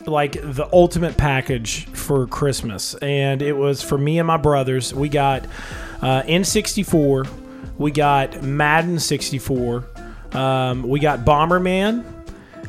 like 0.06 0.32
the 0.32 0.68
ultimate 0.72 1.16
package 1.16 1.86
for 1.86 2.26
Christmas. 2.26 2.94
And 2.96 3.40
it 3.42 3.52
was 3.52 3.82
for 3.82 3.96
me 3.96 4.18
and 4.18 4.26
my 4.26 4.36
brothers. 4.36 4.92
We 4.92 5.08
got 5.08 5.44
uh, 6.02 6.22
N64, 6.24 7.28
we 7.78 7.90
got 7.90 8.42
Madden 8.42 8.98
64, 8.98 9.86
um, 10.32 10.82
we 10.82 11.00
got 11.00 11.20
Bomberman. 11.20 12.04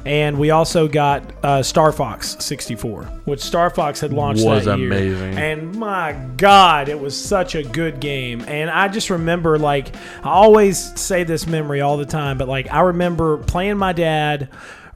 And 0.06 0.38
we 0.38 0.50
also 0.52 0.90
got 0.90 1.24
uh, 1.46 1.64
Star 1.64 1.94
Fox 1.94 2.36
64, 2.44 3.04
which 3.24 3.40
Star 3.40 3.70
Fox 3.70 4.02
had 4.02 4.12
launched 4.12 4.46
Was 4.46 4.66
that 4.66 4.78
year. 4.78 4.88
amazing. 4.88 5.38
And 5.38 5.76
my 5.78 6.12
God, 6.36 6.90
it 6.90 7.00
was 7.00 7.16
such 7.18 7.56
a 7.56 7.64
good 7.64 8.02
game. 8.02 8.42
And 8.42 8.70
I 8.70 8.90
just 8.90 9.10
remember, 9.10 9.58
like, 9.58 9.96
I 10.22 10.30
always 10.30 11.00
say 11.00 11.24
this 11.24 11.48
memory 11.48 11.80
all 11.80 11.96
the 11.96 12.06
time, 12.06 12.38
but 12.38 12.50
like, 12.50 12.70
I 12.70 12.82
remember 12.82 13.38
playing 13.38 13.78
my 13.78 13.94
dad 13.94 14.50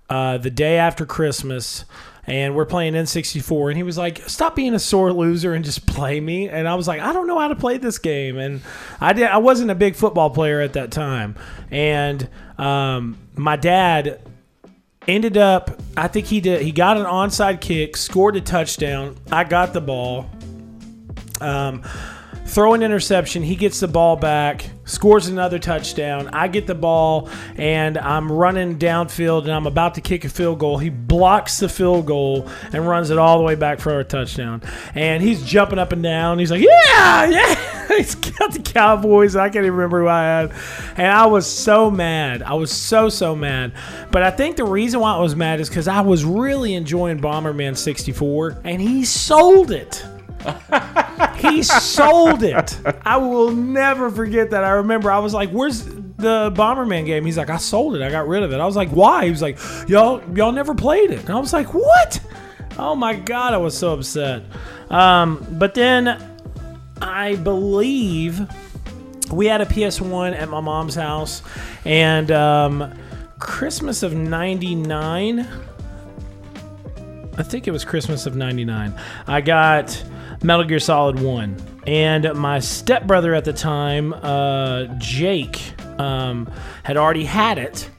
uh, 0.09 0.39
the 0.39 0.49
day 0.51 0.77
after 0.77 1.05
Christmas. 1.05 1.85
And 2.27 2.55
we're 2.55 2.65
playing 2.65 2.93
N64, 2.93 3.69
and 3.69 3.77
he 3.77 3.83
was 3.83 3.97
like, 3.97 4.21
"Stop 4.27 4.55
being 4.55 4.73
a 4.73 4.79
sore 4.79 5.13
loser 5.13 5.53
and 5.53 5.63
just 5.63 5.87
play 5.87 6.19
me." 6.19 6.49
And 6.49 6.67
I 6.67 6.75
was 6.75 6.87
like, 6.87 6.99
"I 6.99 7.13
don't 7.13 7.25
know 7.25 7.39
how 7.39 7.47
to 7.47 7.55
play 7.55 7.77
this 7.77 7.99
game." 7.99 8.37
And 8.37 8.61
I 8.99 9.13
did. 9.13 9.27
I 9.27 9.37
wasn't 9.37 9.71
a 9.71 9.75
big 9.75 9.95
football 9.95 10.29
player 10.29 10.59
at 10.59 10.73
that 10.73 10.91
time, 10.91 11.35
and 11.71 12.27
um, 12.57 13.17
my 13.35 13.55
dad 13.55 14.19
ended 15.07 15.37
up 15.37 15.81
I 15.95 16.07
think 16.07 16.25
he 16.25 16.41
did 16.41 16.61
he 16.61 16.71
got 16.71 16.97
an 16.97 17.05
onside 17.05 17.61
kick, 17.61 17.95
scored 17.97 18.35
a 18.35 18.41
touchdown. 18.41 19.15
I 19.31 19.43
got 19.43 19.73
the 19.73 19.81
ball. 19.81 20.29
Um 21.39 21.83
throw 22.57 22.73
an 22.73 22.81
interception, 22.81 23.43
he 23.43 23.55
gets 23.55 23.81
the 23.81 23.87
ball 23.87 24.15
back, 24.15 24.67
scores 24.83 25.27
another 25.27 25.59
touchdown. 25.59 26.27
I 26.29 26.47
get 26.47 26.65
the 26.65 26.73
ball 26.73 27.29
and 27.55 27.99
I'm 27.99 28.31
running 28.31 28.79
downfield 28.79 29.43
and 29.43 29.51
I'm 29.51 29.67
about 29.67 29.93
to 29.93 30.01
kick 30.01 30.25
a 30.25 30.29
field 30.29 30.57
goal. 30.57 30.79
He 30.79 30.89
blocks 30.89 31.59
the 31.59 31.69
field 31.69 32.07
goal 32.07 32.49
and 32.73 32.87
runs 32.87 33.11
it 33.11 33.19
all 33.19 33.37
the 33.37 33.43
way 33.43 33.53
back 33.53 33.79
for 33.79 33.99
a 33.99 34.03
touchdown. 34.03 34.63
And 34.95 35.21
he's 35.21 35.43
jumping 35.43 35.77
up 35.77 35.91
and 35.91 36.01
down. 36.01 36.39
He's 36.39 36.49
like, 36.49 36.63
"Yeah, 36.63 37.25
yeah." 37.29 37.87
he's 37.95 38.15
got 38.15 38.51
the 38.51 38.63
Cowboys. 38.63 39.35
I 39.35 39.49
can't 39.49 39.63
even 39.63 39.73
remember 39.75 40.01
who 40.01 40.07
I 40.07 40.23
had. 40.23 40.51
And 40.97 41.11
I 41.11 41.27
was 41.27 41.45
so 41.45 41.91
mad. 41.91 42.41
I 42.41 42.55
was 42.55 42.71
so 42.71 43.09
so 43.09 43.35
mad. 43.35 43.73
But 44.09 44.23
I 44.23 44.31
think 44.31 44.55
the 44.55 44.65
reason 44.65 44.99
why 44.99 45.13
I 45.13 45.19
was 45.19 45.35
mad 45.35 45.59
is 45.59 45.69
cuz 45.69 45.87
I 45.87 46.01
was 46.01 46.25
really 46.25 46.73
enjoying 46.73 47.19
Bomberman 47.19 47.77
64 47.77 48.57
and 48.63 48.81
he 48.81 49.05
sold 49.05 49.69
it. 49.69 50.03
He 51.37 51.63
sold 51.63 52.43
it. 52.43 52.77
I 53.05 53.17
will 53.17 53.51
never 53.51 54.09
forget 54.09 54.51
that. 54.51 54.63
I 54.63 54.71
remember 54.71 55.11
I 55.11 55.19
was 55.19 55.33
like, 55.33 55.49
"Where's 55.51 55.85
the 55.85 56.51
Bomberman 56.55 57.05
game?" 57.05 57.25
He's 57.25 57.37
like, 57.37 57.49
"I 57.49 57.57
sold 57.57 57.95
it. 57.95 58.01
I 58.01 58.09
got 58.09 58.27
rid 58.27 58.43
of 58.43 58.51
it." 58.51 58.59
I 58.59 58.65
was 58.65 58.75
like, 58.75 58.89
"Why?" 58.89 59.25
He 59.25 59.31
was 59.31 59.41
like, 59.41 59.57
"Y'all, 59.87 60.21
y'all 60.35 60.51
never 60.51 60.73
played 60.73 61.11
it." 61.11 61.21
And 61.21 61.29
I 61.29 61.39
was 61.39 61.53
like, 61.53 61.73
"What?" 61.73 62.19
Oh 62.77 62.95
my 62.95 63.15
god, 63.15 63.53
I 63.53 63.57
was 63.57 63.77
so 63.77 63.93
upset. 63.93 64.43
Um, 64.89 65.45
but 65.51 65.73
then 65.73 66.39
I 67.01 67.35
believe 67.35 68.41
we 69.31 69.47
had 69.47 69.61
a 69.61 69.65
PS1 69.65 70.33
at 70.33 70.49
my 70.49 70.61
mom's 70.61 70.95
house, 70.95 71.41
and 71.85 72.31
um, 72.31 72.93
Christmas 73.39 74.03
of 74.03 74.13
'99. 74.13 75.47
I 77.39 77.43
think 77.43 77.67
it 77.67 77.71
was 77.71 77.85
Christmas 77.85 78.25
of 78.25 78.35
99. 78.35 78.95
I 79.27 79.41
got 79.41 80.03
Metal 80.43 80.65
Gear 80.65 80.79
Solid 80.79 81.19
1. 81.19 81.81
And 81.87 82.33
my 82.35 82.59
stepbrother 82.59 83.33
at 83.33 83.45
the 83.45 83.53
time, 83.53 84.13
uh, 84.13 84.85
Jake, 84.97 85.73
um, 85.99 86.51
had 86.83 86.97
already 86.97 87.25
had 87.25 87.57
it. 87.57 87.89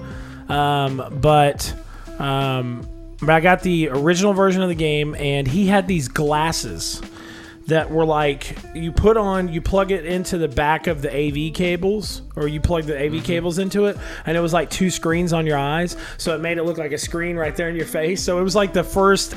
Um, 0.48 1.18
but, 1.20 1.74
um, 2.18 2.86
but 3.20 3.30
I 3.30 3.40
got 3.40 3.62
the 3.62 3.88
original 3.88 4.32
version 4.32 4.62
of 4.62 4.68
the 4.68 4.74
game, 4.74 5.14
and 5.16 5.46
he 5.46 5.66
had 5.66 5.88
these 5.88 6.08
glasses 6.08 7.02
that 7.68 7.90
were 7.90 8.06
like 8.06 8.56
you 8.74 8.90
put 8.90 9.18
on 9.18 9.52
you 9.52 9.60
plug 9.60 9.90
it 9.92 10.06
into 10.06 10.38
the 10.38 10.48
back 10.48 10.86
of 10.86 11.02
the 11.02 11.14
AV 11.14 11.52
cables 11.52 12.22
or 12.34 12.48
you 12.48 12.60
plug 12.60 12.84
the 12.84 12.98
AV 12.98 13.22
cables 13.22 13.58
into 13.58 13.84
it 13.84 13.96
and 14.24 14.38
it 14.38 14.40
was 14.40 14.54
like 14.54 14.70
two 14.70 14.88
screens 14.88 15.34
on 15.34 15.44
your 15.44 15.58
eyes 15.58 15.94
so 16.16 16.34
it 16.34 16.40
made 16.40 16.56
it 16.56 16.62
look 16.62 16.78
like 16.78 16.92
a 16.92 16.98
screen 16.98 17.36
right 17.36 17.54
there 17.56 17.68
in 17.68 17.76
your 17.76 17.84
face 17.84 18.22
so 18.22 18.38
it 18.38 18.42
was 18.42 18.56
like 18.56 18.72
the 18.72 18.82
first 18.82 19.36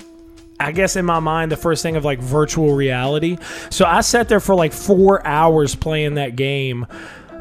I 0.61 0.71
guess 0.71 0.95
in 0.95 1.05
my 1.05 1.19
mind 1.19 1.51
the 1.51 1.57
first 1.57 1.83
thing 1.83 1.95
of 1.95 2.05
like 2.05 2.19
virtual 2.19 2.73
reality. 2.73 3.37
So 3.69 3.85
I 3.85 4.01
sat 4.01 4.29
there 4.29 4.39
for 4.39 4.55
like 4.55 4.73
4 4.73 5.25
hours 5.25 5.75
playing 5.75 6.15
that 6.15 6.35
game 6.35 6.85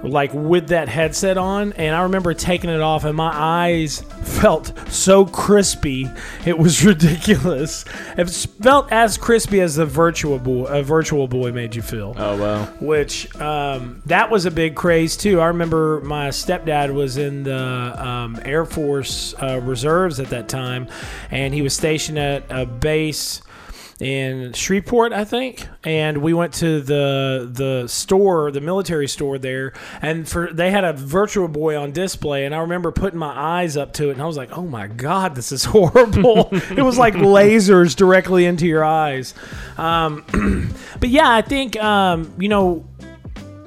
like 0.02 0.32
with 0.32 0.68
that 0.68 0.88
headset 0.88 1.36
on 1.36 1.72
and 1.74 1.94
I 1.94 2.02
remember 2.02 2.32
taking 2.34 2.70
it 2.70 2.80
off 2.80 3.04
and 3.04 3.16
my 3.16 3.30
eyes 3.32 4.00
felt 4.22 4.72
so 4.88 5.26
crispy 5.26 6.08
it 6.46 6.58
was 6.58 6.84
ridiculous 6.84 7.84
it 8.16 8.30
felt 8.62 8.90
as 8.90 9.18
crispy 9.18 9.60
as 9.60 9.76
the 9.76 9.86
virtual 9.86 10.38
boy 10.38 10.64
a 10.66 10.82
virtual 10.82 11.28
boy 11.28 11.52
made 11.52 11.74
you 11.74 11.82
feel 11.82 12.14
Oh 12.16 12.36
wow. 12.36 12.64
which 12.80 13.34
um, 13.40 14.02
that 14.06 14.30
was 14.30 14.46
a 14.46 14.50
big 14.50 14.74
craze 14.74 15.16
too. 15.16 15.40
I 15.40 15.46
remember 15.46 16.00
my 16.00 16.28
stepdad 16.28 16.92
was 16.92 17.16
in 17.16 17.42
the 17.42 17.94
um, 18.04 18.38
Air 18.44 18.64
Force 18.64 19.34
uh, 19.40 19.60
Reserves 19.62 20.20
at 20.20 20.28
that 20.30 20.48
time, 20.48 20.88
and 21.30 21.52
he 21.54 21.62
was 21.62 21.74
stationed 21.74 22.18
at 22.18 22.44
a 22.50 22.66
base 22.66 23.42
in 24.00 24.52
Shreveport, 24.54 25.12
I 25.12 25.24
think. 25.24 25.68
And 25.84 26.18
we 26.18 26.32
went 26.32 26.54
to 26.54 26.80
the 26.80 27.48
the 27.52 27.86
store, 27.86 28.50
the 28.50 28.60
military 28.60 29.08
store 29.08 29.38
there, 29.38 29.72
and 30.00 30.28
for 30.28 30.52
they 30.52 30.70
had 30.70 30.84
a 30.84 30.92
Virtual 30.92 31.48
Boy 31.48 31.76
on 31.76 31.92
display, 31.92 32.46
and 32.46 32.54
I 32.54 32.58
remember 32.58 32.90
putting 32.92 33.18
my 33.18 33.60
eyes 33.60 33.76
up 33.76 33.92
to 33.94 34.08
it, 34.08 34.12
and 34.12 34.22
I 34.22 34.26
was 34.26 34.36
like, 34.36 34.56
"Oh 34.56 34.66
my 34.66 34.86
god, 34.86 35.34
this 35.34 35.52
is 35.52 35.64
horrible!" 35.66 36.48
it 36.52 36.82
was 36.82 36.98
like 36.98 37.14
lasers 37.14 37.94
directly 37.94 38.46
into 38.46 38.66
your 38.66 38.84
eyes. 38.84 39.34
Um, 39.76 40.24
but 41.00 41.08
yeah, 41.08 41.30
I 41.30 41.42
think 41.42 41.80
um, 41.82 42.34
you 42.38 42.48
know 42.48 42.84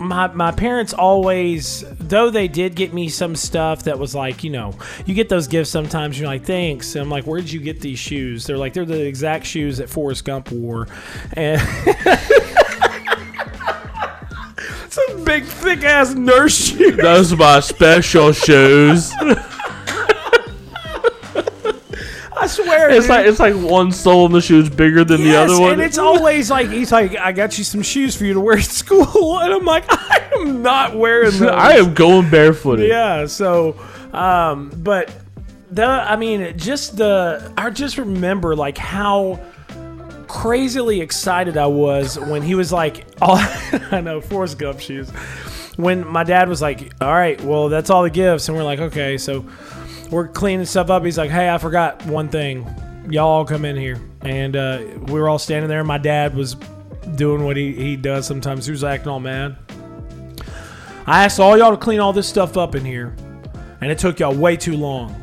my 0.04 0.28
my 0.28 0.52
parents 0.52 0.94
always 0.94 1.84
though 2.00 2.30
they 2.30 2.48
did 2.48 2.76
get 2.76 2.94
me 2.94 3.10
some 3.10 3.36
stuff 3.36 3.84
that 3.84 3.98
was 3.98 4.14
like 4.14 4.44
you 4.44 4.50
know 4.50 4.74
you 5.06 5.14
get 5.14 5.30
those 5.30 5.48
gifts 5.48 5.70
sometimes 5.70 6.20
you're 6.20 6.28
like 6.28 6.46
thanks. 6.46 6.96
And 6.96 7.04
I'm 7.04 7.10
like 7.10 7.26
where 7.26 7.40
did 7.40 7.52
you 7.52 7.60
get 7.60 7.80
these 7.82 8.00
shoes? 8.00 8.46
They're 8.46 8.58
like 8.58 8.74
they're 8.74 8.86
the 8.86 9.06
exact 9.06 9.46
shoes 9.46 9.78
that 9.78 9.90
Forrest 9.90 10.26
Gump 10.26 10.52
wore. 10.52 10.88
And 11.34 11.62
some 14.90 15.24
big 15.24 15.46
thick 15.46 15.84
ass 15.84 16.14
nurse 16.14 16.56
shoes. 16.56 16.98
Those 16.98 17.34
are 17.34 17.38
my 17.38 17.60
special 17.60 18.32
shoes. 18.32 19.12
swear 22.56 22.90
It's 22.90 23.02
dude. 23.06 23.10
like 23.10 23.26
it's 23.26 23.40
like 23.40 23.56
one 23.56 23.92
sole 23.92 24.26
in 24.26 24.32
the 24.32 24.42
shoe's 24.42 24.70
bigger 24.70 25.04
than 25.04 25.24
the 25.24 25.36
other 25.36 25.60
one. 25.60 25.74
and 25.74 25.82
it's 25.82 25.98
always 25.98 26.50
like 26.52 26.70
he's 26.70 26.92
like 26.92 27.16
I 27.18 27.32
got 27.32 27.58
you 27.58 27.64
some 27.64 27.82
shoes 27.82 28.16
for 28.16 28.26
you 28.26 28.34
to 28.34 28.40
wear 28.40 28.58
at 28.58 28.64
school 28.66 29.40
and 29.42 29.54
I'm 29.54 29.66
like 29.66 29.86
I 29.90 30.30
am 30.36 30.62
not 30.62 30.96
wearing 30.96 31.32
those 31.32 31.42
I 31.50 31.74
am 31.74 31.94
going 31.94 32.30
barefooted. 32.30 32.88
yeah 32.88 33.26
so 33.26 33.78
um 34.14 34.72
but 34.78 35.12
the 35.72 35.84
i 35.86 36.16
mean 36.16 36.56
just 36.56 36.98
the 36.98 37.52
i 37.58 37.68
just 37.72 37.98
remember 37.98 38.56
like 38.56 38.78
how 38.78 39.40
crazily 40.28 41.02
excited 41.02 41.58
i 41.58 41.66
was 41.66 42.18
when 42.20 42.42
he 42.44 42.56
was 42.56 42.72
like 42.72 43.06
all 43.22 43.38
i 43.92 44.00
know 44.02 44.22
forrest 44.22 44.58
gump 44.60 44.80
shoes 44.80 45.10
when 45.78 46.08
my 46.08 46.24
dad 46.24 46.48
was 46.48 46.62
like 46.62 46.94
all 47.02 47.12
right 47.12 47.42
well 47.42 47.70
that's 47.70 47.90
all 47.90 48.04
the 48.04 48.10
gifts 48.10 48.48
and 48.50 48.58
we're 48.58 48.64
like 48.64 48.80
okay 48.80 49.18
so 49.18 49.44
we're 50.14 50.28
cleaning 50.28 50.66
stuff 50.66 50.90
up 50.90 51.04
he's 51.04 51.18
like 51.18 51.32
hey 51.32 51.50
i 51.50 51.58
forgot 51.58 52.06
one 52.06 52.30
thing 52.30 52.68
y'all 53.10 53.28
all 53.28 53.46
come 53.46 53.66
in 53.66 53.76
here 53.76 54.00
and 54.22 54.56
uh, 54.56 54.82
we 55.08 55.20
were 55.20 55.28
all 55.28 55.40
standing 55.40 55.68
there 55.68 55.84
my 55.84 55.98
dad 55.98 56.36
was 56.36 56.56
doing 57.16 57.44
what 57.44 57.58
he, 57.58 57.74
he 57.74 57.96
does 57.96 58.26
sometimes 58.26 58.66
he 58.66 58.72
was 58.72 58.84
acting 58.84 59.10
all 59.10 59.20
mad 59.20 59.58
I 61.06 61.26
asked 61.26 61.40
all 61.40 61.58
y'all 61.58 61.72
to 61.72 61.78
clean 61.78 62.00
all 62.00 62.14
this 62.14 62.28
stuff 62.28 62.56
up 62.56 62.76
in 62.76 62.86
here, 62.86 63.14
and 63.82 63.92
it 63.92 63.98
took 63.98 64.20
y'all 64.20 64.34
way 64.34 64.56
too 64.56 64.78
long. 64.78 65.20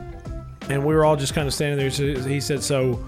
And 0.68 0.84
we 0.84 0.94
were 0.94 1.04
all 1.04 1.16
just 1.16 1.34
kind 1.34 1.48
of 1.48 1.54
standing 1.54 1.78
there. 1.78 1.90
So 1.90 2.28
he 2.28 2.40
said, 2.40 2.62
"So, 2.62 3.02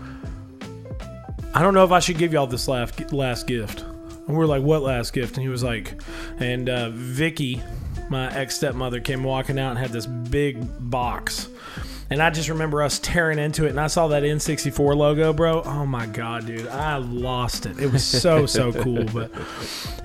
I 1.55 1.61
don't 1.61 1.75
know 1.75 1.85
if 1.85 1.93
I 1.93 2.01
should 2.01 2.17
give 2.17 2.33
y'all 2.33 2.47
this 2.47 2.69
last 2.69 3.13
last 3.13 3.47
gift. 3.47 3.81
And 4.27 4.37
we're 4.37 4.47
like, 4.47 4.63
what 4.63 4.83
last 4.83 5.13
gift? 5.13 5.37
And 5.37 5.43
he 5.43 5.49
was 5.49 5.63
like, 5.63 6.01
and 6.39 6.69
uh, 6.69 6.91
Vicky, 6.91 7.61
my 8.09 8.33
ex 8.35 8.57
stepmother, 8.57 9.01
came 9.01 9.23
walking 9.23 9.59
out 9.59 9.71
and 9.71 9.79
had 9.79 9.91
this 9.91 10.07
big 10.07 10.59
box. 10.91 11.49
And 12.13 12.23
I 12.23 12.29
just 12.29 12.51
remember 12.51 12.83
us 12.83 12.99
tearing 12.99 13.39
into 13.39 13.65
it, 13.65 13.71
and 13.71 13.81
I 13.81 13.87
saw 13.87 14.09
that 14.09 14.23
N64 14.23 14.95
logo, 14.95 15.33
bro. 15.33 15.63
Oh 15.63 15.87
my 15.87 16.05
god, 16.05 16.45
dude, 16.47 16.69
I 16.69 16.97
lost 16.97 17.65
it. 17.65 17.79
It 17.79 17.91
was 17.91 18.05
so 18.05 18.45
so 18.45 18.71
cool. 18.71 19.05
But, 19.05 19.31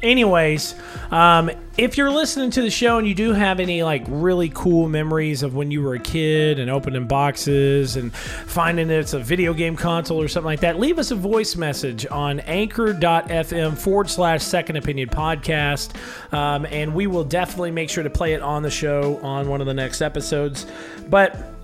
anyways, 0.02 0.74
um, 1.12 1.52
if 1.78 1.98
you're 1.98 2.10
listening 2.10 2.50
to 2.52 2.62
the 2.62 2.70
show 2.70 2.98
and 2.98 3.06
you 3.06 3.14
do 3.14 3.34
have 3.34 3.60
any 3.60 3.84
like 3.84 4.06
really 4.08 4.50
cool 4.50 4.88
memories 4.88 5.44
of 5.44 5.54
when 5.54 5.70
you 5.70 5.82
were 5.82 5.96
a 5.96 6.00
kid 6.00 6.60
and 6.60 6.72
opening 6.72 7.08
boxes 7.08 7.98
and 7.98 8.14
finding 8.14 8.90
it's 8.90 9.14
a 9.14 9.20
video 9.20 9.54
game 9.54 9.76
console 9.76 10.22
or 10.22 10.30
something 10.30 10.46
like 10.46 10.62
that, 10.62 10.80
leave 10.80 11.00
us 11.00 11.12
a 11.12 11.16
voice 11.16 11.58
message 11.58 12.08
on 12.08 12.40
Anchor.fm 12.42 13.78
forward 13.78 14.10
slash 14.10 14.44
Second 14.44 14.78
Opinion 14.78 15.10
Podcast, 15.10 15.94
um, 16.34 16.66
and 16.68 16.96
we 16.96 17.06
will 17.06 17.26
definitely 17.26 17.72
make 17.72 17.90
sure 17.90 18.04
to 18.04 18.10
play 18.10 18.34
it 18.34 18.42
on 18.42 18.64
the 18.64 18.72
show 18.72 19.18
on 19.18 19.50
one 19.50 19.60
of 19.60 19.68
the 19.68 19.74
next 19.74 20.02
episodes. 20.02 20.66
But 21.10 21.57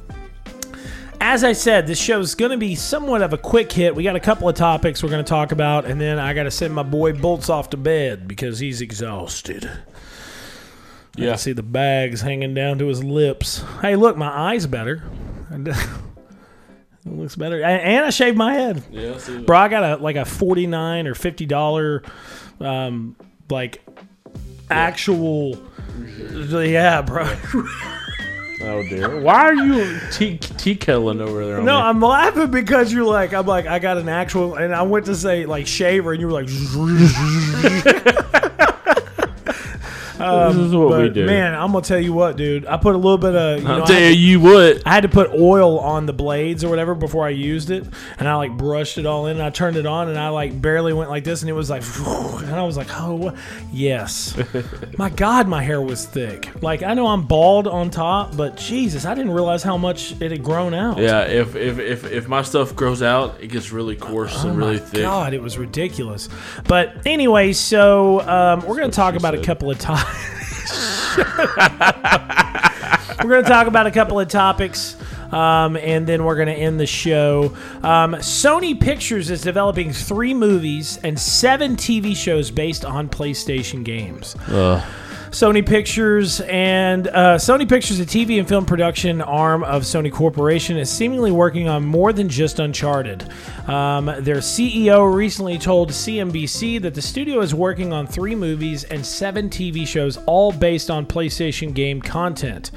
as 1.23 1.45
I 1.45 1.53
said, 1.53 1.87
this 1.87 1.97
show 1.97 2.19
is 2.19 2.35
going 2.35 2.51
to 2.51 2.57
be 2.57 2.75
somewhat 2.75 3.21
of 3.21 3.31
a 3.31 3.37
quick 3.37 3.71
hit. 3.71 3.95
We 3.95 4.03
got 4.03 4.17
a 4.17 4.19
couple 4.19 4.49
of 4.49 4.55
topics 4.55 5.01
we're 5.01 5.09
going 5.09 5.23
to 5.23 5.29
talk 5.29 5.53
about, 5.53 5.85
and 5.85 5.99
then 5.99 6.19
I 6.19 6.33
got 6.33 6.43
to 6.43 6.51
send 6.51 6.73
my 6.73 6.83
boy 6.83 7.13
Bolts 7.13 7.49
off 7.49 7.69
to 7.69 7.77
bed 7.77 8.27
because 8.27 8.59
he's 8.59 8.81
exhausted. 8.81 9.71
Yeah. 11.15 11.31
I 11.31 11.35
see 11.37 11.53
the 11.53 11.63
bags 11.63 12.19
hanging 12.19 12.53
down 12.53 12.77
to 12.79 12.87
his 12.87 13.05
lips. 13.05 13.63
Hey, 13.81 13.95
look, 13.95 14.17
my 14.17 14.51
eye's 14.51 14.67
better. 14.67 15.01
it 15.49 15.77
looks 17.05 17.37
better. 17.37 17.63
And 17.63 18.03
I 18.05 18.09
shaved 18.09 18.35
my 18.35 18.53
head. 18.53 18.83
Yeah, 18.91 19.17
I. 19.17 19.37
Bro, 19.43 19.57
I 19.57 19.69
got 19.69 19.83
a 19.99 20.03
like 20.03 20.17
a 20.17 20.25
forty 20.25 20.67
nine 20.67 21.07
or 21.07 21.15
fifty 21.15 21.45
dollar, 21.45 22.03
um, 22.59 23.15
like 23.49 23.81
actual. 24.69 25.57
Yeah, 25.97 27.01
bro. 27.01 27.33
Oh 28.65 28.81
dear. 28.87 29.19
Why 29.19 29.35
are 29.35 29.55
you 29.55 29.99
tea 30.11 30.37
tea 30.37 30.75
kettling 30.75 31.19
over 31.19 31.45
there? 31.45 31.57
No, 31.57 31.77
me? 31.77 31.83
I'm 31.83 31.99
laughing 31.99 32.49
because 32.49 32.93
you're 32.93 33.03
like, 33.03 33.33
I'm 33.33 33.45
like, 33.45 33.65
I 33.65 33.79
got 33.79 33.97
an 33.97 34.07
actual, 34.07 34.55
and 34.55 34.73
I 34.73 34.83
went 34.83 35.05
to 35.07 35.15
say 35.15 35.45
like 35.45 35.67
shaver, 35.67 36.13
and 36.13 36.21
you 36.21 36.27
were 36.27 36.33
like, 36.33 36.47
this 40.51 40.57
is 40.57 40.75
what 40.75 41.01
we 41.01 41.09
do. 41.09 41.25
man, 41.25 41.53
I'm 41.53 41.71
gonna 41.71 41.83
tell 41.83 41.99
you 41.99 42.13
what, 42.13 42.37
dude. 42.37 42.65
I 42.65 42.77
put 42.77 42.95
a 42.95 42.97
little 42.97 43.17
bit 43.17 43.35
of, 43.35 43.59
you 43.59 43.67
know, 43.67 43.75
I'll 43.75 43.83
I 43.83 43.85
tell 43.85 43.99
had, 43.99 44.15
you 44.15 44.39
what. 44.39 44.81
I 44.85 44.93
had 44.93 45.03
to 45.03 45.09
put 45.09 45.31
oil 45.31 45.79
on 45.79 46.05
the 46.05 46.13
blades 46.13 46.63
or 46.63 46.69
whatever 46.69 46.95
before 46.95 47.25
I 47.25 47.29
used 47.29 47.69
it, 47.69 47.85
and 48.17 48.27
I 48.27 48.35
like 48.35 48.51
brushed 48.57 48.97
it 48.97 49.05
all 49.05 49.27
in, 49.27 49.37
and 49.37 49.43
I 49.43 49.49
turned 49.49 49.77
it 49.77 49.85
on, 49.85 50.09
and 50.09 50.17
I 50.17 50.29
like 50.29 50.61
barely 50.61 50.93
went 50.93 51.09
like 51.09 51.23
this, 51.23 51.41
and 51.41 51.49
it 51.49 51.53
was 51.53 51.69
like, 51.69 51.83
and 52.43 52.55
I 52.55 52.63
was 52.63 52.77
like, 52.77 52.87
oh, 52.91 53.35
yes. 53.71 54.37
my 54.97 55.09
God, 55.09 55.47
my 55.47 55.61
hair 55.63 55.81
was 55.81 56.05
thick. 56.05 56.49
Like 56.61 56.83
I 56.83 56.93
know 56.93 57.07
I'm 57.07 57.23
bald 57.23 57.67
on 57.67 57.89
top, 57.89 58.35
but 58.37 58.57
Jesus, 58.57 59.05
I 59.05 59.13
didn't 59.15 59.31
realize 59.31 59.63
how 59.63 59.77
much 59.77 60.13
it 60.21 60.31
had 60.31 60.43
grown 60.43 60.73
out. 60.73 60.97
Yeah, 60.97 61.21
if, 61.23 61.55
if 61.55 61.79
if 61.79 62.11
if 62.11 62.27
my 62.27 62.41
stuff 62.43 62.75
grows 62.75 63.01
out, 63.01 63.41
it 63.41 63.47
gets 63.47 63.71
really 63.71 63.95
coarse 63.95 64.43
and 64.43 64.57
really 64.57 64.77
Oh 64.77 64.79
my 64.79 64.85
thick. 64.85 65.01
God, 65.01 65.33
it 65.33 65.41
was 65.41 65.57
ridiculous. 65.57 66.29
But 66.67 66.95
anyway, 67.05 67.53
so 67.53 68.21
um, 68.21 68.65
we're 68.65 68.83
to 68.83 68.95
talk 68.95 69.15
about 69.15 69.33
a 69.35 69.41
couple 69.41 69.69
of 69.71 69.79
topics. 69.79 70.12
We're 73.23 73.29
going 73.29 73.43
to 73.43 73.49
talk 73.49 73.67
about 73.67 73.87
a 73.87 73.91
couple 73.91 74.19
of 74.19 74.27
topics. 74.27 74.95
Um, 75.31 75.77
and 75.77 76.05
then 76.05 76.25
we're 76.25 76.35
going 76.35 76.47
to 76.47 76.53
end 76.53 76.79
the 76.79 76.85
show. 76.85 77.55
Um, 77.81 78.13
Sony 78.15 78.79
Pictures 78.79 79.31
is 79.31 79.41
developing 79.41 79.91
three 79.91 80.33
movies 80.35 80.97
and 80.97 81.19
seven 81.19 81.75
TV 81.75 82.15
shows 82.15 82.51
based 82.51 82.85
on 82.85 83.09
PlayStation 83.09 83.83
games. 83.83 84.35
Sony 85.33 85.65
Pictures 85.65 86.41
and 86.41 87.07
uh, 87.07 87.37
Sony 87.37 87.67
Pictures, 87.67 87.99
a 87.99 88.05
TV 88.05 88.37
and 88.37 88.47
film 88.47 88.67
production 88.67 89.19
arm 89.19 89.63
of 89.63 89.81
Sony 89.81 90.11
Corporation, 90.11 90.77
is 90.77 90.91
seemingly 90.91 91.31
working 91.31 91.67
on 91.67 91.83
more 91.83 92.13
than 92.13 92.29
just 92.29 92.59
Uncharted. 92.59 93.27
Um, 93.67 94.05
their 94.05 94.37
CEO 94.37 95.11
recently 95.11 95.57
told 95.57 95.89
CNBC 95.89 96.83
that 96.83 96.93
the 96.93 97.01
studio 97.01 97.39
is 97.39 97.55
working 97.55 97.91
on 97.91 98.05
three 98.05 98.35
movies 98.35 98.83
and 98.83 99.03
seven 99.03 99.49
TV 99.49 99.87
shows, 99.87 100.17
all 100.27 100.51
based 100.51 100.91
on 100.91 101.07
PlayStation 101.07 101.73
game 101.73 101.99
content. 101.99 102.69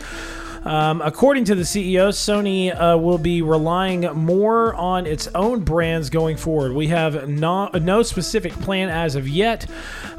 Um, 0.64 1.02
according 1.02 1.44
to 1.44 1.54
the 1.54 1.62
CEO, 1.62 2.09
Sony 2.09 2.74
uh, 2.74 2.96
will 2.96 3.18
be 3.18 3.42
relying 3.42 4.00
more 4.14 4.74
on 4.74 5.04
its 5.04 5.28
own 5.34 5.61
brands 5.61 6.09
going 6.09 6.38
forward. 6.38 6.72
We 6.72 6.86
have 6.88 7.28
no, 7.28 7.68
no 7.74 8.02
specific 8.02 8.52
plan 8.54 8.88
as 8.88 9.14
of 9.14 9.28
yet, 9.28 9.66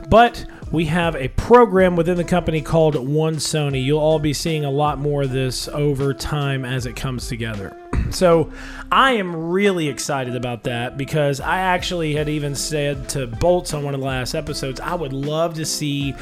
but 0.07 0.45
we 0.71 0.85
have 0.85 1.15
a 1.15 1.29
program 1.29 1.95
within 1.95 2.17
the 2.17 2.23
company 2.23 2.61
called 2.61 2.95
One 2.95 3.35
Sony. 3.35 3.83
You'll 3.83 3.99
all 3.99 4.19
be 4.19 4.33
seeing 4.33 4.65
a 4.65 4.71
lot 4.71 4.99
more 4.99 5.23
of 5.23 5.31
this 5.31 5.67
over 5.69 6.13
time 6.13 6.65
as 6.65 6.85
it 6.85 6.95
comes 6.95 7.27
together. 7.27 7.75
So 8.09 8.53
I 8.89 9.13
am 9.13 9.35
really 9.35 9.89
excited 9.89 10.33
about 10.37 10.63
that 10.63 10.97
because 10.97 11.41
I 11.41 11.59
actually 11.59 12.15
had 12.15 12.29
even 12.29 12.55
said 12.55 13.09
to 13.09 13.27
Bolts 13.27 13.73
on 13.73 13.83
one 13.83 13.93
of 13.93 13.99
the 13.99 14.05
last 14.05 14.33
episodes, 14.33 14.79
I 14.79 14.95
would 14.95 15.11
love 15.11 15.55
to 15.55 15.65
see 15.65 16.15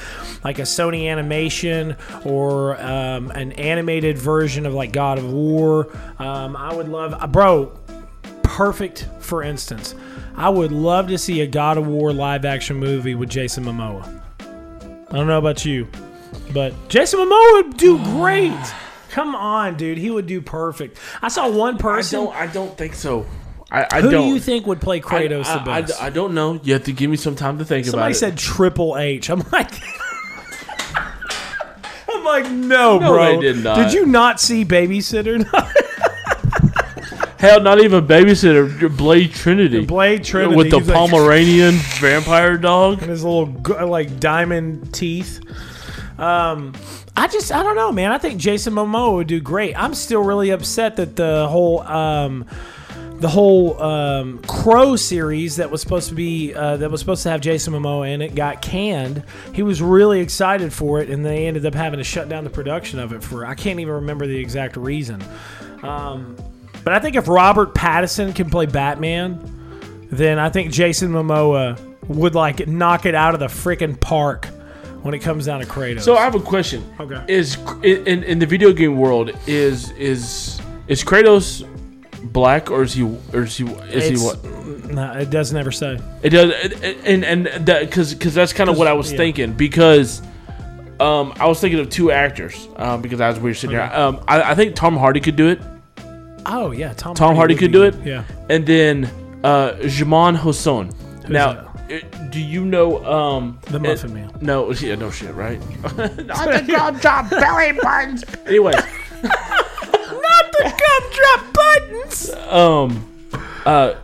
like 0.44 0.58
a 0.58 0.64
Sony 0.64 1.08
animation 1.12 1.96
or 2.24 2.82
um, 2.82 3.30
an 3.32 3.52
animated 3.52 4.18
version 4.18 4.66
of 4.66 4.74
like 4.74 4.94
God 4.94 5.20
of 5.20 5.32
War. 5.32 5.96
Um, 6.18 6.56
I 6.56 6.74
would 6.74 6.90
love, 6.90 7.14
uh, 7.14 7.28
bro, 7.28 7.68
perfect 8.42 9.08
for 9.20 9.44
instance. 9.44 9.94
I 10.36 10.50
would 10.50 10.72
love 10.72 11.08
to 11.10 11.20
see 11.20 11.42
a 11.42 11.48
God 11.48 11.78
of 11.78 11.86
War 11.86 12.12
live 12.12 12.46
action 12.46 12.78
movie 12.78 13.14
with 13.14 13.30
Jason 13.30 13.64
Momoa. 13.64 14.25
I 15.16 15.20
don't 15.20 15.28
know 15.28 15.38
about 15.38 15.64
you, 15.64 15.88
but 16.54 16.74
Jason 16.90 17.20
Momoa 17.22 17.52
would 17.54 17.78
do 17.78 17.98
great. 18.04 18.52
Come 19.12 19.34
on, 19.34 19.78
dude. 19.78 19.98
He 19.98 20.12
would 20.12 20.28
do 20.28 20.42
perfect. 20.42 21.00
I 21.22 21.30
saw 21.30 21.50
one 21.50 21.76
I 21.76 21.78
person. 21.78 22.26
don't. 22.26 22.36
I 22.36 22.48
don't 22.48 22.78
think 22.78 22.96
so. 22.96 23.26
I, 23.72 23.88
I 23.90 24.02
Who 24.02 24.12
don't. 24.12 24.28
do 24.28 24.34
you 24.34 24.40
think 24.42 24.68
would 24.68 24.82
play 24.82 25.00
Kratos 25.00 25.46
I, 25.46 25.58
the 25.58 25.64
best? 25.64 26.02
I, 26.04 26.08
I 26.08 26.10
don't 26.10 26.34
know. 26.34 26.60
You 26.64 26.74
have 26.74 26.84
to 26.84 26.92
give 26.92 27.10
me 27.10 27.16
some 27.16 27.34
time 27.38 27.58
to 27.60 27.66
think 27.66 27.86
Somebody 27.86 28.02
about 28.02 28.12
it. 28.12 28.16
Somebody 28.16 28.38
said. 28.38 28.54
Triple 28.56 28.98
H. 28.98 29.30
I'm 29.30 29.42
like, 29.54 29.72
I'm 32.10 32.24
like, 32.26 32.52
no, 32.52 33.00
No, 33.00 33.12
bro. 33.14 33.40
did 33.42 33.64
not. 33.64 33.78
Did 33.78 33.94
you 33.94 34.06
not 34.06 34.42
see 34.42 34.66
Babysitter? 34.66 35.46
Hell, 37.46 37.62
not 37.62 37.80
even 37.82 38.08
babysitter. 38.08 38.96
Blade 38.98 39.32
Trinity. 39.34 39.86
Blade 39.86 40.24
Trinity 40.24 40.56
with 40.56 40.72
the 40.72 40.80
He's 40.80 40.88
like- 40.90 40.98
Pomeranian 40.98 41.76
vampire 42.00 42.58
dog. 42.58 43.02
and 43.02 43.10
his 43.10 43.24
little 43.24 43.48
like 43.88 44.20
diamond 44.20 44.94
teeth. 44.94 45.40
Um, 46.18 46.74
I 47.18 47.28
just 47.28 47.52
I 47.52 47.62
don't 47.64 47.76
know, 47.76 47.92
man. 47.92 48.12
I 48.12 48.18
think 48.18 48.40
Jason 48.40 48.74
Momoa 48.74 49.16
would 49.16 49.28
do 49.28 49.40
great. 49.40 49.76
I'm 49.76 49.94
still 49.94 50.24
really 50.24 50.50
upset 50.50 50.96
that 50.98 51.16
the 51.16 51.48
whole 51.50 51.82
um, 51.82 52.46
the 53.20 53.28
whole 53.30 53.82
um, 53.82 54.40
Crow 54.48 54.96
series 54.96 55.58
that 55.58 55.70
was 55.70 55.82
supposed 55.82 56.10
to 56.10 56.16
be 56.16 56.54
uh, 56.54 56.78
that 56.78 56.90
was 56.90 57.00
supposed 57.00 57.24
to 57.24 57.30
have 57.30 57.42
Jason 57.42 57.74
Momoa 57.74 58.14
in 58.14 58.22
it 58.22 58.34
got 58.36 58.62
canned. 58.62 59.24
He 59.54 59.62
was 59.64 59.82
really 59.82 60.20
excited 60.22 60.74
for 60.74 61.02
it, 61.02 61.10
and 61.10 61.26
they 61.26 61.48
ended 61.48 61.66
up 61.66 61.74
having 61.74 61.98
to 62.00 62.04
shut 62.04 62.28
down 62.30 62.44
the 62.44 62.50
production 62.50 63.00
of 63.00 63.14
it 63.14 63.22
for 63.24 63.46
I 63.46 63.56
can't 63.56 63.80
even 63.80 63.94
remember 63.96 64.26
the 64.26 64.38
exact 64.38 64.78
reason. 64.78 65.24
Um, 65.84 66.36
but 66.86 66.94
I 66.94 67.00
think 67.00 67.16
if 67.16 67.28
Robert 67.28 67.74
Pattinson 67.74 68.34
can 68.34 68.50
play 68.50 68.68
Batman, 68.68 69.40
then 70.12 70.40
I 70.40 70.50
think 70.50 70.72
Jason 70.72 71.12
Momoa 71.12 71.78
would 72.08 72.36
like 72.36 72.68
knock 72.68 73.06
it 73.06 73.16
out 73.16 73.34
of 73.34 73.40
the 73.40 73.48
freaking 73.48 74.00
park 74.00 74.46
when 75.02 75.14
it 75.14 75.20
comes 75.20 75.48
down 75.48 75.60
to 75.60 75.66
Kratos. 75.66 76.02
So 76.02 76.16
I 76.16 76.24
have 76.24 76.36
a 76.36 76.40
question. 76.40 76.84
Okay. 77.00 77.22
Is 77.28 77.58
in 77.84 78.24
in 78.24 78.40
the 78.40 78.46
video 78.46 78.72
game 78.72 78.98
world 78.98 79.32
is 79.48 79.90
is 79.92 80.62
is 80.88 81.04
Kratos 81.04 81.68
black 82.32 82.70
or 82.70 82.84
is 82.84 82.94
he 82.94 83.04
or 83.34 83.44
is 83.44 83.58
he 83.58 83.66
is 83.66 84.12
It's- 84.12 84.22
he 84.22 84.26
what? 84.26 84.44
no, 84.92 85.12
it 85.14 85.32
doesn't 85.32 85.58
ever 85.58 85.72
say. 85.72 86.00
It 86.22 86.30
does, 86.30 86.52
and 87.04 87.26
and 87.26 87.48
that 87.48 87.82
because 87.82 88.14
because 88.14 88.36
that's 88.36 88.54
kind 88.54 88.70
of 88.70 88.78
what 88.78 88.88
I 88.88 88.94
was 88.94 89.12
yeah. 89.12 89.18
thinking 89.18 89.54
because. 89.54 90.22
Um, 90.98 91.34
I 91.42 91.46
was 91.48 91.60
thinking 91.60 91.82
of 91.82 91.90
two 91.90 92.10
actors 92.10 92.70
um, 92.78 93.02
because 93.02 93.20
as 93.20 93.38
we 93.38 93.50
were 93.50 93.54
sitting 93.54 93.76
here, 93.76 93.92
um, 93.94 94.24
I, 94.30 94.52
I 94.52 94.56
think 94.56 94.76
Tom 94.76 94.96
Hardy 94.96 95.20
could 95.20 95.36
do 95.36 95.50
it, 95.50 95.60
Oh 96.46 96.72
yeah, 96.72 96.94
Tom. 96.94 97.16
Tom 97.16 97.36
Hardy 97.36 97.54
would 97.56 97.60
could 97.60 97.72
be 97.72 97.78
do 97.78 97.84
it? 97.84 97.96
Yeah. 98.06 98.24
and 98.50 98.66
then 98.66 99.10
uh, 99.44 99.74
Jaman 99.88 100.36
Hosson. 100.36 100.92
Now, 101.28 101.72
it- 101.90 102.06
do 102.32 102.40
you 102.40 102.66
know 102.66 103.04
um, 103.06 103.60
The 103.68 103.78
it- 103.78 103.82
Muffin 103.82 104.14
Man. 104.14 104.32
No, 104.42 104.72
yeah, 104.72 104.96
no 104.96 105.10
shit, 105.12 105.34
right? 105.34 105.60
Not 105.98 106.52
the 106.52 106.64
gumdrop 106.68 107.30
belly 107.30 107.72
buttons. 107.82 108.24
Anyways, 108.46 108.76
Not 108.76 110.52
the 110.52 110.74
gumdrop 110.84 111.54
buttons. 111.54 112.30
um, 112.50 113.12
uh, 113.66 113.96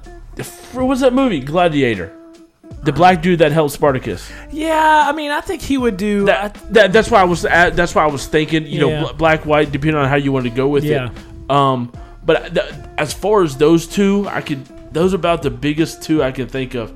what 0.74 0.88
was 0.88 1.02
that 1.02 1.14
movie? 1.14 1.40
Gladiator. 1.42 2.16
The 2.84 2.92
black 2.92 3.22
dude 3.22 3.40
that 3.40 3.52
helped 3.52 3.74
Spartacus. 3.74 4.32
Yeah, 4.52 5.04
I 5.08 5.12
mean, 5.12 5.30
I 5.30 5.42
think 5.42 5.62
he 5.62 5.78
would 5.78 5.98
do. 5.98 6.26
That, 6.26 6.56
that 6.74 6.92
that's 6.92 7.12
why 7.12 7.22
I 7.22 7.26
was 7.26 7.46
at, 7.46 7.76
that's 7.76 7.94
why 7.94 8.04
I 8.04 8.08
was 8.08 8.26
thinking. 8.26 8.66
You 8.66 8.88
Yeah. 8.88 9.02
know, 9.02 9.08
bl- 9.10 9.18
black 9.18 9.46
white, 9.46 9.72
depending 9.72 9.98
on 9.98 10.10
how 10.10 10.16
you 10.16 10.32
want 10.32 10.46
to 10.46 10.50
go 10.50 10.68
with 10.68 10.84
Yeah. 10.84 11.10
it. 11.12 11.52
Um, 11.52 11.92
but 12.24 12.54
th- 12.54 12.74
as 12.98 13.14
far 13.14 13.44
as 13.44 13.58
those 13.58 13.88
two, 13.88 14.28
I 14.30 14.42
could 14.42 14.66
those 14.94 15.14
are 15.14 15.18
about 15.18 15.42
the 15.42 15.50
biggest 15.52 16.02
two 16.04 16.22
I 16.24 16.32
can 16.32 16.48
think 16.48 16.76
of. 16.76 16.92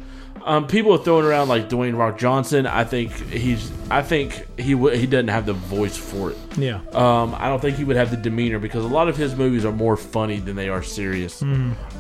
Um, 0.46 0.68
people 0.68 0.92
are 0.94 1.00
throwing 1.00 1.26
around 1.26 1.48
like 1.48 1.70
Dwayne 1.70 1.98
Rock 1.98 2.20
Johnson. 2.20 2.68
I 2.68 2.84
think 2.84 3.12
he's. 3.32 3.72
I 3.90 4.04
think 4.04 4.46
he 4.60 4.74
w- 4.74 4.96
he 4.96 5.08
doesn't 5.08 5.30
have 5.30 5.48
the 5.48 5.54
voice 5.54 5.98
for 5.98 6.30
it. 6.32 6.38
Yeah. 6.56 6.82
Um, 6.94 7.34
I 7.36 7.48
don't 7.50 7.60
think 7.60 7.78
he 7.78 7.84
would 7.84 7.96
have 7.96 8.12
the 8.12 8.18
demeanor 8.18 8.60
because 8.60 8.86
a 8.86 8.88
lot 8.88 9.08
of 9.10 9.18
his 9.18 9.36
movies 9.36 9.66
are 9.66 9.72
more 9.72 9.98
funny 9.98 10.40
than 10.40 10.56
they 10.56 10.70
are 10.70 10.84
serious. 10.84 11.42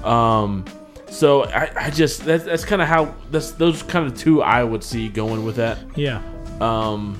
Um, 0.03 0.65
so 1.09 1.45
I, 1.45 1.71
I 1.75 1.89
just 1.89 2.23
that's 2.25 2.43
that's 2.43 2.65
kind 2.65 2.81
of 2.83 2.87
how 2.87 3.15
that's 3.31 3.51
those 3.51 3.81
kind 3.83 4.05
of 4.05 4.15
two 4.17 4.43
I 4.43 4.63
would 4.63 4.83
see 4.83 5.09
going 5.09 5.43
with 5.43 5.55
that. 5.55 5.79
Yeah. 5.95 6.21
Um, 6.61 7.19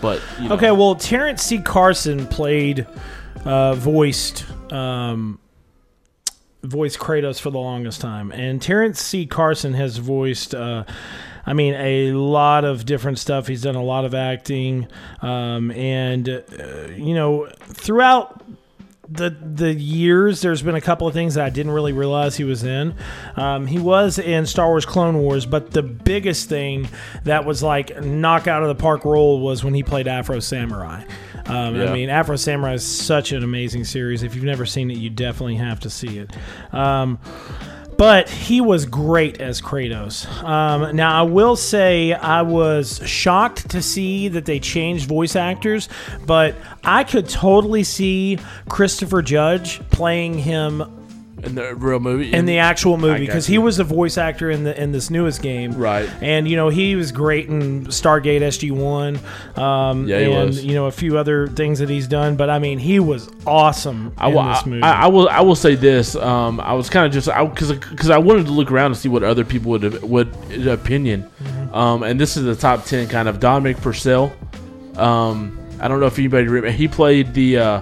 but 0.00 0.20
you 0.40 0.48
know, 0.48 0.54
Okay, 0.56 0.70
well, 0.72 0.94
Terrence 0.96 1.42
C. 1.42 1.58
Carson 1.60 2.26
played, 2.26 2.86
uh, 3.44 3.74
voiced, 3.74 4.44
um, 4.72 5.38
voiced 6.64 6.98
Kratos 6.98 7.40
for 7.40 7.50
the 7.50 7.58
longest 7.58 8.00
time, 8.00 8.32
and 8.32 8.60
Terrence 8.60 9.00
C. 9.00 9.26
Carson 9.26 9.74
has 9.74 9.98
voiced, 9.98 10.54
uh, 10.54 10.84
I 11.46 11.52
mean, 11.52 11.74
a 11.74 12.12
lot 12.12 12.64
of 12.64 12.86
different 12.86 13.18
stuff. 13.18 13.46
He's 13.46 13.62
done 13.62 13.76
a 13.76 13.82
lot 13.82 14.04
of 14.04 14.14
acting, 14.14 14.88
um, 15.22 15.70
and 15.70 16.28
uh, 16.28 16.42
you 16.96 17.14
know, 17.14 17.48
throughout 17.60 18.42
the 19.08 19.30
the 19.30 19.72
years, 19.72 20.40
there's 20.40 20.62
been 20.62 20.74
a 20.74 20.80
couple 20.80 21.06
of 21.06 21.14
things 21.14 21.34
that 21.34 21.44
I 21.44 21.50
didn't 21.50 21.72
really 21.72 21.92
realize 21.92 22.36
he 22.36 22.44
was 22.44 22.64
in. 22.64 22.94
Um, 23.36 23.66
he 23.66 23.78
was 23.78 24.18
in 24.18 24.46
Star 24.46 24.68
Wars 24.68 24.86
Clone 24.86 25.18
Wars, 25.18 25.46
but 25.46 25.72
the 25.72 25.82
biggest 25.82 26.48
thing 26.48 26.88
that 27.24 27.44
was 27.44 27.62
like 27.62 28.02
knock 28.02 28.46
out 28.46 28.62
of 28.62 28.68
the 28.68 28.74
park 28.74 29.04
role 29.04 29.40
was 29.40 29.62
when 29.62 29.74
he 29.74 29.82
played 29.82 30.08
Afro 30.08 30.40
Samurai. 30.40 31.04
Um, 31.46 31.76
I 31.76 31.92
mean, 31.92 32.08
Afro 32.08 32.36
Samurai 32.36 32.74
is 32.74 32.84
such 32.84 33.32
an 33.32 33.44
amazing 33.44 33.84
series. 33.84 34.22
If 34.22 34.34
you've 34.34 34.44
never 34.44 34.64
seen 34.64 34.90
it, 34.90 34.96
you 34.96 35.10
definitely 35.10 35.56
have 35.56 35.80
to 35.80 35.90
see 35.90 36.18
it. 36.18 36.30
Um, 36.72 37.18
but 37.96 38.28
he 38.28 38.60
was 38.60 38.86
great 38.86 39.40
as 39.40 39.60
Kratos. 39.60 40.26
Um, 40.42 40.96
now, 40.96 41.20
I 41.20 41.22
will 41.22 41.56
say 41.56 42.12
I 42.12 42.42
was 42.42 43.00
shocked 43.06 43.70
to 43.70 43.82
see 43.82 44.28
that 44.28 44.46
they 44.46 44.58
changed 44.58 45.06
voice 45.08 45.36
actors, 45.36 45.88
but 46.26 46.56
I 46.82 47.04
could 47.04 47.28
totally 47.28 47.84
see 47.84 48.38
Christopher 48.68 49.22
Judge 49.22 49.80
playing 49.90 50.38
him 50.38 51.03
in 51.44 51.54
the 51.54 51.74
real 51.74 52.00
movie 52.00 52.32
in 52.32 52.46
the 52.46 52.58
actual 52.58 52.96
movie 52.96 53.26
because 53.26 53.46
he 53.46 53.58
was 53.58 53.78
a 53.78 53.84
voice 53.84 54.18
actor 54.18 54.50
in 54.50 54.64
the 54.64 54.80
in 54.80 54.92
this 54.92 55.10
newest 55.10 55.42
game, 55.42 55.72
Right. 55.72 56.08
And 56.20 56.48
you 56.48 56.56
know 56.56 56.68
he 56.68 56.96
was 56.96 57.12
great 57.12 57.48
in 57.48 57.86
Stargate 57.86 58.40
SG 58.40 58.70
One, 58.72 59.18
um, 59.56 60.06
Yeah, 60.08 60.18
he 60.20 60.32
and 60.32 60.46
was. 60.46 60.64
you 60.64 60.74
know 60.74 60.86
a 60.86 60.90
few 60.92 61.18
other 61.18 61.46
things 61.48 61.78
that 61.78 61.88
he's 61.88 62.06
done. 62.08 62.36
But 62.36 62.50
I 62.50 62.58
mean, 62.58 62.78
he 62.78 63.00
was 63.00 63.30
awesome 63.46 64.12
I 64.18 64.28
in 64.28 64.34
will, 64.34 64.44
this 64.44 64.66
movie. 64.66 64.82
I, 64.82 65.04
I 65.04 65.06
will. 65.08 65.28
I 65.28 65.40
will 65.40 65.56
say 65.56 65.74
this. 65.74 66.16
Um, 66.16 66.60
I 66.60 66.72
was 66.74 66.88
kind 66.90 67.06
of 67.06 67.12
just 67.12 67.26
because 67.26 67.72
because 67.72 68.10
I 68.10 68.18
wanted 68.18 68.46
to 68.46 68.52
look 68.52 68.70
around 68.70 68.86
and 68.86 68.96
see 68.96 69.08
what 69.08 69.22
other 69.22 69.44
people 69.44 69.70
would 69.72 70.02
would 70.02 70.66
opinion. 70.66 71.22
Mm-hmm. 71.42 71.74
Um, 71.74 72.02
and 72.02 72.20
this 72.20 72.36
is 72.36 72.44
the 72.44 72.56
top 72.56 72.84
ten 72.84 73.08
kind 73.08 73.28
of 73.28 73.40
Dominic 73.40 73.78
Purcell. 73.78 74.32
Um, 74.96 75.58
I 75.80 75.88
don't 75.88 76.00
know 76.00 76.06
if 76.06 76.18
anybody 76.18 76.46
remember. 76.46 76.70
He 76.70 76.88
played 76.88 77.34
the. 77.34 77.58
Uh, 77.58 77.80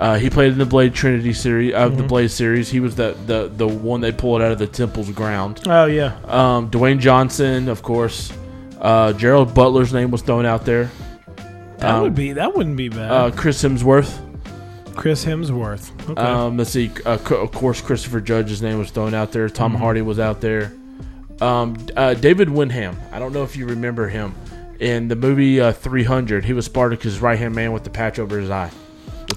uh, 0.00 0.18
he 0.18 0.28
played 0.30 0.50
in 0.52 0.58
the 0.58 0.66
Blade 0.66 0.94
Trinity 0.94 1.32
series 1.32 1.72
of 1.74 1.92
Mm-hmm. 1.92 2.00
the 2.02 2.06
Blade 2.08 2.30
series. 2.32 2.68
He 2.70 2.80
was 2.80 2.96
the, 2.96 3.14
the 3.26 3.48
the 3.54 3.68
one 3.68 4.00
they 4.00 4.10
pulled 4.12 4.42
out 4.42 4.50
of 4.50 4.58
the 4.58 4.66
temple's 4.66 5.10
ground. 5.10 5.60
oh 5.66 5.84
yeah, 5.86 6.16
Um, 6.24 6.70
Dwayne 6.70 6.98
Johnson, 6.98 7.68
of 7.68 7.82
course. 7.82 8.32
Uh, 8.80 9.12
Gerald 9.12 9.54
Butler's 9.54 9.92
name 9.92 10.10
was 10.10 10.22
thrown 10.22 10.46
out 10.46 10.64
there. 10.64 10.90
that 11.78 11.90
um, 11.94 12.02
would 12.02 12.14
be 12.14 12.32
that 12.32 12.56
wouldn't 12.56 12.76
be 12.76 12.88
bad. 12.88 13.10
Uh, 13.10 13.30
Chris 13.30 13.62
Hemsworth. 13.62 14.26
Chris 14.96 15.24
Hemsworth. 15.24 15.92
Okay. 16.10 16.20
Um, 16.20 16.56
let's 16.56 16.70
see. 16.70 16.90
Uh, 17.06 17.18
of 17.30 17.52
course, 17.52 17.80
Christopher 17.80 18.20
Judge's 18.20 18.60
name 18.60 18.78
was 18.78 18.90
thrown 18.90 19.14
out 19.14 19.32
there. 19.32 19.48
Tom 19.48 19.72
Mm-hmm. 19.72 19.82
Hardy 19.82 20.02
was 20.02 20.18
out 20.18 20.40
there. 20.40 20.72
Um, 21.40 21.76
uh, 21.96 22.14
David 22.14 22.50
Wenham. 22.50 22.96
I 23.12 23.18
don't 23.18 23.32
know 23.32 23.42
if 23.44 23.56
you 23.56 23.66
remember 23.66 24.08
him 24.08 24.34
in 24.78 25.08
the 25.08 25.16
movie 25.16 25.60
uh, 25.60 25.72
300. 25.72 26.44
He 26.44 26.52
was 26.52 26.66
Spartacus' 26.66 27.18
right 27.18 27.38
hand 27.38 27.54
man 27.54 27.72
with 27.72 27.84
the 27.84 27.90
patch 27.90 28.18
over 28.18 28.38
his 28.38 28.50
eye. 28.50 28.70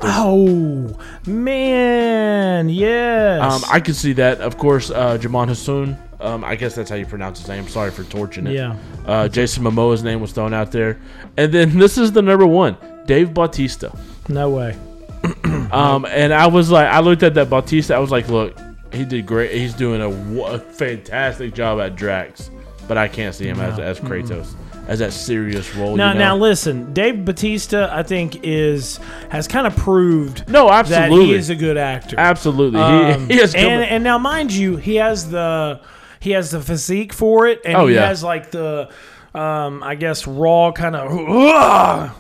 Oh 0.06 0.98
man, 1.28 2.70
yes. 2.70 3.42
Um, 3.42 3.62
I 3.72 3.80
could 3.80 3.96
see 3.96 4.14
that. 4.14 4.42
Of 4.42 4.58
course, 4.58 4.90
uh, 4.90 5.18
Jamon 5.18 5.48
Hassoun. 5.50 5.98
Um, 6.22 6.44
I 6.44 6.56
guess 6.56 6.76
that's 6.76 6.90
how 6.90 6.96
you 6.96 7.06
pronounce 7.06 7.40
his 7.40 7.48
name. 7.48 7.68
Sorry 7.68 7.92
for 7.92 8.04
torching 8.06 8.48
it. 8.48 8.54
Yeah. 8.54 8.78
Uh, 9.06 9.28
Jason 9.28 9.64
Momoa's 9.64 10.04
name 10.04 10.22
was 10.22 10.32
thrown 10.32 10.54
out 10.54 10.72
there, 10.72 11.00
and 11.38 11.54
then 11.54 11.78
this 11.78 11.98
is 11.98 12.12
the 12.12 12.22
number 12.22 12.48
one, 12.48 12.78
Dave 13.06 13.34
Bautista. 13.34 13.98
no 14.30 14.50
way. 14.50 14.78
Um, 15.74 16.06
and 16.06 16.32
I 16.32 16.46
was 16.46 16.70
like, 16.70 16.86
I 16.86 17.00
looked 17.00 17.24
at 17.24 17.34
that 17.34 17.50
Bautista. 17.50 17.96
I 17.96 18.00
was 18.00 18.12
like, 18.12 18.28
look, 18.28 18.56
he 18.94 19.04
did 19.06 19.26
great. 19.26 19.52
He's 19.52 19.74
doing 19.74 20.02
a 20.04 20.60
fantastic 20.60 21.56
job 21.56 21.80
at 21.80 21.96
Drax, 21.96 22.52
but 22.88 22.96
I 22.96 23.08
can't 23.08 23.34
see 23.34 23.48
him 23.48 23.60
as, 23.60 23.80
as 23.80 24.00
Kratos 24.00 24.54
as 24.88 25.00
that 25.00 25.14
serious 25.14 25.74
role. 25.76 25.96
Now, 25.96 26.10
you 26.10 26.20
know? 26.20 26.26
now 26.26 26.38
listen, 26.38 26.94
Dave 26.94 27.24
Bautista, 27.26 27.90
I 27.92 28.04
think 28.04 28.44
is 28.44 28.98
has 29.30 29.48
kind 29.48 29.66
of 29.68 29.76
proved 29.76 30.48
no, 30.50 30.68
that 30.68 30.92
absolutely, 30.92 31.28
he 31.28 31.34
is 31.36 31.50
a 31.50 31.56
good 31.56 31.78
actor. 31.78 32.16
absolutely. 32.20 32.80
Um, 32.80 33.28
he, 33.28 33.34
he 33.36 33.40
has 33.40 33.56
and 33.56 33.84
and 33.84 34.04
now, 34.04 34.18
mind 34.18 34.52
you, 34.52 34.76
he 34.78 34.96
has 34.96 35.30
the 35.30 35.80
he 36.20 36.32
has 36.32 36.52
the 36.52 36.62
physique 36.62 37.14
for 37.14 37.48
it, 37.48 37.62
and 37.66 37.76
Oh, 37.76 37.88
he 37.88 37.96
yeah. 37.96 38.08
has 38.08 38.24
like 38.24 38.52
the 38.52 38.90
um, 39.34 39.82
I 39.82 39.96
guess 39.96 40.28
raw 40.28 40.72
kind 40.72 40.96
of 40.96 41.12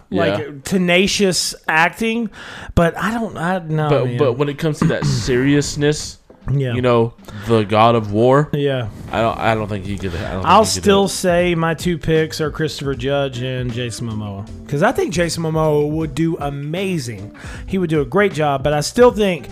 like 0.09 0.39
Yeah. 0.39 0.51
tenacious 0.63 1.53
acting. 1.67 2.29
But 2.75 2.97
I 2.97 3.13
don't, 3.13 3.37
I 3.37 3.59
know, 3.59 3.89
but 3.89 4.05
man. 4.05 4.17
but 4.17 4.33
when 4.33 4.49
it 4.49 4.57
comes 4.57 4.79
to 4.79 4.85
that 4.85 5.05
seriousness, 5.05 6.17
yeah, 6.51 6.73
you 6.73 6.81
know, 6.81 7.13
the 7.47 7.63
God 7.63 7.95
of 7.95 8.11
War, 8.11 8.49
yeah. 8.53 8.89
I 9.11 9.21
don't 9.21 9.37
I 9.37 9.55
don't 9.55 9.67
think 9.67 9.85
he 9.85 9.97
could. 9.97 10.15
I 10.15 10.33
don't 10.33 10.45
I'll 10.45 10.65
still 10.65 11.07
say 11.07 11.55
my 11.55 11.73
two 11.73 11.97
picks 11.97 12.41
are 12.41 12.51
Christopher 12.51 12.95
Judge 12.95 13.41
and 13.41 13.71
Jason 13.71 14.09
Momoa 14.09 14.45
because 14.65 14.83
I 14.83 14.91
think 14.91 15.13
Jason 15.13 15.43
Momoa 15.43 15.89
would 15.89 16.15
do 16.15 16.37
amazing. 16.37 17.35
He 17.67 17.77
would 17.77 17.89
do 17.89 18.01
a 18.01 18.05
great 18.05 18.33
job, 18.33 18.63
but 18.63 18.73
I 18.73 18.81
still 18.81 19.11
think 19.11 19.47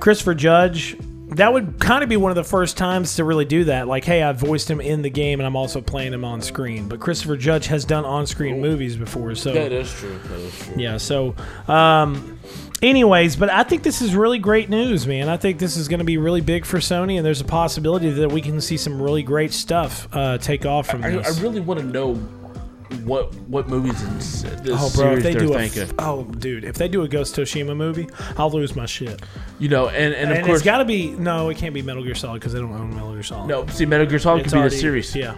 Christopher 0.00 0.34
Judge. 0.34 0.96
That 1.36 1.50
would 1.54 1.80
kind 1.80 2.02
of 2.02 2.10
be 2.10 2.18
one 2.18 2.30
of 2.30 2.36
the 2.36 2.44
first 2.44 2.76
times 2.76 3.16
to 3.16 3.24
really 3.24 3.46
do 3.46 3.64
that. 3.64 3.88
Like, 3.88 4.04
hey, 4.04 4.22
I 4.22 4.32
voiced 4.32 4.68
him 4.70 4.82
in 4.82 5.00
the 5.00 5.08
game, 5.08 5.40
and 5.40 5.46
I'm 5.46 5.56
also 5.56 5.80
playing 5.80 6.12
him 6.12 6.26
on 6.26 6.42
screen. 6.42 6.90
But 6.90 7.00
Christopher 7.00 7.38
Judge 7.38 7.68
has 7.68 7.86
done 7.86 8.04
on-screen 8.04 8.60
movies 8.60 8.98
before, 8.98 9.34
so 9.34 9.50
That 9.54 9.72
is 9.72 9.90
true. 9.94 10.18
That 10.24 10.40
is 10.40 10.58
true. 10.58 10.74
yeah. 10.76 10.98
So, 10.98 11.34
um, 11.68 12.38
anyways, 12.82 13.36
but 13.36 13.50
I 13.50 13.62
think 13.62 13.82
this 13.82 14.02
is 14.02 14.14
really 14.14 14.38
great 14.38 14.68
news, 14.68 15.06
man. 15.06 15.28
I 15.28 15.36
think 15.36 15.58
this 15.58 15.76
is 15.76 15.88
going 15.88 15.98
to 16.00 16.04
be 16.04 16.18
really 16.18 16.40
big 16.40 16.64
for 16.66 16.78
Sony, 16.78 17.16
and 17.16 17.24
there's 17.24 17.40
a 17.40 17.44
possibility 17.44 18.10
that 18.10 18.30
we 18.30 18.40
can 18.40 18.60
see 18.60 18.76
some 18.76 19.00
really 19.00 19.22
great 19.22 19.52
stuff 19.52 20.08
uh, 20.12 20.38
take 20.38 20.66
off 20.66 20.88
from 20.88 21.04
I, 21.04 21.18
I 21.20 21.28
really 21.40 21.60
want 21.60 21.80
to 21.80 21.86
know 21.86 22.14
what 23.04 23.34
what 23.48 23.68
movies 23.68 24.02
in 24.02 24.14
this 24.18 24.44
Oh, 24.68 24.90
bro! 24.94 25.18
series 25.18 25.18
If 25.18 25.22
they 25.24 25.34
do 25.34 25.54
a 25.54 25.58
thinking. 25.66 25.94
oh, 25.98 26.24
dude! 26.24 26.64
If 26.64 26.76
they 26.76 26.88
do 26.88 27.02
a 27.02 27.08
Ghost 27.08 27.34
Tsushima 27.34 27.74
movie, 27.74 28.06
I'll 28.36 28.50
lose 28.50 28.76
my 28.76 28.84
shit. 28.84 29.22
you 29.58 29.70
know, 29.70 29.88
and 29.88 30.12
and 30.14 30.30
of 30.30 30.36
And 30.36 30.46
course, 30.46 30.58
it's 30.58 30.64
got 30.64 30.78
to 30.78 30.84
be 30.84 31.10
no, 31.12 31.48
it 31.48 31.56
can't 31.56 31.72
be 31.72 31.80
Metal 31.80 32.04
Gear 32.04 32.14
Solid 32.14 32.40
because 32.40 32.52
they 32.52 32.58
don't 32.60 32.70
own 32.72 32.90
Metal 32.94 33.12
Gear 33.14 33.22
Solid. 33.22 33.48
no. 33.48 33.66
See, 33.68 33.86
Metal 33.86 34.06
Gear 34.06 34.18
Solid 34.18 34.40
It's 34.40 34.50
could 34.50 34.56
be 34.56 34.60
already- 34.60 34.74
the 34.76 34.80
series. 34.80 35.16
Yeah, 35.16 35.34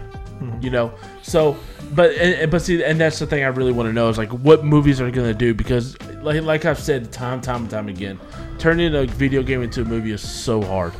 you 0.61 0.69
know? 0.69 0.91
So 1.21 1.55
but 1.93 2.11
and, 2.11 2.33
and- 2.35 2.51
but 2.51 2.61
see 2.61 2.83
and 2.83 2.99
that's 2.99 3.19
the 3.19 3.27
thing 3.27 3.43
i 3.43 3.47
really 3.47 3.71
want 3.71 3.87
to 3.87 3.93
know 3.93 4.09
is 4.09 4.17
like 4.17 4.29
what 4.31 4.63
movies 4.65 4.99
are 4.99 5.11
going 5.11 5.27
to 5.27 5.33
do 5.37 5.53
because 5.53 5.99
like 6.21 6.41
like 6.43 6.65
i've 6.65 6.79
said 6.79 7.11
time 7.11 7.39
time 7.41 7.61
and 7.61 7.69
time 7.69 7.87
again 7.89 8.19
turning 8.57 8.95
a 8.95 9.05
video 9.05 9.43
game 9.43 9.61
into 9.61 9.81
a 9.81 9.85
movie 9.85 10.11
is 10.11 10.27
so 10.27 10.61
hard. 10.61 10.93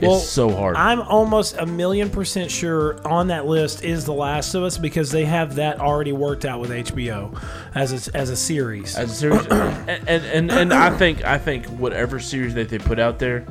Well, 0.00 0.18
it's 0.18 0.28
so 0.28 0.48
hard. 0.54 0.76
I'm 0.76 1.00
almost 1.02 1.56
a 1.58 1.66
million 1.66 2.08
percent 2.08 2.52
sure 2.52 3.04
on 3.06 3.26
that 3.28 3.46
list 3.46 3.82
is 3.82 4.04
The 4.04 4.12
Last 4.12 4.54
of 4.54 4.62
Us 4.62 4.78
because 4.78 5.10
they 5.10 5.24
have 5.24 5.56
that 5.56 5.80
already 5.80 6.12
worked 6.12 6.44
out 6.44 6.60
with 6.60 6.70
HBO 6.70 7.36
as 7.74 8.06
a, 8.08 8.16
as 8.16 8.30
a 8.30 8.36
series. 8.36 8.96
as 8.96 9.10
a 9.10 9.14
series. 9.14 9.46
And, 9.50 10.08
and 10.08 10.24
and 10.24 10.50
and 10.52 10.72
i 10.72 10.96
think 10.96 11.24
i 11.24 11.36
think 11.38 11.66
whatever 11.66 12.20
series 12.20 12.54
that 12.54 12.68
they 12.68 12.78
put 12.78 12.98
out 13.00 13.18
there 13.18 13.44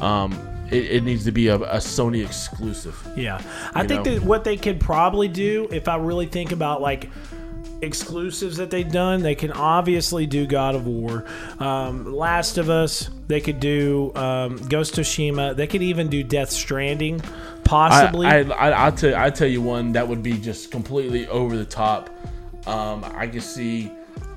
um 0.00 0.32
it, 0.70 0.92
it 0.92 1.04
needs 1.04 1.24
to 1.24 1.32
be 1.32 1.48
a, 1.48 1.56
a 1.56 1.76
sony 1.76 2.24
exclusive 2.24 2.96
Yeah, 3.16 3.40
I 3.74 3.86
think 3.86 4.04
know? 4.04 4.14
that 4.14 4.22
what 4.22 4.44
they 4.44 4.56
could 4.56 4.80
probably 4.80 5.28
do, 5.28 5.68
if 5.70 5.88
I 5.88 5.96
really 5.96 6.26
think 6.26 6.52
about 6.52 6.80
like 6.80 7.10
exclusives 7.82 8.56
that 8.56 8.70
they've 8.70 8.90
done, 8.90 9.22
they 9.22 9.34
can 9.34 9.52
obviously 9.52 10.26
do 10.26 10.46
God 10.46 10.74
of 10.74 10.86
War, 10.86 11.24
um, 11.58 12.12
Last 12.14 12.58
of 12.58 12.70
Us. 12.70 13.10
They 13.28 13.40
could 13.40 13.60
do 13.60 14.12
um, 14.14 14.56
Ghost 14.68 14.98
of 14.98 15.04
Tsushima. 15.04 15.54
They 15.56 15.66
could 15.66 15.82
even 15.82 16.08
do 16.08 16.22
Death 16.22 16.50
Stranding, 16.50 17.20
possibly. 17.64 18.26
I, 18.26 18.40
I, 18.40 18.42
I, 18.42 18.70
I'll 18.70 18.92
tell 18.92 19.14
I 19.16 19.30
tell 19.30 19.48
you 19.48 19.62
one 19.62 19.92
that 19.92 20.06
would 20.06 20.22
be 20.22 20.38
just 20.38 20.70
completely 20.70 21.26
over 21.28 21.56
the 21.56 21.64
top. 21.64 22.10
Um, 22.66 23.04
I 23.04 23.26
could 23.26 23.42
see 23.42 23.92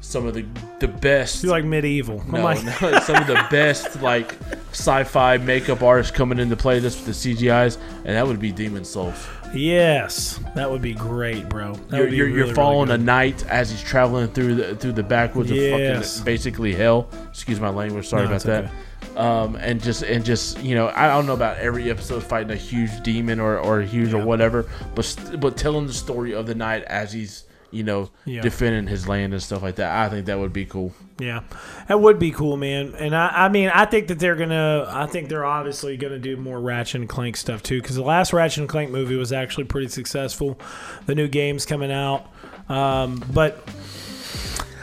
some 0.09 0.25
of 0.25 0.33
the 0.33 0.43
the 0.79 0.87
best 0.87 1.41
do 1.43 1.49
like 1.49 1.63
medieval. 1.63 2.23
No, 2.27 2.43
like, 2.43 2.63
no, 2.81 2.99
some 2.99 3.15
of 3.17 3.27
the 3.27 3.45
best 3.51 4.01
like 4.01 4.35
sci-fi 4.71 5.37
makeup 5.37 5.83
artists 5.83 6.11
coming 6.11 6.39
into 6.39 6.55
play 6.55 6.79
this 6.79 6.95
with 6.95 7.05
the 7.21 7.35
CGI's, 7.35 7.77
and 8.05 8.15
that 8.15 8.25
would 8.25 8.39
be 8.39 8.51
Demon's 8.51 8.89
Souls. 8.89 9.27
Yes, 9.53 10.39
that 10.55 10.69
would 10.69 10.81
be 10.81 10.93
great, 10.93 11.47
bro. 11.49 11.73
That 11.73 11.97
You're, 11.97 12.07
you're, 12.07 12.15
you're 12.15 12.25
really, 12.27 12.41
really 12.41 12.53
following 12.53 12.89
a 12.91 12.97
knight 12.97 13.45
as 13.47 13.69
he's 13.71 13.81
traveling 13.83 14.27
through 14.29 14.55
the 14.55 14.75
through 14.75 14.93
the 14.93 15.03
backwoods 15.03 15.51
Yes. 15.51 16.05
of 16.05 16.11
fucking 16.11 16.25
basically 16.25 16.73
hell. 16.73 17.07
Excuse 17.29 17.59
my 17.59 17.69
language. 17.69 18.07
Sorry 18.07 18.23
No, 18.23 18.29
about 18.29 18.43
that. 18.43 18.63
okay. 18.65 18.73
Um, 19.15 19.55
and 19.57 19.81
just 19.81 20.03
and 20.03 20.23
just 20.25 20.59
you 20.61 20.75
know, 20.75 20.91
I 20.95 21.07
don't 21.07 21.25
know 21.25 21.33
about 21.33 21.57
every 21.57 21.89
episode 21.91 22.23
fighting 22.23 22.51
a 22.51 22.55
huge 22.55 23.01
demon 23.03 23.39
or 23.39 23.57
or 23.59 23.81
huge 23.81 24.13
or 24.13 24.23
whatever, 24.23 24.65
but 24.95 25.05
st- 25.05 25.39
but 25.39 25.55
telling 25.57 25.87
the 25.87 25.93
story 25.93 26.33
of 26.33 26.45
the 26.47 26.55
knight 26.55 26.83
as 26.83 27.11
he's 27.13 27.45
you 27.71 27.83
know 27.83 28.09
Yeah. 28.25 28.41
defending 28.41 28.87
his 28.87 29.07
land 29.07 29.33
and 29.33 29.41
stuff 29.43 29.61
like 29.61 29.75
that. 29.75 29.91
I 29.95 30.09
think 30.09 30.25
that 30.27 30.39
would 30.39 30.53
be 30.53 30.65
cool. 30.65 30.93
Yeah, 31.19 31.41
that 31.87 31.99
would 31.99 32.17
be 32.19 32.31
cool, 32.31 32.55
man. 32.57 32.95
And 32.97 33.15
I, 33.15 33.45
I 33.45 33.49
mean, 33.49 33.69
I 33.69 33.85
think 33.85 34.07
that 34.07 34.19
they're 34.19 34.35
gonna. 34.35 34.85
I 34.89 35.05
think 35.05 35.27
they're 35.29 35.45
obviously 35.45 35.97
gonna 35.97 36.17
do 36.19 36.37
more 36.37 36.59
Ratchet 36.59 37.01
and 37.01 37.09
Clank 37.09 37.35
stuff 37.37 37.61
too, 37.61 37.81
because 37.81 37.95
the 37.97 38.03
last 38.03 38.31
Ratchet 38.33 38.59
and 38.59 38.69
Clank 38.69 38.89
movie 38.91 39.15
was 39.15 39.31
actually 39.33 39.65
pretty 39.65 39.89
successful. 39.89 40.59
The 41.05 41.15
new 41.15 41.27
game's 41.27 41.65
coming 41.65 41.91
out, 41.91 42.27
um, 42.69 43.23
but 43.33 43.67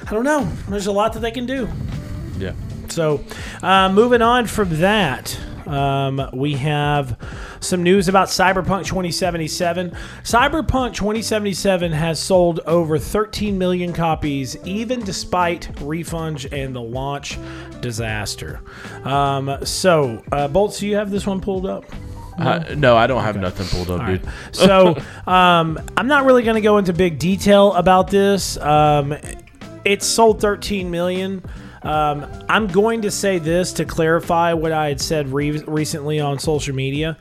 I 0.06 0.12
don't 0.12 0.24
know. 0.24 0.44
There's 0.68 0.86
a 0.86 0.92
lot 0.92 1.14
that 1.14 1.20
they 1.20 1.30
can 1.32 1.46
do. 1.46 1.68
Yeah. 2.38 2.52
So, 2.88 3.24
uh, 3.62 3.88
moving 3.92 4.22
on 4.22 4.46
from 4.46 4.68
that, 4.80 5.36
um, 5.66 6.30
we 6.32 6.54
have 6.54 7.18
some 7.60 7.82
news 7.82 8.08
about 8.08 8.28
Cyberpunk 8.28 8.86
2077. 8.86 9.90
Cyberpunk 10.22 10.94
2077 10.94 11.92
has 11.92 12.20
sold 12.20 12.60
over 12.66 12.98
13 12.98 13.58
million 13.58 13.92
copies, 13.92 14.56
even 14.64 15.00
despite 15.00 15.72
refunds 15.76 16.50
and 16.52 16.74
the 16.74 16.82
launch 16.82 17.38
disaster. 17.80 18.60
Um, 19.04 19.58
so, 19.64 20.22
uh, 20.32 20.48
Bolts, 20.48 20.80
do 20.80 20.86
you 20.86 20.96
have 20.96 21.10
this 21.10 21.26
one 21.26 21.40
pulled 21.40 21.66
up? 21.66 21.84
Uh, 22.38 22.74
no, 22.76 22.96
I 22.96 23.06
don't 23.06 23.22
have 23.22 23.36
nothing 23.36 23.66
pulled 23.66 23.90
up, 23.90 24.06
dude. 24.06 24.28
So 24.52 24.96
um, 25.26 25.80
I'm 25.96 26.06
not 26.06 26.24
really 26.24 26.42
going 26.42 26.56
to 26.56 26.60
go 26.60 26.78
into 26.78 26.92
big 26.92 27.18
detail 27.18 27.72
about 27.74 28.10
this. 28.10 28.58
Um, 28.58 29.16
it 29.84 30.02
sold 30.02 30.40
13 30.40 30.90
million. 30.90 31.42
Um, 31.86 32.26
I'm 32.48 32.66
going 32.66 33.02
to 33.02 33.10
say 33.12 33.38
this 33.38 33.72
to 33.74 33.84
clarify 33.84 34.52
what 34.52 34.72
I 34.72 34.88
had 34.88 35.00
said 35.00 35.28
re- 35.28 35.62
recently 35.62 36.18
on 36.18 36.38
social 36.40 36.74
media. 36.74 37.16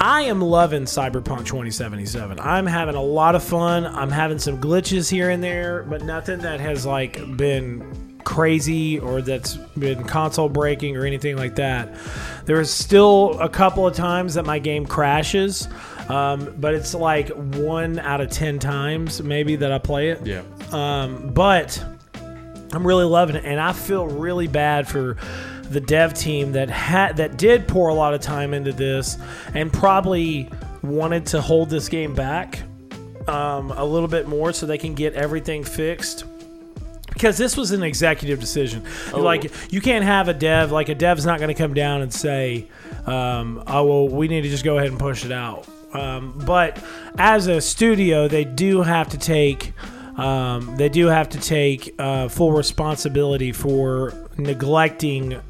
I 0.00 0.22
am 0.22 0.40
loving 0.40 0.82
Cyberpunk 0.82 1.46
2077. 1.46 2.40
I'm 2.40 2.66
having 2.66 2.96
a 2.96 3.02
lot 3.02 3.36
of 3.36 3.44
fun. 3.44 3.86
I'm 3.86 4.10
having 4.10 4.40
some 4.40 4.60
glitches 4.60 5.08
here 5.08 5.30
and 5.30 5.40
there, 5.44 5.84
but 5.84 6.02
nothing 6.02 6.40
that 6.40 6.58
has 6.58 6.84
like 6.84 7.36
been 7.36 8.18
crazy 8.24 8.98
or 8.98 9.22
that's 9.22 9.54
been 9.78 10.02
console 10.02 10.48
breaking 10.48 10.96
or 10.96 11.06
anything 11.06 11.36
like 11.36 11.54
that. 11.54 11.94
There 12.46 12.60
is 12.60 12.68
still 12.72 13.38
a 13.40 13.48
couple 13.48 13.86
of 13.86 13.94
times 13.94 14.34
that 14.34 14.44
my 14.44 14.58
game 14.58 14.86
crashes, 14.86 15.68
um, 16.08 16.52
but 16.58 16.74
it's 16.74 16.94
like 16.94 17.28
one 17.28 18.00
out 18.00 18.20
of 18.20 18.28
10 18.28 18.58
times 18.58 19.22
maybe 19.22 19.54
that 19.54 19.70
I 19.70 19.78
play 19.78 20.10
it. 20.10 20.26
Yeah. 20.26 20.42
Um, 20.72 21.30
but 21.32 21.80
I'm 22.72 22.86
really 22.86 23.04
loving 23.04 23.36
it, 23.36 23.44
and 23.44 23.60
I 23.60 23.72
feel 23.72 24.06
really 24.06 24.48
bad 24.48 24.88
for 24.88 25.16
the 25.70 25.80
dev 25.80 26.14
team 26.14 26.52
that 26.52 26.68
had 26.68 27.16
that 27.16 27.36
did 27.36 27.66
pour 27.66 27.88
a 27.88 27.94
lot 27.94 28.14
of 28.14 28.20
time 28.20 28.54
into 28.54 28.72
this 28.72 29.18
and 29.54 29.72
probably 29.72 30.48
wanted 30.82 31.26
to 31.26 31.40
hold 31.40 31.70
this 31.70 31.88
game 31.88 32.14
back 32.14 32.60
um, 33.28 33.70
a 33.72 33.84
little 33.84 34.08
bit 34.08 34.28
more 34.28 34.52
so 34.52 34.66
they 34.66 34.78
can 34.78 34.94
get 34.94 35.14
everything 35.14 35.64
fixed. 35.64 36.24
Because 37.12 37.36
this 37.36 37.56
was 37.58 37.72
an 37.72 37.82
executive 37.82 38.40
decision. 38.40 38.84
Like 39.12 39.52
you 39.70 39.82
can't 39.82 40.04
have 40.04 40.28
a 40.28 40.34
dev 40.34 40.72
like 40.72 40.88
a 40.88 40.94
dev's 40.94 41.26
not 41.26 41.38
going 41.38 41.48
to 41.48 41.54
come 41.54 41.74
down 41.74 42.00
and 42.00 42.12
say, 42.12 42.68
um, 43.06 43.62
"Oh 43.66 43.84
well, 43.84 44.08
we 44.08 44.28
need 44.28 44.42
to 44.42 44.48
just 44.48 44.64
go 44.64 44.78
ahead 44.78 44.90
and 44.90 44.98
push 44.98 45.24
it 45.24 45.32
out." 45.32 45.68
Um, 45.92 46.40
but 46.46 46.82
as 47.18 47.48
a 47.48 47.60
studio, 47.60 48.28
they 48.28 48.44
do 48.44 48.80
have 48.80 49.10
to 49.10 49.18
take 49.18 49.74
um, 50.16 50.76
they 50.76 50.88
do 50.88 51.06
have 51.06 51.28
to 51.30 51.38
take 51.38 51.94
uh, 51.98 52.28
full 52.28 52.52
responsibility 52.52 53.52
for 53.52 54.28
neglecting 54.36 55.40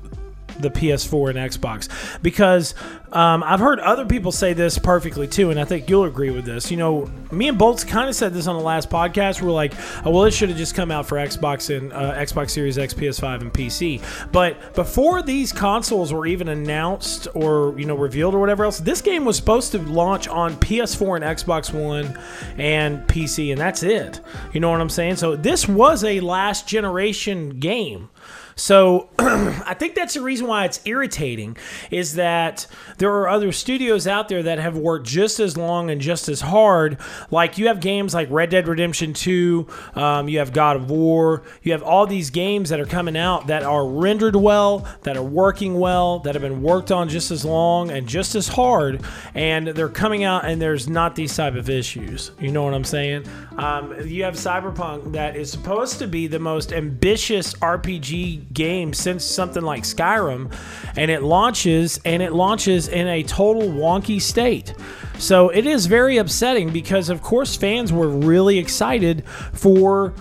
the 0.59 0.71
PS4 0.71 1.31
and 1.31 1.39
Xbox 1.39 1.89
because 2.23 2.75
um, 3.13 3.43
I've 3.43 3.61
heard 3.61 3.79
other 3.81 4.07
people 4.07 4.33
say 4.33 4.55
this 4.55 4.79
perfectly 4.79 5.29
too, 5.29 5.51
and 5.51 5.61
I 5.61 5.65
think 5.65 5.91
you'll 5.91 6.05
agree 6.05 6.31
with 6.31 6.47
this. 6.47 6.71
You 6.71 6.79
know, 6.79 7.11
me 7.31 7.49
and 7.49 7.59
Bolts 7.59 7.85
kind 7.85 8.09
of 8.09 8.15
said 8.15 8.33
this 8.33 8.47
on 8.47 8.57
the 8.57 8.63
last 8.63 8.89
podcast. 8.89 9.43
We're 9.43 9.51
like, 9.51 9.75
oh, 10.07 10.11
well, 10.11 10.25
it 10.25 10.31
should 10.31 10.49
have 10.49 10.57
just 10.57 10.75
come 10.75 10.91
out 10.91 11.07
for 11.07 11.17
Xbox 11.17 11.77
and 11.77 11.93
uh, 11.93 12.15
Xbox 12.15 12.51
Series 12.51 12.79
X, 12.79 12.95
PS5, 12.95 13.43
and 13.43 13.53
PC. 13.53 14.03
But 14.33 14.75
before 14.75 15.23
these 15.23 15.53
consoles 15.53 16.11
were 16.13 16.27
even 16.27 16.49
announced 16.49 17.29
or 17.35 17.79
you 17.79 17.85
know 17.85 17.97
revealed 17.97 18.35
or 18.35 18.41
whatever 18.41 18.65
else, 18.65 18.79
this 18.79 19.03
game 19.03 19.27
was 19.27 19.37
supposed 19.37 19.73
to 19.73 19.79
launch 19.79 20.27
on 20.27 20.55
PS4 20.57 21.17
and 21.17 21.25
Xbox 21.25 21.73
One 21.73 22.19
and 22.57 23.07
PC, 23.09 23.53
and 23.53 23.61
that's 23.61 23.83
it. 23.83 24.21
You 24.55 24.61
know 24.61 24.71
what 24.71 24.81
I'm 24.81 24.89
saying? 24.89 25.17
So 25.17 25.37
this 25.37 25.69
was 25.69 26.03
a 26.03 26.21
last 26.21 26.67
generation 26.67 27.59
game. 27.61 28.09
So 28.55 29.09
I 29.19 29.75
think 29.75 29.95
that's 29.95 30.15
the 30.15 30.21
reason 30.21 30.47
why 30.47 30.65
it's 30.65 30.81
irritating 30.85 31.57
is 31.91 32.15
that 32.15 32.67
there 32.99 33.11
are 33.11 33.29
other 33.29 33.53
studios 33.53 34.07
out 34.07 34.29
there 34.29 34.43
that 34.43 34.59
have 34.59 34.77
worked 34.77 35.07
just 35.07 35.41
as 35.41 35.57
long 35.57 35.91
and 35.91 36.01
just 36.01 36.29
as 36.29 36.41
hard. 36.41 36.99
Like 37.31 37.59
you 37.59 37.69
have 37.69 37.81
games 37.81 38.15
like 38.15 38.29
Red 38.31 38.51
Dead 38.51 38.69
Redemption 38.69 39.13
2, 39.13 39.67
um, 39.95 40.29
you 40.29 40.39
have 40.39 40.53
God 40.53 40.77
of 40.77 40.91
War, 40.91 41.43
you 41.63 41.73
have 41.73 41.83
all 41.83 42.07
these 42.07 42.31
games 42.31 42.69
that 42.71 42.81
are 42.81 42.87
coming 42.87 43.17
out 43.17 43.47
that 43.47 43.63
are 43.63 43.87
rendered 43.87 44.37
well, 44.37 44.87
that 45.03 45.17
are 45.17 45.23
working 45.23 45.79
well, 45.79 46.21
that 46.21 46.35
have 46.35 46.43
been 46.43 46.63
worked 46.63 46.93
on 46.93 47.09
just 47.09 47.31
as 47.31 47.45
long 47.45 47.91
and 47.91 48.07
just 48.07 48.35
as 48.35 48.49
hard, 48.49 49.03
and 49.35 49.69
they're 49.69 49.89
coming 49.89 50.25
out 50.25 50.45
and 50.45 50.61
there's 50.61 50.89
not 50.89 51.15
these 51.15 51.35
type 51.37 51.55
of 51.55 51.69
issues. 51.69 52.33
You 52.41 52.53
know 52.53 52.65
what 52.65 52.75
I'm 52.75 52.85
saying? 52.85 53.25
Um, 53.59 53.95
you 54.07 54.25
have 54.25 54.35
Cyberpunk 54.35 55.13
that 55.13 55.37
is 55.37 55.51
supposed 55.51 55.99
to 55.99 56.07
be 56.07 56.27
the 56.27 56.39
most 56.39 56.73
ambitious 56.73 57.55
RPG 57.55 58.53
game 58.53 58.93
since 58.95 59.25
something 59.25 59.63
like 59.63 59.83
Skyrim, 59.83 60.53
and 60.97 61.11
it 61.11 61.23
launches 61.23 62.01
and 62.05 62.23
it 62.23 62.33
launches 62.33 62.89
in 62.89 63.07
a 63.09 63.23
total 63.23 63.63
wonky 63.63 64.21
state. 64.21 64.75
So 65.19 65.51
it 65.51 65.67
is 65.67 65.87
very 65.87 66.17
upsetting 66.17 66.73
because, 66.73 67.11
of 67.11 67.23
course, 67.23 67.55
fans 67.55 67.93
were 67.93 68.09
really 68.09 68.59
excited 68.59 69.25
for 69.53 70.15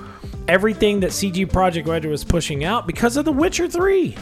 everything 0.48 1.00
that 1.00 1.14
CD 1.14 1.46
Projekt 1.46 1.88
Red 1.88 2.06
was 2.06 2.24
pushing 2.24 2.64
out 2.64 2.86
because 2.86 3.18
of 3.18 3.26
The 3.26 3.32
Witcher 3.32 3.68
3. 3.68 4.16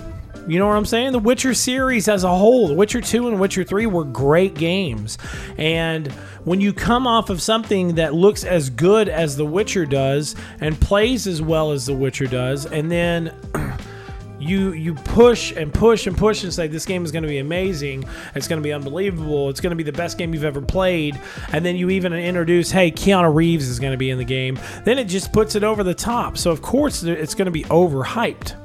You 0.47 0.57
know 0.57 0.67
what 0.67 0.77
I'm 0.77 0.85
saying? 0.85 1.11
The 1.11 1.19
Witcher 1.19 1.53
series 1.53 2.07
as 2.07 2.23
a 2.23 2.35
whole, 2.35 2.67
The 2.67 2.73
Witcher 2.73 3.01
2 3.01 3.27
and 3.27 3.39
Witcher 3.39 3.63
3 3.63 3.85
were 3.85 4.03
great 4.03 4.55
games. 4.55 5.17
And 5.57 6.07
when 6.43 6.59
you 6.61 6.73
come 6.73 7.05
off 7.05 7.29
of 7.29 7.41
something 7.41 7.95
that 7.95 8.13
looks 8.13 8.43
as 8.43 8.69
good 8.69 9.09
as 9.09 9.37
The 9.37 9.45
Witcher 9.45 9.85
does 9.85 10.35
and 10.59 10.79
plays 10.79 11.27
as 11.27 11.41
well 11.41 11.71
as 11.71 11.85
The 11.85 11.93
Witcher 11.93 12.25
does, 12.25 12.65
and 12.65 12.89
then 12.91 13.33
you 14.39 14.71
you 14.71 14.95
push 14.95 15.51
and 15.51 15.73
push 15.73 16.07
and 16.07 16.17
push 16.17 16.43
and 16.43 16.53
say 16.53 16.67
this 16.67 16.85
game 16.85 17.03
is 17.03 17.11
going 17.11 17.23
to 17.23 17.29
be 17.29 17.39
amazing. 17.39 18.05
It's 18.35 18.47
going 18.47 18.59
to 18.59 18.63
be 18.63 18.73
unbelievable. 18.73 19.49
It's 19.49 19.59
going 19.59 19.71
to 19.71 19.75
be 19.75 19.83
the 19.83 19.91
best 19.91 20.17
game 20.17 20.33
you've 20.33 20.45
ever 20.45 20.61
played. 20.61 21.19
And 21.51 21.65
then 21.65 21.75
you 21.75 21.89
even 21.89 22.13
introduce 22.13 22.71
hey 22.71 22.89
keanu 22.91 23.33
reeves 23.33 23.67
is 23.67 23.79
going 23.79 23.91
to 23.91 23.97
be 23.97 24.09
in 24.09 24.17
the 24.17 24.25
game. 24.25 24.57
Then 24.85 24.97
it 24.97 25.05
just 25.05 25.33
puts 25.33 25.55
it 25.55 25.63
over 25.63 25.83
the 25.83 25.93
top. 25.93 26.37
So 26.37 26.51
of 26.51 26.61
course 26.61 27.03
it's 27.03 27.35
going 27.35 27.47
to 27.47 27.51
be 27.51 27.63
overhyped 27.65 28.55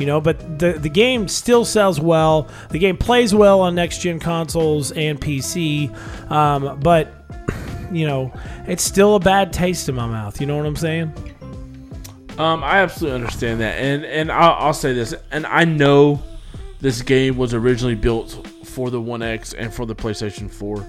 you 0.00 0.06
know 0.06 0.20
but 0.20 0.58
the 0.58 0.72
the 0.72 0.88
game 0.88 1.28
still 1.28 1.64
sells 1.64 2.00
well. 2.00 2.48
The 2.70 2.78
game 2.78 2.96
plays 2.96 3.34
well 3.34 3.60
on 3.60 3.74
next 3.74 3.98
gen 3.98 4.18
consoles 4.18 4.92
and 4.92 5.20
pc 5.20 5.90
um, 6.30 6.80
but 6.80 7.12
you 7.92 8.06
know 8.06 8.32
it's 8.66 8.82
still 8.82 9.16
a 9.16 9.20
bad 9.20 9.52
taste 9.52 9.88
in 9.88 9.94
my 9.94 10.06
mouth. 10.06 10.40
You 10.40 10.46
know 10.46 10.56
what 10.56 10.66
i'm 10.66 10.76
saying? 10.76 11.12
Um, 12.38 12.64
I 12.64 12.78
absolutely 12.78 13.16
understand 13.16 13.60
that, 13.60 13.78
and 13.78 14.04
and 14.04 14.32
I'll, 14.32 14.66
I'll 14.66 14.74
say 14.74 14.94
this, 14.94 15.14
and 15.30 15.44
I 15.44 15.64
know 15.64 16.22
this 16.80 17.02
game 17.02 17.36
was 17.36 17.52
originally 17.52 17.94
built 17.94 18.46
for 18.64 18.90
the 18.90 19.00
One 19.00 19.20
X 19.20 19.52
and 19.52 19.72
for 19.72 19.84
the 19.84 19.94
PlayStation 19.94 20.50
Four. 20.50 20.86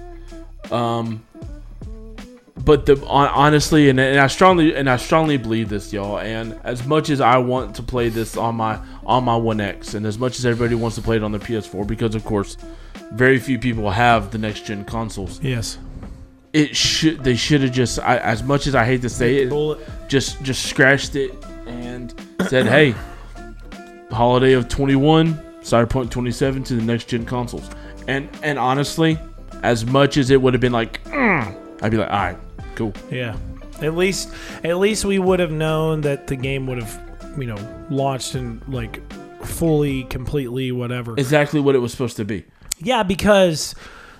Um, 0.70 1.22
but 2.56 2.86
the 2.86 3.02
honestly, 3.06 3.88
and, 3.88 3.98
and 3.98 4.20
I 4.20 4.26
strongly 4.26 4.74
and 4.74 4.88
I 4.88 4.96
strongly 4.96 5.36
believe 5.38 5.68
this, 5.68 5.92
y'all. 5.92 6.18
And 6.18 6.58
as 6.64 6.86
much 6.86 7.10
as 7.10 7.20
I 7.20 7.38
want 7.38 7.76
to 7.76 7.82
play 7.82 8.08
this 8.08 8.36
on 8.36 8.56
my 8.56 8.78
on 9.04 9.24
my 9.24 9.36
One 9.36 9.60
X, 9.60 9.94
and 9.94 10.04
as 10.06 10.18
much 10.18 10.38
as 10.38 10.46
everybody 10.46 10.74
wants 10.74 10.96
to 10.96 11.02
play 11.02 11.16
it 11.16 11.22
on 11.22 11.32
the 11.32 11.38
PS4, 11.38 11.86
because 11.86 12.14
of 12.14 12.24
course, 12.24 12.56
very 13.12 13.38
few 13.38 13.58
people 13.58 13.90
have 13.90 14.30
the 14.30 14.38
next 14.38 14.66
gen 14.66 14.84
consoles. 14.84 15.40
yes 15.42 15.78
It 16.52 16.76
should 16.76 17.24
they 17.24 17.36
should 17.36 17.62
have 17.62 17.72
just 17.72 17.98
I, 17.98 18.18
as 18.18 18.42
much 18.42 18.66
as 18.66 18.74
I 18.74 18.84
hate 18.84 19.00
to 19.02 19.08
say 19.08 19.36
it, 19.38 19.48
Bullet. 19.48 19.80
just 20.08 20.42
just 20.42 20.66
scratched 20.66 21.16
it 21.16 21.32
and 21.66 22.14
said, 22.48 22.66
"Hey, 22.66 22.94
holiday 24.10 24.52
of 24.52 24.68
21, 24.68 25.34
Cyberpunk 25.62 26.10
27 26.10 26.64
to 26.64 26.74
the 26.74 26.82
next 26.82 27.08
gen 27.08 27.24
consoles." 27.24 27.68
And 28.08 28.28
and 28.42 28.58
honestly, 28.58 29.18
as 29.62 29.86
much 29.86 30.18
as 30.18 30.28
it 30.30 30.42
would 30.42 30.52
have 30.52 30.60
been 30.60 30.72
like, 30.72 31.02
"Mm," 31.04 31.56
I'd 31.82 31.90
be 31.90 31.98
like, 31.98 32.10
"All 32.10 32.16
right, 32.18 32.38
cool." 32.74 32.92
Yeah. 33.10 33.36
At 33.80 33.96
least 33.96 34.32
at 34.64 34.78
least 34.78 35.04
we 35.04 35.18
would 35.18 35.40
have 35.40 35.50
known 35.52 36.02
that 36.02 36.28
the 36.28 36.36
game 36.36 36.66
would 36.68 36.78
have, 36.78 37.00
you 37.36 37.46
know, 37.46 37.58
launched 37.90 38.34
in 38.34 38.62
like 38.68 39.00
fully, 39.44 40.04
completely, 40.04 40.70
whatever. 40.72 41.14
exactly 41.18 41.60
what 41.60 41.74
it 41.74 41.78
was 41.78 41.90
supposed 41.92 42.16
to 42.16 42.24
be. 42.24 42.44
Yeah, 42.78 43.02
because 43.02 43.74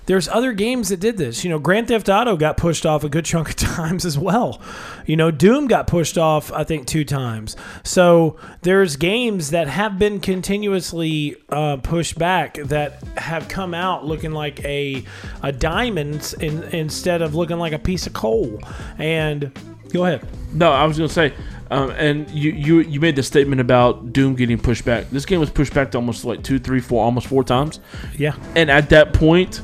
there's 0.06 0.28
other 0.28 0.52
games 0.52 0.88
that 0.88 1.00
did 1.00 1.16
this. 1.16 1.44
You 1.44 1.50
know, 1.50 1.58
Grand 1.58 1.88
Theft 1.88 2.08
Auto 2.08 2.36
got 2.36 2.56
pushed 2.56 2.84
off 2.84 3.04
a 3.04 3.08
good 3.08 3.24
chunk 3.24 3.50
of 3.50 3.56
times 3.56 4.04
as 4.04 4.18
well. 4.18 4.60
You 5.06 5.16
know, 5.16 5.30
Doom 5.30 5.66
got 5.66 5.86
pushed 5.86 6.18
off, 6.18 6.52
I 6.52 6.64
think, 6.64 6.86
two 6.86 7.04
times. 7.04 7.56
So 7.82 8.36
there's 8.62 8.96
games 8.96 9.50
that 9.50 9.68
have 9.68 9.98
been 9.98 10.20
continuously 10.20 11.36
uh, 11.48 11.76
pushed 11.78 12.18
back 12.18 12.54
that 12.54 13.02
have 13.16 13.48
come 13.48 13.74
out 13.74 14.04
looking 14.04 14.32
like 14.32 14.64
a 14.64 15.04
a 15.42 15.52
diamond 15.52 16.34
in, 16.40 16.62
instead 16.64 17.22
of 17.22 17.34
looking 17.34 17.58
like 17.58 17.72
a 17.72 17.78
piece 17.78 18.06
of 18.06 18.12
coal. 18.12 18.60
And 18.98 19.52
go 19.92 20.04
ahead. 20.04 20.26
No, 20.52 20.72
I 20.72 20.84
was 20.84 20.98
gonna 20.98 21.08
say, 21.08 21.32
um, 21.70 21.90
and 21.90 22.28
you, 22.30 22.52
you 22.52 22.80
you 22.80 23.00
made 23.00 23.16
the 23.16 23.22
statement 23.22 23.60
about 23.60 24.12
Doom 24.12 24.34
getting 24.34 24.58
pushed 24.58 24.84
back. 24.84 25.08
This 25.10 25.24
game 25.24 25.40
was 25.40 25.50
pushed 25.50 25.72
back 25.72 25.90
to 25.92 25.98
almost 25.98 26.24
like 26.24 26.42
two, 26.42 26.58
three, 26.58 26.80
four, 26.80 27.04
almost 27.04 27.26
four 27.26 27.44
times. 27.44 27.80
Yeah. 28.18 28.34
And 28.54 28.70
at 28.70 28.90
that 28.90 29.14
point, 29.14 29.62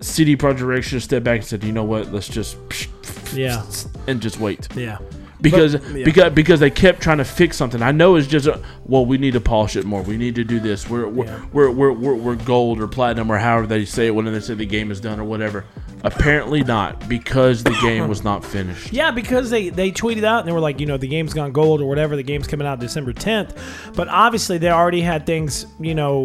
CD 0.00 0.36
Projekt 0.36 0.66
Red 0.66 0.84
should 0.84 0.94
have 0.94 1.02
stepped 1.02 1.24
back 1.24 1.38
and 1.40 1.44
said, 1.46 1.64
"You 1.64 1.72
know 1.72 1.84
what? 1.84 2.12
Let's 2.12 2.28
just 2.28 2.56
Yeah. 3.34 3.62
and 4.06 4.20
just 4.20 4.38
wait." 4.40 4.68
Yeah. 4.76 4.98
Because 5.40 5.76
But- 5.76 5.96
yeah. 5.96 6.04
because 6.04 6.32
because 6.32 6.60
they 6.60 6.70
kept 6.70 7.00
trying 7.00 7.18
to 7.18 7.24
fix 7.24 7.56
something. 7.56 7.80
I 7.80 7.92
know 7.92 8.16
it's 8.16 8.26
just 8.26 8.46
a, 8.48 8.58
well, 8.86 9.06
we 9.06 9.18
need 9.18 9.34
to 9.34 9.40
polish 9.40 9.76
it 9.76 9.84
more. 9.84 10.02
We 10.02 10.16
need 10.16 10.34
to 10.34 10.42
do 10.44 10.58
this. 10.58 10.90
We're 10.90 11.06
we're, 11.06 11.26
Yeah. 11.26 11.40
we're, 11.52 11.70
we're, 11.70 11.92
we're 11.92 12.14
we're 12.14 12.34
gold 12.34 12.80
or 12.80 12.88
platinum 12.88 13.30
or 13.30 13.38
however 13.38 13.66
they 13.68 13.84
say 13.84 14.08
it 14.08 14.14
when 14.16 14.24
they 14.24 14.40
say 14.40 14.54
the 14.54 14.66
game 14.66 14.90
is 14.90 14.98
done 15.00 15.20
or 15.20 15.24
whatever. 15.24 15.64
Apparently 16.02 16.62
not 16.62 17.08
because 17.08 17.62
the 17.64 17.76
game 17.82 18.08
was 18.08 18.22
not 18.24 18.44
finished. 18.44 18.92
Yeah, 18.92 19.10
because 19.12 19.50
they 19.50 19.68
they 19.68 19.90
tweeted 19.92 20.24
out 20.24 20.40
and 20.40 20.48
they 20.48 20.52
were 20.52 20.60
like, 20.60 20.80
you 20.80 20.86
know, 20.86 20.96
the 20.96 21.08
game's 21.08 21.34
gone 21.34 21.52
gold 21.52 21.80
or 21.80 21.88
whatever. 21.88 22.16
The 22.16 22.22
game's 22.24 22.46
coming 22.48 22.66
out 22.66 22.78
December 22.80 23.12
10th, 23.12 23.56
but 23.94 24.08
obviously 24.08 24.58
they 24.58 24.70
already 24.70 25.00
had 25.02 25.24
things, 25.26 25.66
you 25.80 25.94
know, 25.94 26.22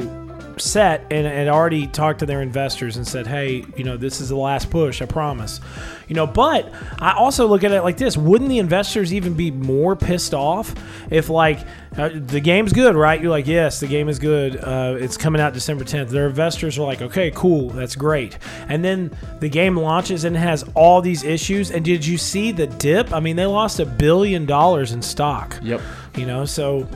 set 0.60 1.06
and 1.12 1.26
had 1.26 1.47
already 1.47 1.88
talked 1.88 2.20
to 2.20 2.26
their 2.26 2.41
investors 2.41 2.97
and 2.97 3.08
said, 3.08 3.28
hey, 3.28 3.66
you 3.76 3.84
know, 3.84 3.97
this 3.97 4.22
is 4.22 4.30
the 4.30 4.36
last 4.36 4.70
push, 4.70 5.01
I 5.01 5.06
promise. 5.06 5.60
You 6.08 6.16
know, 6.16 6.28
but 6.28 6.72
I 6.99 7.14
also 7.14 7.47
look 7.47 7.64
at 7.64 7.72
it 7.72 7.82
like 7.82 7.97
this: 7.97 8.18
wouldn't 8.18 8.49
the 8.49 8.60
investors 8.60 9.14
even 9.14 9.34
be 9.34 9.51
more 9.51 9.95
pissed 9.95 10.34
off 10.34 10.76
if, 11.10 11.30
like, 11.30 11.60
uh, 11.97 12.10
the 12.14 12.39
game's 12.39 12.74
good, 12.74 12.95
right? 12.95 13.22
You're 13.22 13.32
like, 13.32 13.47
yes, 13.47 13.80
the 13.80 13.88
game 13.88 14.10
is 14.10 14.20
good. 14.20 14.58
Uh, 14.58 14.95
it's 14.99 15.16
coming 15.16 15.41
out 15.41 15.54
December 15.54 15.84
10th. 15.84 16.10
Their 16.10 16.28
investors 16.28 16.78
are 16.78 16.86
like, 16.86 17.01
okay, 17.01 17.32
cool, 17.32 17.70
that's 17.70 17.95
great. 17.95 18.38
And 18.68 18.84
then 18.84 19.12
the 19.39 19.49
game 19.49 19.78
launches 19.78 20.24
and 20.24 20.36
has 20.36 20.64
all 20.76 21.01
these 21.01 21.24
issues. 21.24 21.72
And 21.72 21.86
did 21.86 22.06
you 22.06 22.18
see 22.18 22.51
the 22.51 22.68
dip? 22.68 23.14
I 23.14 23.20
mean, 23.20 23.36
they 23.36 23.45
lost 23.45 23.80
a 23.80 23.86
billion 23.86 24.45
dollars 24.45 24.91
in 24.91 25.01
stock. 25.01 25.58
Yep. 25.62 25.82
You 26.18 26.26
know, 26.26 26.45
so 26.45 26.88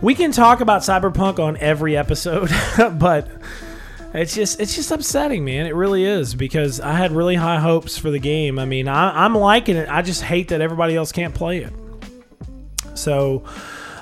we 0.00 0.14
can 0.14 0.32
talk 0.32 0.60
about 0.60 0.82
Cyberpunk 0.82 1.38
on 1.38 1.56
every 1.56 1.96
episode, 1.96 2.50
but 2.98 3.28
it's 4.14 4.34
just 4.34 4.60
it's 4.60 4.74
just 4.74 4.90
upsetting, 4.90 5.44
man. 5.44 5.66
It 5.66 5.74
really 5.74 6.04
is 6.04 6.34
because 6.34 6.80
I 6.80 6.92
had 6.94 7.12
really 7.12 7.34
high 7.34 7.60
hopes 7.60 7.98
for 7.98 8.10
the 8.10 8.18
game. 8.18 8.58
I 8.58 8.64
mean, 8.64 8.88
I, 8.88 9.24
I'm 9.24 9.34
liking 9.34 9.76
it. 9.76 9.88
I 9.88 10.02
just 10.02 10.22
hate 10.22 10.48
that 10.48 10.60
everybody 10.60 10.96
else 10.96 11.12
can't 11.12 11.34
play 11.34 11.58
it. 11.58 11.72
So, 12.94 13.44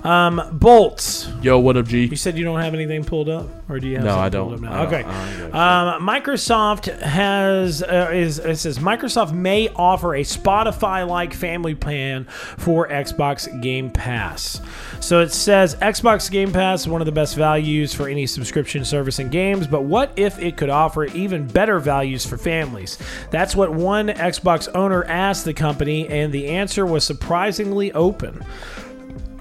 um, 0.05 0.51
bolts. 0.53 1.29
Yo, 1.43 1.59
what 1.59 1.77
up, 1.77 1.87
G? 1.87 2.05
You 2.05 2.17
said 2.17 2.37
you 2.37 2.45
don't 2.45 2.61
have 2.61 2.75
anything 2.75 3.05
pulled 3.05 3.29
up, 3.29 3.47
or 3.71 3.81
do 3.81 3.89
you 3.89 3.97
have? 3.97 4.05
No, 4.05 4.11
something 4.11 4.25
I 4.25 4.29
don't. 4.29 4.49
pulled 4.49 4.55
up 4.55 4.61
now? 4.61 4.73
I 4.73 4.77
don't- 4.85 4.87
okay. 4.95 5.05
I 5.09 5.39
don't 5.39 5.55
Um, 5.55 6.07
Microsoft 6.07 7.01
has 7.01 7.83
uh, 7.83 8.11
is 8.13 8.39
it 8.39 8.57
says 8.57 8.79
Microsoft 8.79 9.33
may 9.33 9.69
offer 9.71 10.15
a 10.15 10.23
Spotify-like 10.23 11.33
family 11.33 11.75
plan 11.75 12.25
for 12.59 12.87
Xbox 12.89 13.63
Game 13.63 13.91
Pass. 13.91 14.61
So 15.01 15.21
it 15.21 15.33
says 15.33 15.75
Xbox 15.77 16.31
Game 16.31 16.53
Pass 16.53 16.83
is 16.83 16.89
one 16.89 17.01
of 17.01 17.07
the 17.07 17.13
best 17.13 17.35
values 17.37 17.95
for 17.95 18.09
any 18.09 18.27
subscription 18.27 18.85
service 18.85 19.19
and 19.19 19.31
games, 19.31 19.67
but 19.67 19.85
what 19.85 20.13
if 20.17 20.39
it 20.39 20.57
could 20.57 20.71
offer 20.71 21.05
even 21.07 21.47
better 21.47 21.79
values 21.79 22.27
for 22.27 22.37
families? 22.37 22.99
That's 23.31 23.57
what 23.57 23.73
one 23.73 24.09
Xbox 24.09 24.69
owner 24.75 25.05
asked 25.05 25.45
the 25.47 25.55
company, 25.55 26.09
and 26.09 26.33
the 26.33 26.49
answer 26.49 26.85
was 26.85 27.05
surprisingly 27.05 27.91
open 27.93 28.43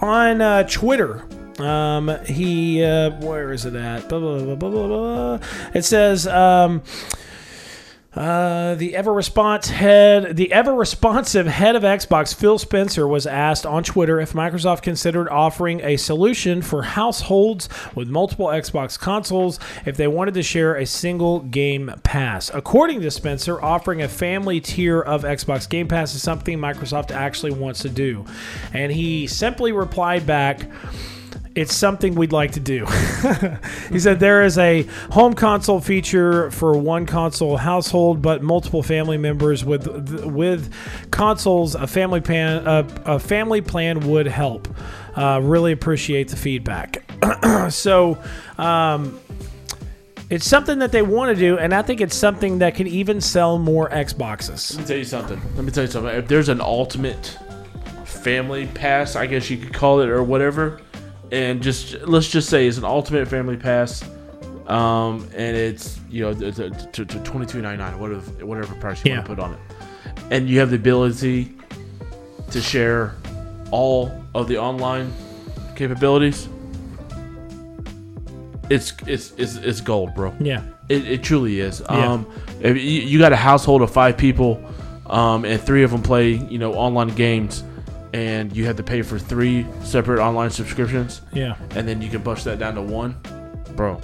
on 0.03 0.41
uh, 0.41 0.63
Twitter. 0.63 1.23
Um, 1.59 2.09
he 2.25 2.83
uh, 2.83 3.11
where 3.21 3.51
is 3.51 3.65
it 3.65 3.75
at? 3.75 4.09
Blah, 4.09 4.19
blah, 4.19 4.55
blah. 4.55 5.39
It 5.73 5.83
says 5.83 6.27
um, 6.27 6.83
uh, 8.15 8.75
the 8.75 8.95
ever 8.95 9.11
response 9.11 9.69
head, 9.69 10.35
the 10.35 10.51
ever 10.51 10.73
responsive 10.73 11.47
head 11.47 11.75
of 11.75 11.83
Xbox, 11.83 12.33
Phil 12.33 12.59
Spencer, 12.59 13.07
was 13.07 13.25
asked 13.25 13.65
on 13.65 13.83
Twitter 13.83 14.19
if 14.19 14.33
Microsoft 14.33 14.83
considered 14.83 15.27
offering 15.29 15.81
a 15.81 15.97
solution 15.97 16.61
for 16.61 16.83
households 16.83 17.67
with 17.95 18.07
multiple 18.07 18.47
Xbox 18.47 18.99
consoles 18.99 19.59
if 19.85 19.97
they 19.97 20.07
wanted 20.07 20.35
to 20.35 20.43
share 20.43 20.75
a 20.75 20.85
single 20.85 21.39
game 21.39 21.91
pass. 22.03 22.51
According 22.53 23.01
to 23.01 23.09
Spencer, 23.09 23.61
offering 23.61 24.03
a 24.03 24.07
family 24.07 24.61
tier 24.61 25.01
of 25.01 25.23
Xbox 25.23 25.67
Game 25.67 25.87
Pass 25.87 26.13
is 26.13 26.21
something 26.21 26.59
Microsoft 26.59 27.11
actually 27.11 27.51
wants 27.51 27.81
to 27.81 27.89
do, 27.89 28.25
and 28.73 28.91
he 28.91 29.25
simply 29.25 29.71
replied 29.71 30.27
back 30.27 30.67
it's 31.55 31.75
something 31.75 32.15
we'd 32.15 32.31
like 32.31 32.51
to 32.53 32.59
do. 32.59 32.85
he 33.89 33.99
said 33.99 34.19
there 34.19 34.43
is 34.43 34.57
a 34.57 34.83
home 35.11 35.33
console 35.33 35.79
feature 35.79 36.49
for 36.51 36.77
one 36.77 37.05
console 37.05 37.57
household, 37.57 38.21
but 38.21 38.41
multiple 38.41 38.81
family 38.81 39.17
members 39.17 39.63
with 39.63 39.87
with 40.25 40.73
consoles. 41.11 41.75
A 41.75 41.87
family 41.87 42.21
plan 42.21 42.67
a, 42.67 42.87
a 43.05 43.19
family 43.19 43.61
plan 43.61 44.09
would 44.09 44.27
help. 44.27 44.67
Uh, 45.15 45.39
really 45.43 45.71
appreciate 45.71 46.29
the 46.29 46.37
feedback. 46.37 47.03
so. 47.69 48.17
Um, 48.57 49.19
it's 50.29 50.47
something 50.47 50.79
that 50.79 50.91
they 50.91 51.03
want 51.03 51.35
to 51.35 51.39
do, 51.39 51.59
and 51.59 51.75
I 51.75 51.83
think 51.83 52.01
it's 52.01 52.15
something 52.15 52.57
that 52.59 52.73
can 52.73 52.87
even 52.87 53.21
sell 53.21 53.59
more 53.59 53.87
Xboxes. 53.89 54.73
Let 54.73 54.79
me 54.79 54.87
tell 54.87 54.97
you 54.97 55.03
something. 55.03 55.41
Let 55.55 55.65
me 55.65 55.71
tell 55.71 55.83
you 55.83 55.91
something. 55.91 56.15
If 56.15 56.27
there's 56.27 56.49
an 56.49 56.59
ultimate 56.59 57.37
family 58.05 58.65
pass, 58.65 59.15
I 59.15 59.27
guess 59.27 59.51
you 59.51 59.57
could 59.57 59.73
call 59.73 59.99
it, 59.99 60.09
or 60.09 60.23
whatever, 60.23 60.79
and 61.33 61.61
just 61.63 61.95
let's 62.03 62.29
just 62.29 62.47
say 62.49 62.67
it's 62.67 62.77
an 62.77 62.85
ultimate 62.85 63.27
family 63.27 63.57
pass, 63.57 64.03
um, 64.67 65.27
and 65.35 65.57
it's 65.57 65.99
you 66.09 66.21
know 66.23 66.29
it's 66.47 66.59
a, 66.59 66.69
to, 66.69 67.05
to 67.05 67.19
twenty 67.23 67.45
two 67.47 67.61
ninety 67.61 67.83
nine, 67.83 67.99
whatever 67.99 68.21
whatever 68.45 68.75
price 68.75 69.03
you 69.03 69.11
Yeah. 69.11 69.17
want 69.17 69.27
to 69.29 69.35
put 69.35 69.43
on 69.43 69.53
it, 69.53 69.59
and 70.31 70.47
you 70.47 70.59
have 70.59 70.69
the 70.69 70.75
ability 70.75 71.53
to 72.51 72.61
share 72.61 73.15
all 73.71 74.11
of 74.35 74.47
the 74.47 74.57
online 74.59 75.11
capabilities. 75.75 76.47
It's 78.69 78.93
it's 79.07 79.33
it's, 79.37 79.55
it's 79.57 79.81
gold, 79.81 80.13
bro. 80.15 80.33
Yeah. 80.39 80.61
It, 80.89 81.07
it 81.07 81.23
truly 81.23 81.59
is. 81.61 81.81
Yeah. 81.89 82.11
Um, 82.13 82.27
if 82.61 82.75
you, 82.77 82.81
you 82.83 83.17
got 83.19 83.33
a 83.33 83.37
household 83.37 83.81
of 83.81 83.91
five 83.91 84.17
people, 84.17 84.63
um, 85.07 85.45
and 85.45 85.59
three 85.61 85.83
of 85.83 85.91
them 85.91 86.01
play, 86.03 86.31
you 86.33 86.59
know, 86.59 86.73
online 86.73 87.07
games, 87.09 87.63
and 88.13 88.55
you 88.55 88.65
have 88.65 88.77
to 88.77 88.83
pay 88.83 89.01
for 89.01 89.17
three 89.19 89.65
separate 89.83 90.19
online 90.23 90.49
subscriptions, 90.51 91.21
Yeah. 91.33 91.55
and 91.75 91.87
then 91.87 92.01
you 92.01 92.09
can 92.09 92.21
bust 92.21 92.45
that 92.45 92.59
down 92.59 92.75
to 92.75 92.81
one, 92.81 93.15
bro. 93.75 93.99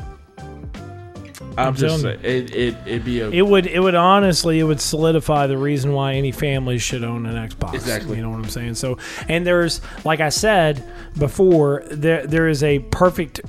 I'm, 1.57 1.69
I'm 1.69 1.75
just 1.75 2.01
saying, 2.01 2.19
it, 2.23 2.55
it 2.55 2.75
it'd 2.85 3.05
be 3.05 3.19
a 3.21 3.29
It 3.29 3.41
would 3.45 3.65
it 3.67 3.79
would 3.79 3.95
honestly 3.95 4.59
it 4.59 4.63
would 4.63 4.79
solidify 4.79 5.47
the 5.47 5.57
reason 5.57 5.91
why 5.93 6.13
any 6.13 6.31
family 6.31 6.77
should 6.77 7.03
own 7.03 7.25
an 7.25 7.49
Xbox. 7.49 7.73
Exactly. 7.73 8.15
You 8.17 8.23
know 8.23 8.29
what 8.29 8.37
I'm 8.37 8.49
saying? 8.49 8.75
So 8.75 8.97
and 9.27 9.45
there's 9.45 9.81
like 10.05 10.21
I 10.21 10.29
said 10.29 10.83
before, 11.17 11.83
there 11.91 12.25
there 12.25 12.47
is 12.47 12.63
a 12.63 12.79
perfect 12.79 13.41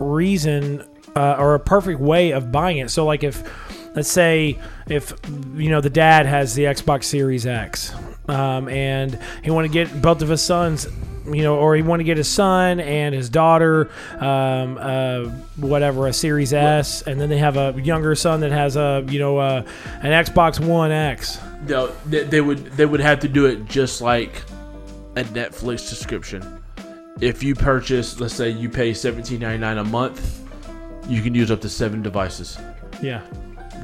reason 0.00 0.84
uh, 1.14 1.36
or 1.38 1.54
a 1.54 1.60
perfect 1.60 2.00
way 2.00 2.32
of 2.32 2.50
buying 2.50 2.78
it. 2.78 2.90
So 2.90 3.04
like 3.04 3.22
if 3.22 3.42
let's 3.94 4.10
say 4.10 4.58
if 4.88 5.12
you 5.54 5.68
know 5.70 5.80
the 5.80 5.90
dad 5.90 6.26
has 6.26 6.54
the 6.54 6.64
Xbox 6.64 7.04
Series 7.04 7.46
X 7.46 7.92
um, 8.28 8.68
and 8.68 9.18
he 9.42 9.50
want 9.50 9.66
to 9.66 9.72
get 9.72 10.02
both 10.02 10.22
of 10.22 10.28
his 10.28 10.42
sons 10.42 10.86
you 11.26 11.42
know 11.42 11.56
or 11.56 11.76
he 11.76 11.82
want 11.82 12.00
to 12.00 12.04
get 12.04 12.16
his 12.16 12.28
son 12.28 12.80
and 12.80 13.14
his 13.14 13.28
daughter 13.28 13.90
um, 14.18 14.76
uh, 14.80 15.24
whatever 15.56 16.06
a 16.06 16.12
Series 16.12 16.52
S 16.52 17.02
and 17.02 17.20
then 17.20 17.28
they 17.28 17.38
have 17.38 17.56
a 17.56 17.80
younger 17.80 18.14
son 18.14 18.40
that 18.40 18.50
has 18.50 18.76
a 18.76 19.04
you 19.08 19.18
know 19.18 19.38
uh, 19.38 19.62
an 20.02 20.24
Xbox 20.24 20.64
One 20.64 20.90
X 20.90 21.38
no. 21.66 21.88
They, 22.06 22.24
they 22.24 22.40
would 22.40 22.66
they 22.72 22.86
would 22.86 23.00
have 23.00 23.20
to 23.20 23.28
do 23.28 23.46
it 23.46 23.66
just 23.66 24.00
like 24.00 24.42
a 25.16 25.24
Netflix 25.24 25.80
subscription. 25.80 26.62
If 27.20 27.42
you 27.42 27.54
purchase, 27.54 28.18
let's 28.18 28.34
say 28.34 28.50
you 28.50 28.68
pay 28.68 28.94
seventeen 28.94 29.40
ninety 29.40 29.58
nine 29.58 29.78
a 29.78 29.84
month, 29.84 30.42
you 31.08 31.22
can 31.22 31.34
use 31.34 31.50
up 31.50 31.60
to 31.60 31.68
seven 31.68 32.02
devices. 32.02 32.58
yeah 33.00 33.22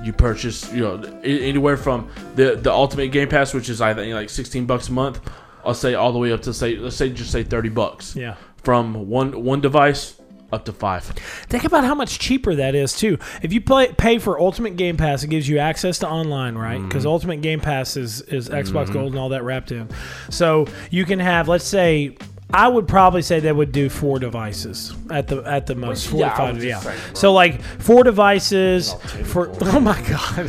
you 0.04 0.12
purchase 0.12 0.72
you 0.72 0.80
know 0.80 1.02
anywhere 1.24 1.76
from 1.76 2.08
the 2.36 2.56
the 2.56 2.70
ultimate 2.72 3.08
game 3.08 3.28
pass 3.28 3.52
which 3.54 3.68
is 3.68 3.80
i 3.80 3.92
think 3.94 4.14
like 4.14 4.30
16 4.30 4.66
bucks 4.66 4.88
a 4.88 4.92
month 4.92 5.20
i'll 5.64 5.74
say 5.74 5.94
all 5.94 6.12
the 6.12 6.18
way 6.18 6.32
up 6.32 6.42
to 6.42 6.54
say 6.54 6.76
let's 6.76 6.96
say 6.96 7.10
just 7.10 7.32
say 7.32 7.42
30 7.42 7.68
bucks 7.70 8.14
yeah 8.16 8.36
from 8.62 9.08
one 9.08 9.44
one 9.44 9.60
device 9.60 10.14
up 10.50 10.64
to 10.64 10.72
five 10.72 11.04
Think 11.04 11.64
about 11.64 11.84
how 11.84 11.94
much 11.94 12.18
cheaper 12.18 12.54
that 12.54 12.74
is 12.74 12.96
too. 12.96 13.18
If 13.42 13.52
you 13.52 13.60
play 13.60 13.92
pay 13.92 14.18
for 14.18 14.40
Ultimate 14.40 14.76
Game 14.76 14.96
Pass, 14.96 15.22
it 15.22 15.28
gives 15.28 15.46
you 15.46 15.58
access 15.58 15.98
to 15.98 16.08
online, 16.08 16.56
right? 16.56 16.80
Because 16.80 17.02
Mm-hmm. 17.02 17.12
Ultimate 17.12 17.40
Game 17.42 17.60
Pass 17.60 17.98
is 17.98 18.22
is 18.22 18.48
Xbox 18.48 18.90
Gold 18.90 19.12
and 19.12 19.18
all 19.18 19.28
that 19.28 19.42
wrapped 19.44 19.72
in. 19.72 19.90
So 20.30 20.66
you 20.90 21.04
can 21.04 21.18
have, 21.18 21.48
let's 21.48 21.66
say, 21.66 22.16
I 22.52 22.66
would 22.66 22.88
probably 22.88 23.22
say 23.22 23.40
they 23.40 23.52
would 23.52 23.72
do 23.72 23.90
four 23.90 24.18
devices 24.18 24.94
at 25.10 25.28
the 25.28 25.42
at 25.42 25.66
the 25.66 25.74
most. 25.74 26.08
Four 26.08 26.20
yeah, 26.20 26.30
to 26.30 26.36
five. 26.36 26.64
Yeah. 26.64 26.80
saying, 26.80 26.98
so 27.12 27.32
like 27.32 27.60
four 27.62 28.04
devices 28.04 28.94
for 29.24 29.50
oh 29.60 29.80
my 29.80 30.00
god, 30.02 30.48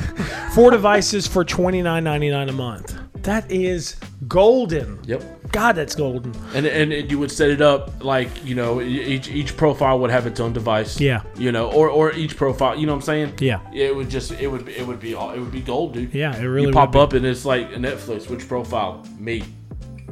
four 0.54 0.72
devices 0.72 1.28
for 1.28 1.43
twenty 1.43 1.82
nine 1.82 2.06
ninety 2.06 2.30
nine 2.30 2.47
a 2.47 2.54
month. 2.54 2.97
That 3.24 3.52
is 3.52 3.97
golden. 4.30 5.00
Yep. 5.04 5.52
God, 5.52 5.74
that's 5.74 5.93
golden. 5.93 6.34
And, 6.54 6.66
and 6.66 7.12
you 7.12 7.20
would 7.20 7.32
set 7.32 7.50
it 7.50 7.60
up 7.60 8.04
like 8.04 8.30
you 8.45 8.56
know 8.56 8.82
each 8.82 9.28
each 9.28 9.58
profile 9.58 10.00
would 10.00 10.10
have 10.10 10.26
its 10.26 10.39
own 10.39 10.54
device. 10.54 11.02
Yeah. 11.02 11.24
You 11.36 11.52
know, 11.52 11.70
or 11.72 11.89
or 11.89 12.14
each 12.14 12.38
profile. 12.38 12.78
You 12.78 12.86
know 12.86 12.93
what 12.93 13.00
I'm 13.00 13.06
saying? 13.06 13.34
Yeah. 13.39 13.60
It 13.74 13.93
would 13.93 14.10
just 14.10 14.32
it 14.32 14.47
would 14.47 14.70
it 14.70 14.88
would 14.88 15.02
be 15.02 15.16
all 15.16 15.32
it 15.32 15.39
would 15.39 15.52
be 15.52 15.62
gold, 15.62 15.95
dude. 15.95 16.14
Yeah, 16.14 16.34
it 16.34 16.45
really 16.45 16.68
would. 16.68 16.76
You 16.76 16.80
pop 16.80 16.95
up 16.95 17.12
and 17.12 17.26
it's 17.26 17.43
like 17.43 17.72
Netflix. 17.72 18.30
Which 18.30 18.47
profile? 18.47 19.06
Me. 19.18 19.43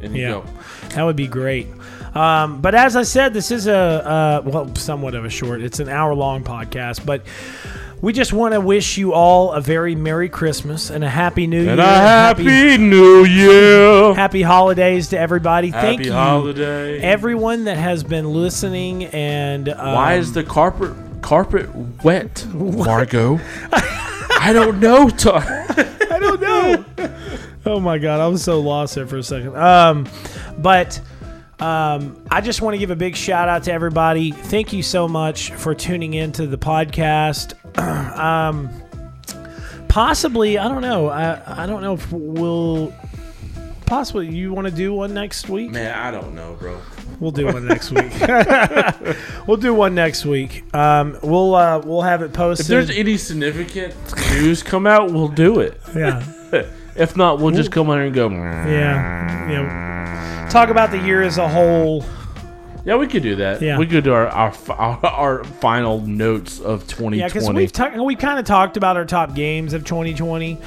And 0.02 0.16
you 0.16 0.22
Yeah, 0.24 0.30
go. 0.30 0.46
that 0.96 1.04
would 1.04 1.16
be 1.16 1.28
great. 1.28 1.68
Um, 2.16 2.62
but 2.62 2.74
as 2.74 2.96
I 2.96 3.04
said, 3.04 3.34
this 3.34 3.52
is 3.52 3.68
a 3.68 3.76
uh, 3.76 4.42
well, 4.46 4.74
somewhat 4.76 5.14
of 5.16 5.26
a 5.26 5.30
short. 5.30 5.62
It's 5.62 5.80
an 5.80 5.90
hour 5.90 6.14
long 6.16 6.44
podcast, 6.44 7.06
but 7.06 7.22
we 8.02 8.14
just 8.14 8.32
want 8.34 8.54
to 8.54 8.62
wish 8.62 8.98
you 8.98 9.14
all 9.14 9.52
a 9.52 9.62
very 9.62 9.94
merry 9.96 10.30
Christmas 10.30 10.90
and 10.92 11.04
a 11.04 11.10
happy 11.10 11.48
New 11.48 11.68
And 11.68 11.78
Year. 11.78 11.80
a 11.80 11.98
happy, 12.00 12.78
New 12.78 13.26
Year. 13.26 14.14
happy 14.16 14.42
holidays 14.44 15.10
to 15.10 15.20
everybody. 15.20 15.72
Thank 15.72 16.00
Happy 16.00 16.06
you, 16.10 16.14
holiday. 16.14 17.00
everyone 17.02 17.66
that 17.66 17.78
has 17.78 18.04
been 18.04 18.26
listening. 18.34 19.06
And 19.06 19.70
um, 19.70 19.94
Why 19.94 20.16
is 20.16 20.32
the 20.34 20.44
carpet 20.44 20.94
carpet 21.22 21.70
wet, 22.04 22.46
Margot? 22.54 23.40
I 24.40 24.52
don't 24.54 24.80
know. 24.80 25.10
Tar- 25.10 25.44
I 26.10 26.18
don't 26.20 26.42
know. 26.42 26.86
oh 27.68 27.80
my 27.80 27.98
god, 27.98 28.20
I 28.20 28.28
was 28.28 28.44
so 28.44 28.60
lost 28.60 28.96
there 28.96 29.06
for 29.06 29.18
a 29.18 29.24
second. 29.24 29.56
Um, 29.56 30.08
but 30.58 31.00
um, 31.60 32.24
I 32.32 32.42
just 32.42 32.62
want 32.62 32.76
to 32.76 32.78
give 32.78 32.92
a 32.92 32.96
big 32.96 33.16
shout 33.16 33.50
out 33.50 33.64
to 33.64 33.74
everybody. 33.74 34.32
Thank 34.32 34.74
you 34.74 34.84
so 34.84 35.08
much 35.08 35.52
for 35.52 35.76
tuning 35.76 36.14
into 36.14 36.48
the 36.48 36.58
podcast. 36.58 37.54
um, 38.18 38.70
possibly, 39.88 40.58
I 40.58 40.68
don't 40.68 40.82
know. 40.82 41.08
I 41.08 41.64
I 41.64 41.66
don't 41.66 41.82
know 41.82 41.94
if 41.94 42.12
we'll. 42.12 42.94
Possibly, 43.86 44.28
you 44.28 44.54
want 44.54 44.68
to 44.68 44.74
do 44.74 44.94
one 44.94 45.14
next 45.14 45.48
week? 45.48 45.72
Man, 45.72 45.98
I 45.98 46.12
don't 46.12 46.36
know, 46.36 46.58
bro. 46.60 46.78
We'll 47.20 47.32
do 47.32 47.46
one 47.46 47.66
next 47.66 47.90
week. 47.92 48.12
we'll 49.48 49.58
do 49.58 49.74
one 49.74 49.96
next 49.96 50.26
week. 50.26 50.72
Um, 50.76 51.18
we'll 51.24 51.56
uh, 51.56 51.80
we'll 51.80 52.02
have 52.02 52.22
it 52.22 52.34
posted. 52.34 52.66
If 52.66 52.68
there's 52.68 52.90
any 52.90 53.18
significant 53.18 53.96
news 54.32 54.62
come 54.62 54.86
out, 54.86 55.12
we'll 55.12 55.30
do 55.30 55.60
it. 55.62 55.80
yeah. 55.96 56.24
If 56.98 57.16
not, 57.16 57.40
we'll 57.40 57.52
just 57.54 57.72
come 57.72 57.90
on 57.90 57.98
here 57.98 58.06
and 58.08 58.16
go. 58.16 58.30
Yeah. 58.30 59.50
Yeah. 59.50 60.48
Talk 60.50 60.70
about 60.70 60.92
the 60.92 60.98
year 61.00 61.22
as 61.24 61.38
a 61.38 61.48
whole. 61.48 62.04
Yeah, 62.86 62.96
we 62.96 63.08
could 63.08 63.22
do 63.22 63.36
that. 63.36 63.62
Yeah. 63.62 63.78
we 63.78 63.86
could 63.86 64.06
do 64.06 64.14
our 64.14 64.28
our, 64.28 64.54
our, 64.70 65.06
our 65.06 65.44
final 65.44 66.00
notes 66.00 66.62
of 66.62 66.84
2020. 66.88 67.18
Yeah, 67.18 67.26
because 67.28 67.50
we've 67.52 67.72
ta- 67.72 68.02
we 68.02 68.16
kind 68.16 68.40
of 68.40 68.46
talked 68.46 68.78
about 68.78 68.96
our 68.96 69.04
top 69.04 69.36
games 69.36 69.74
of 69.74 69.84
2020, 69.84 70.58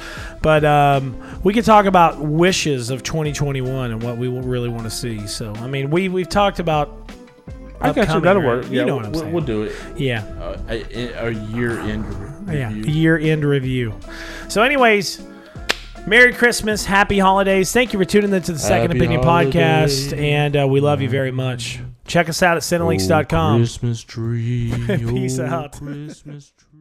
but 0.43 0.63
um, 0.63 1.15
we 1.43 1.51
could 1.51 1.65
talk 1.65 1.87
about 1.87 2.19
wishes 2.19 2.91
of 2.91 3.01
2021 3.01 3.91
and 3.91 4.03
what 4.03 4.17
we 4.17 4.27
really 4.27 4.69
want 4.69 4.83
to 4.83 4.91
see. 4.91 5.25
So, 5.25 5.51
I 5.55 5.65
mean, 5.67 5.89
we 5.89 6.09
we've 6.09 6.29
talked 6.29 6.59
about. 6.59 7.11
I 7.79 7.91
got 7.91 8.13
you. 8.13 8.21
That'll 8.21 8.43
work. 8.43 8.65
You 8.69 8.77
yeah, 8.81 8.83
know 8.83 8.97
what 8.97 9.05
I'm 9.05 9.11
we'll, 9.13 9.21
saying. 9.21 9.33
we'll 9.33 9.43
do 9.43 9.63
it. 9.63 9.75
Yeah, 9.97 10.21
Uh, 10.39 10.57
a, 10.69 11.25
a 11.27 11.31
year 11.31 11.79
end 11.79 12.05
review. 12.05 12.55
yeah. 12.59 12.69
Year 12.69 13.17
end 13.17 13.43
review. 13.43 13.95
So, 14.47 14.61
anyways. 14.61 15.23
Merry 16.07 16.33
Christmas, 16.33 16.85
Happy 16.85 17.19
Holidays. 17.19 17.71
Thank 17.71 17.93
you 17.93 17.99
for 17.99 18.05
tuning 18.05 18.33
in 18.33 18.41
to 18.41 18.53
the 18.53 18.59
Second 18.59 18.91
Happy 18.91 18.99
Opinion 18.99 19.23
holidays. 19.23 20.11
podcast, 20.11 20.17
and 20.17 20.57
uh, 20.57 20.67
we 20.67 20.81
love 20.81 21.01
you 21.01 21.09
very 21.09 21.31
much. 21.31 21.79
Check 22.05 22.27
us 22.27 22.41
out 22.41 22.57
at 22.57 22.63
Cinelinks.com. 22.63 23.59
Christmas 23.59 24.03
tree. 24.03 24.73
Peace 24.87 25.39
oh, 25.39 25.45
out. 25.45 25.73
Christmas 25.73 26.51
tree. 26.51 26.60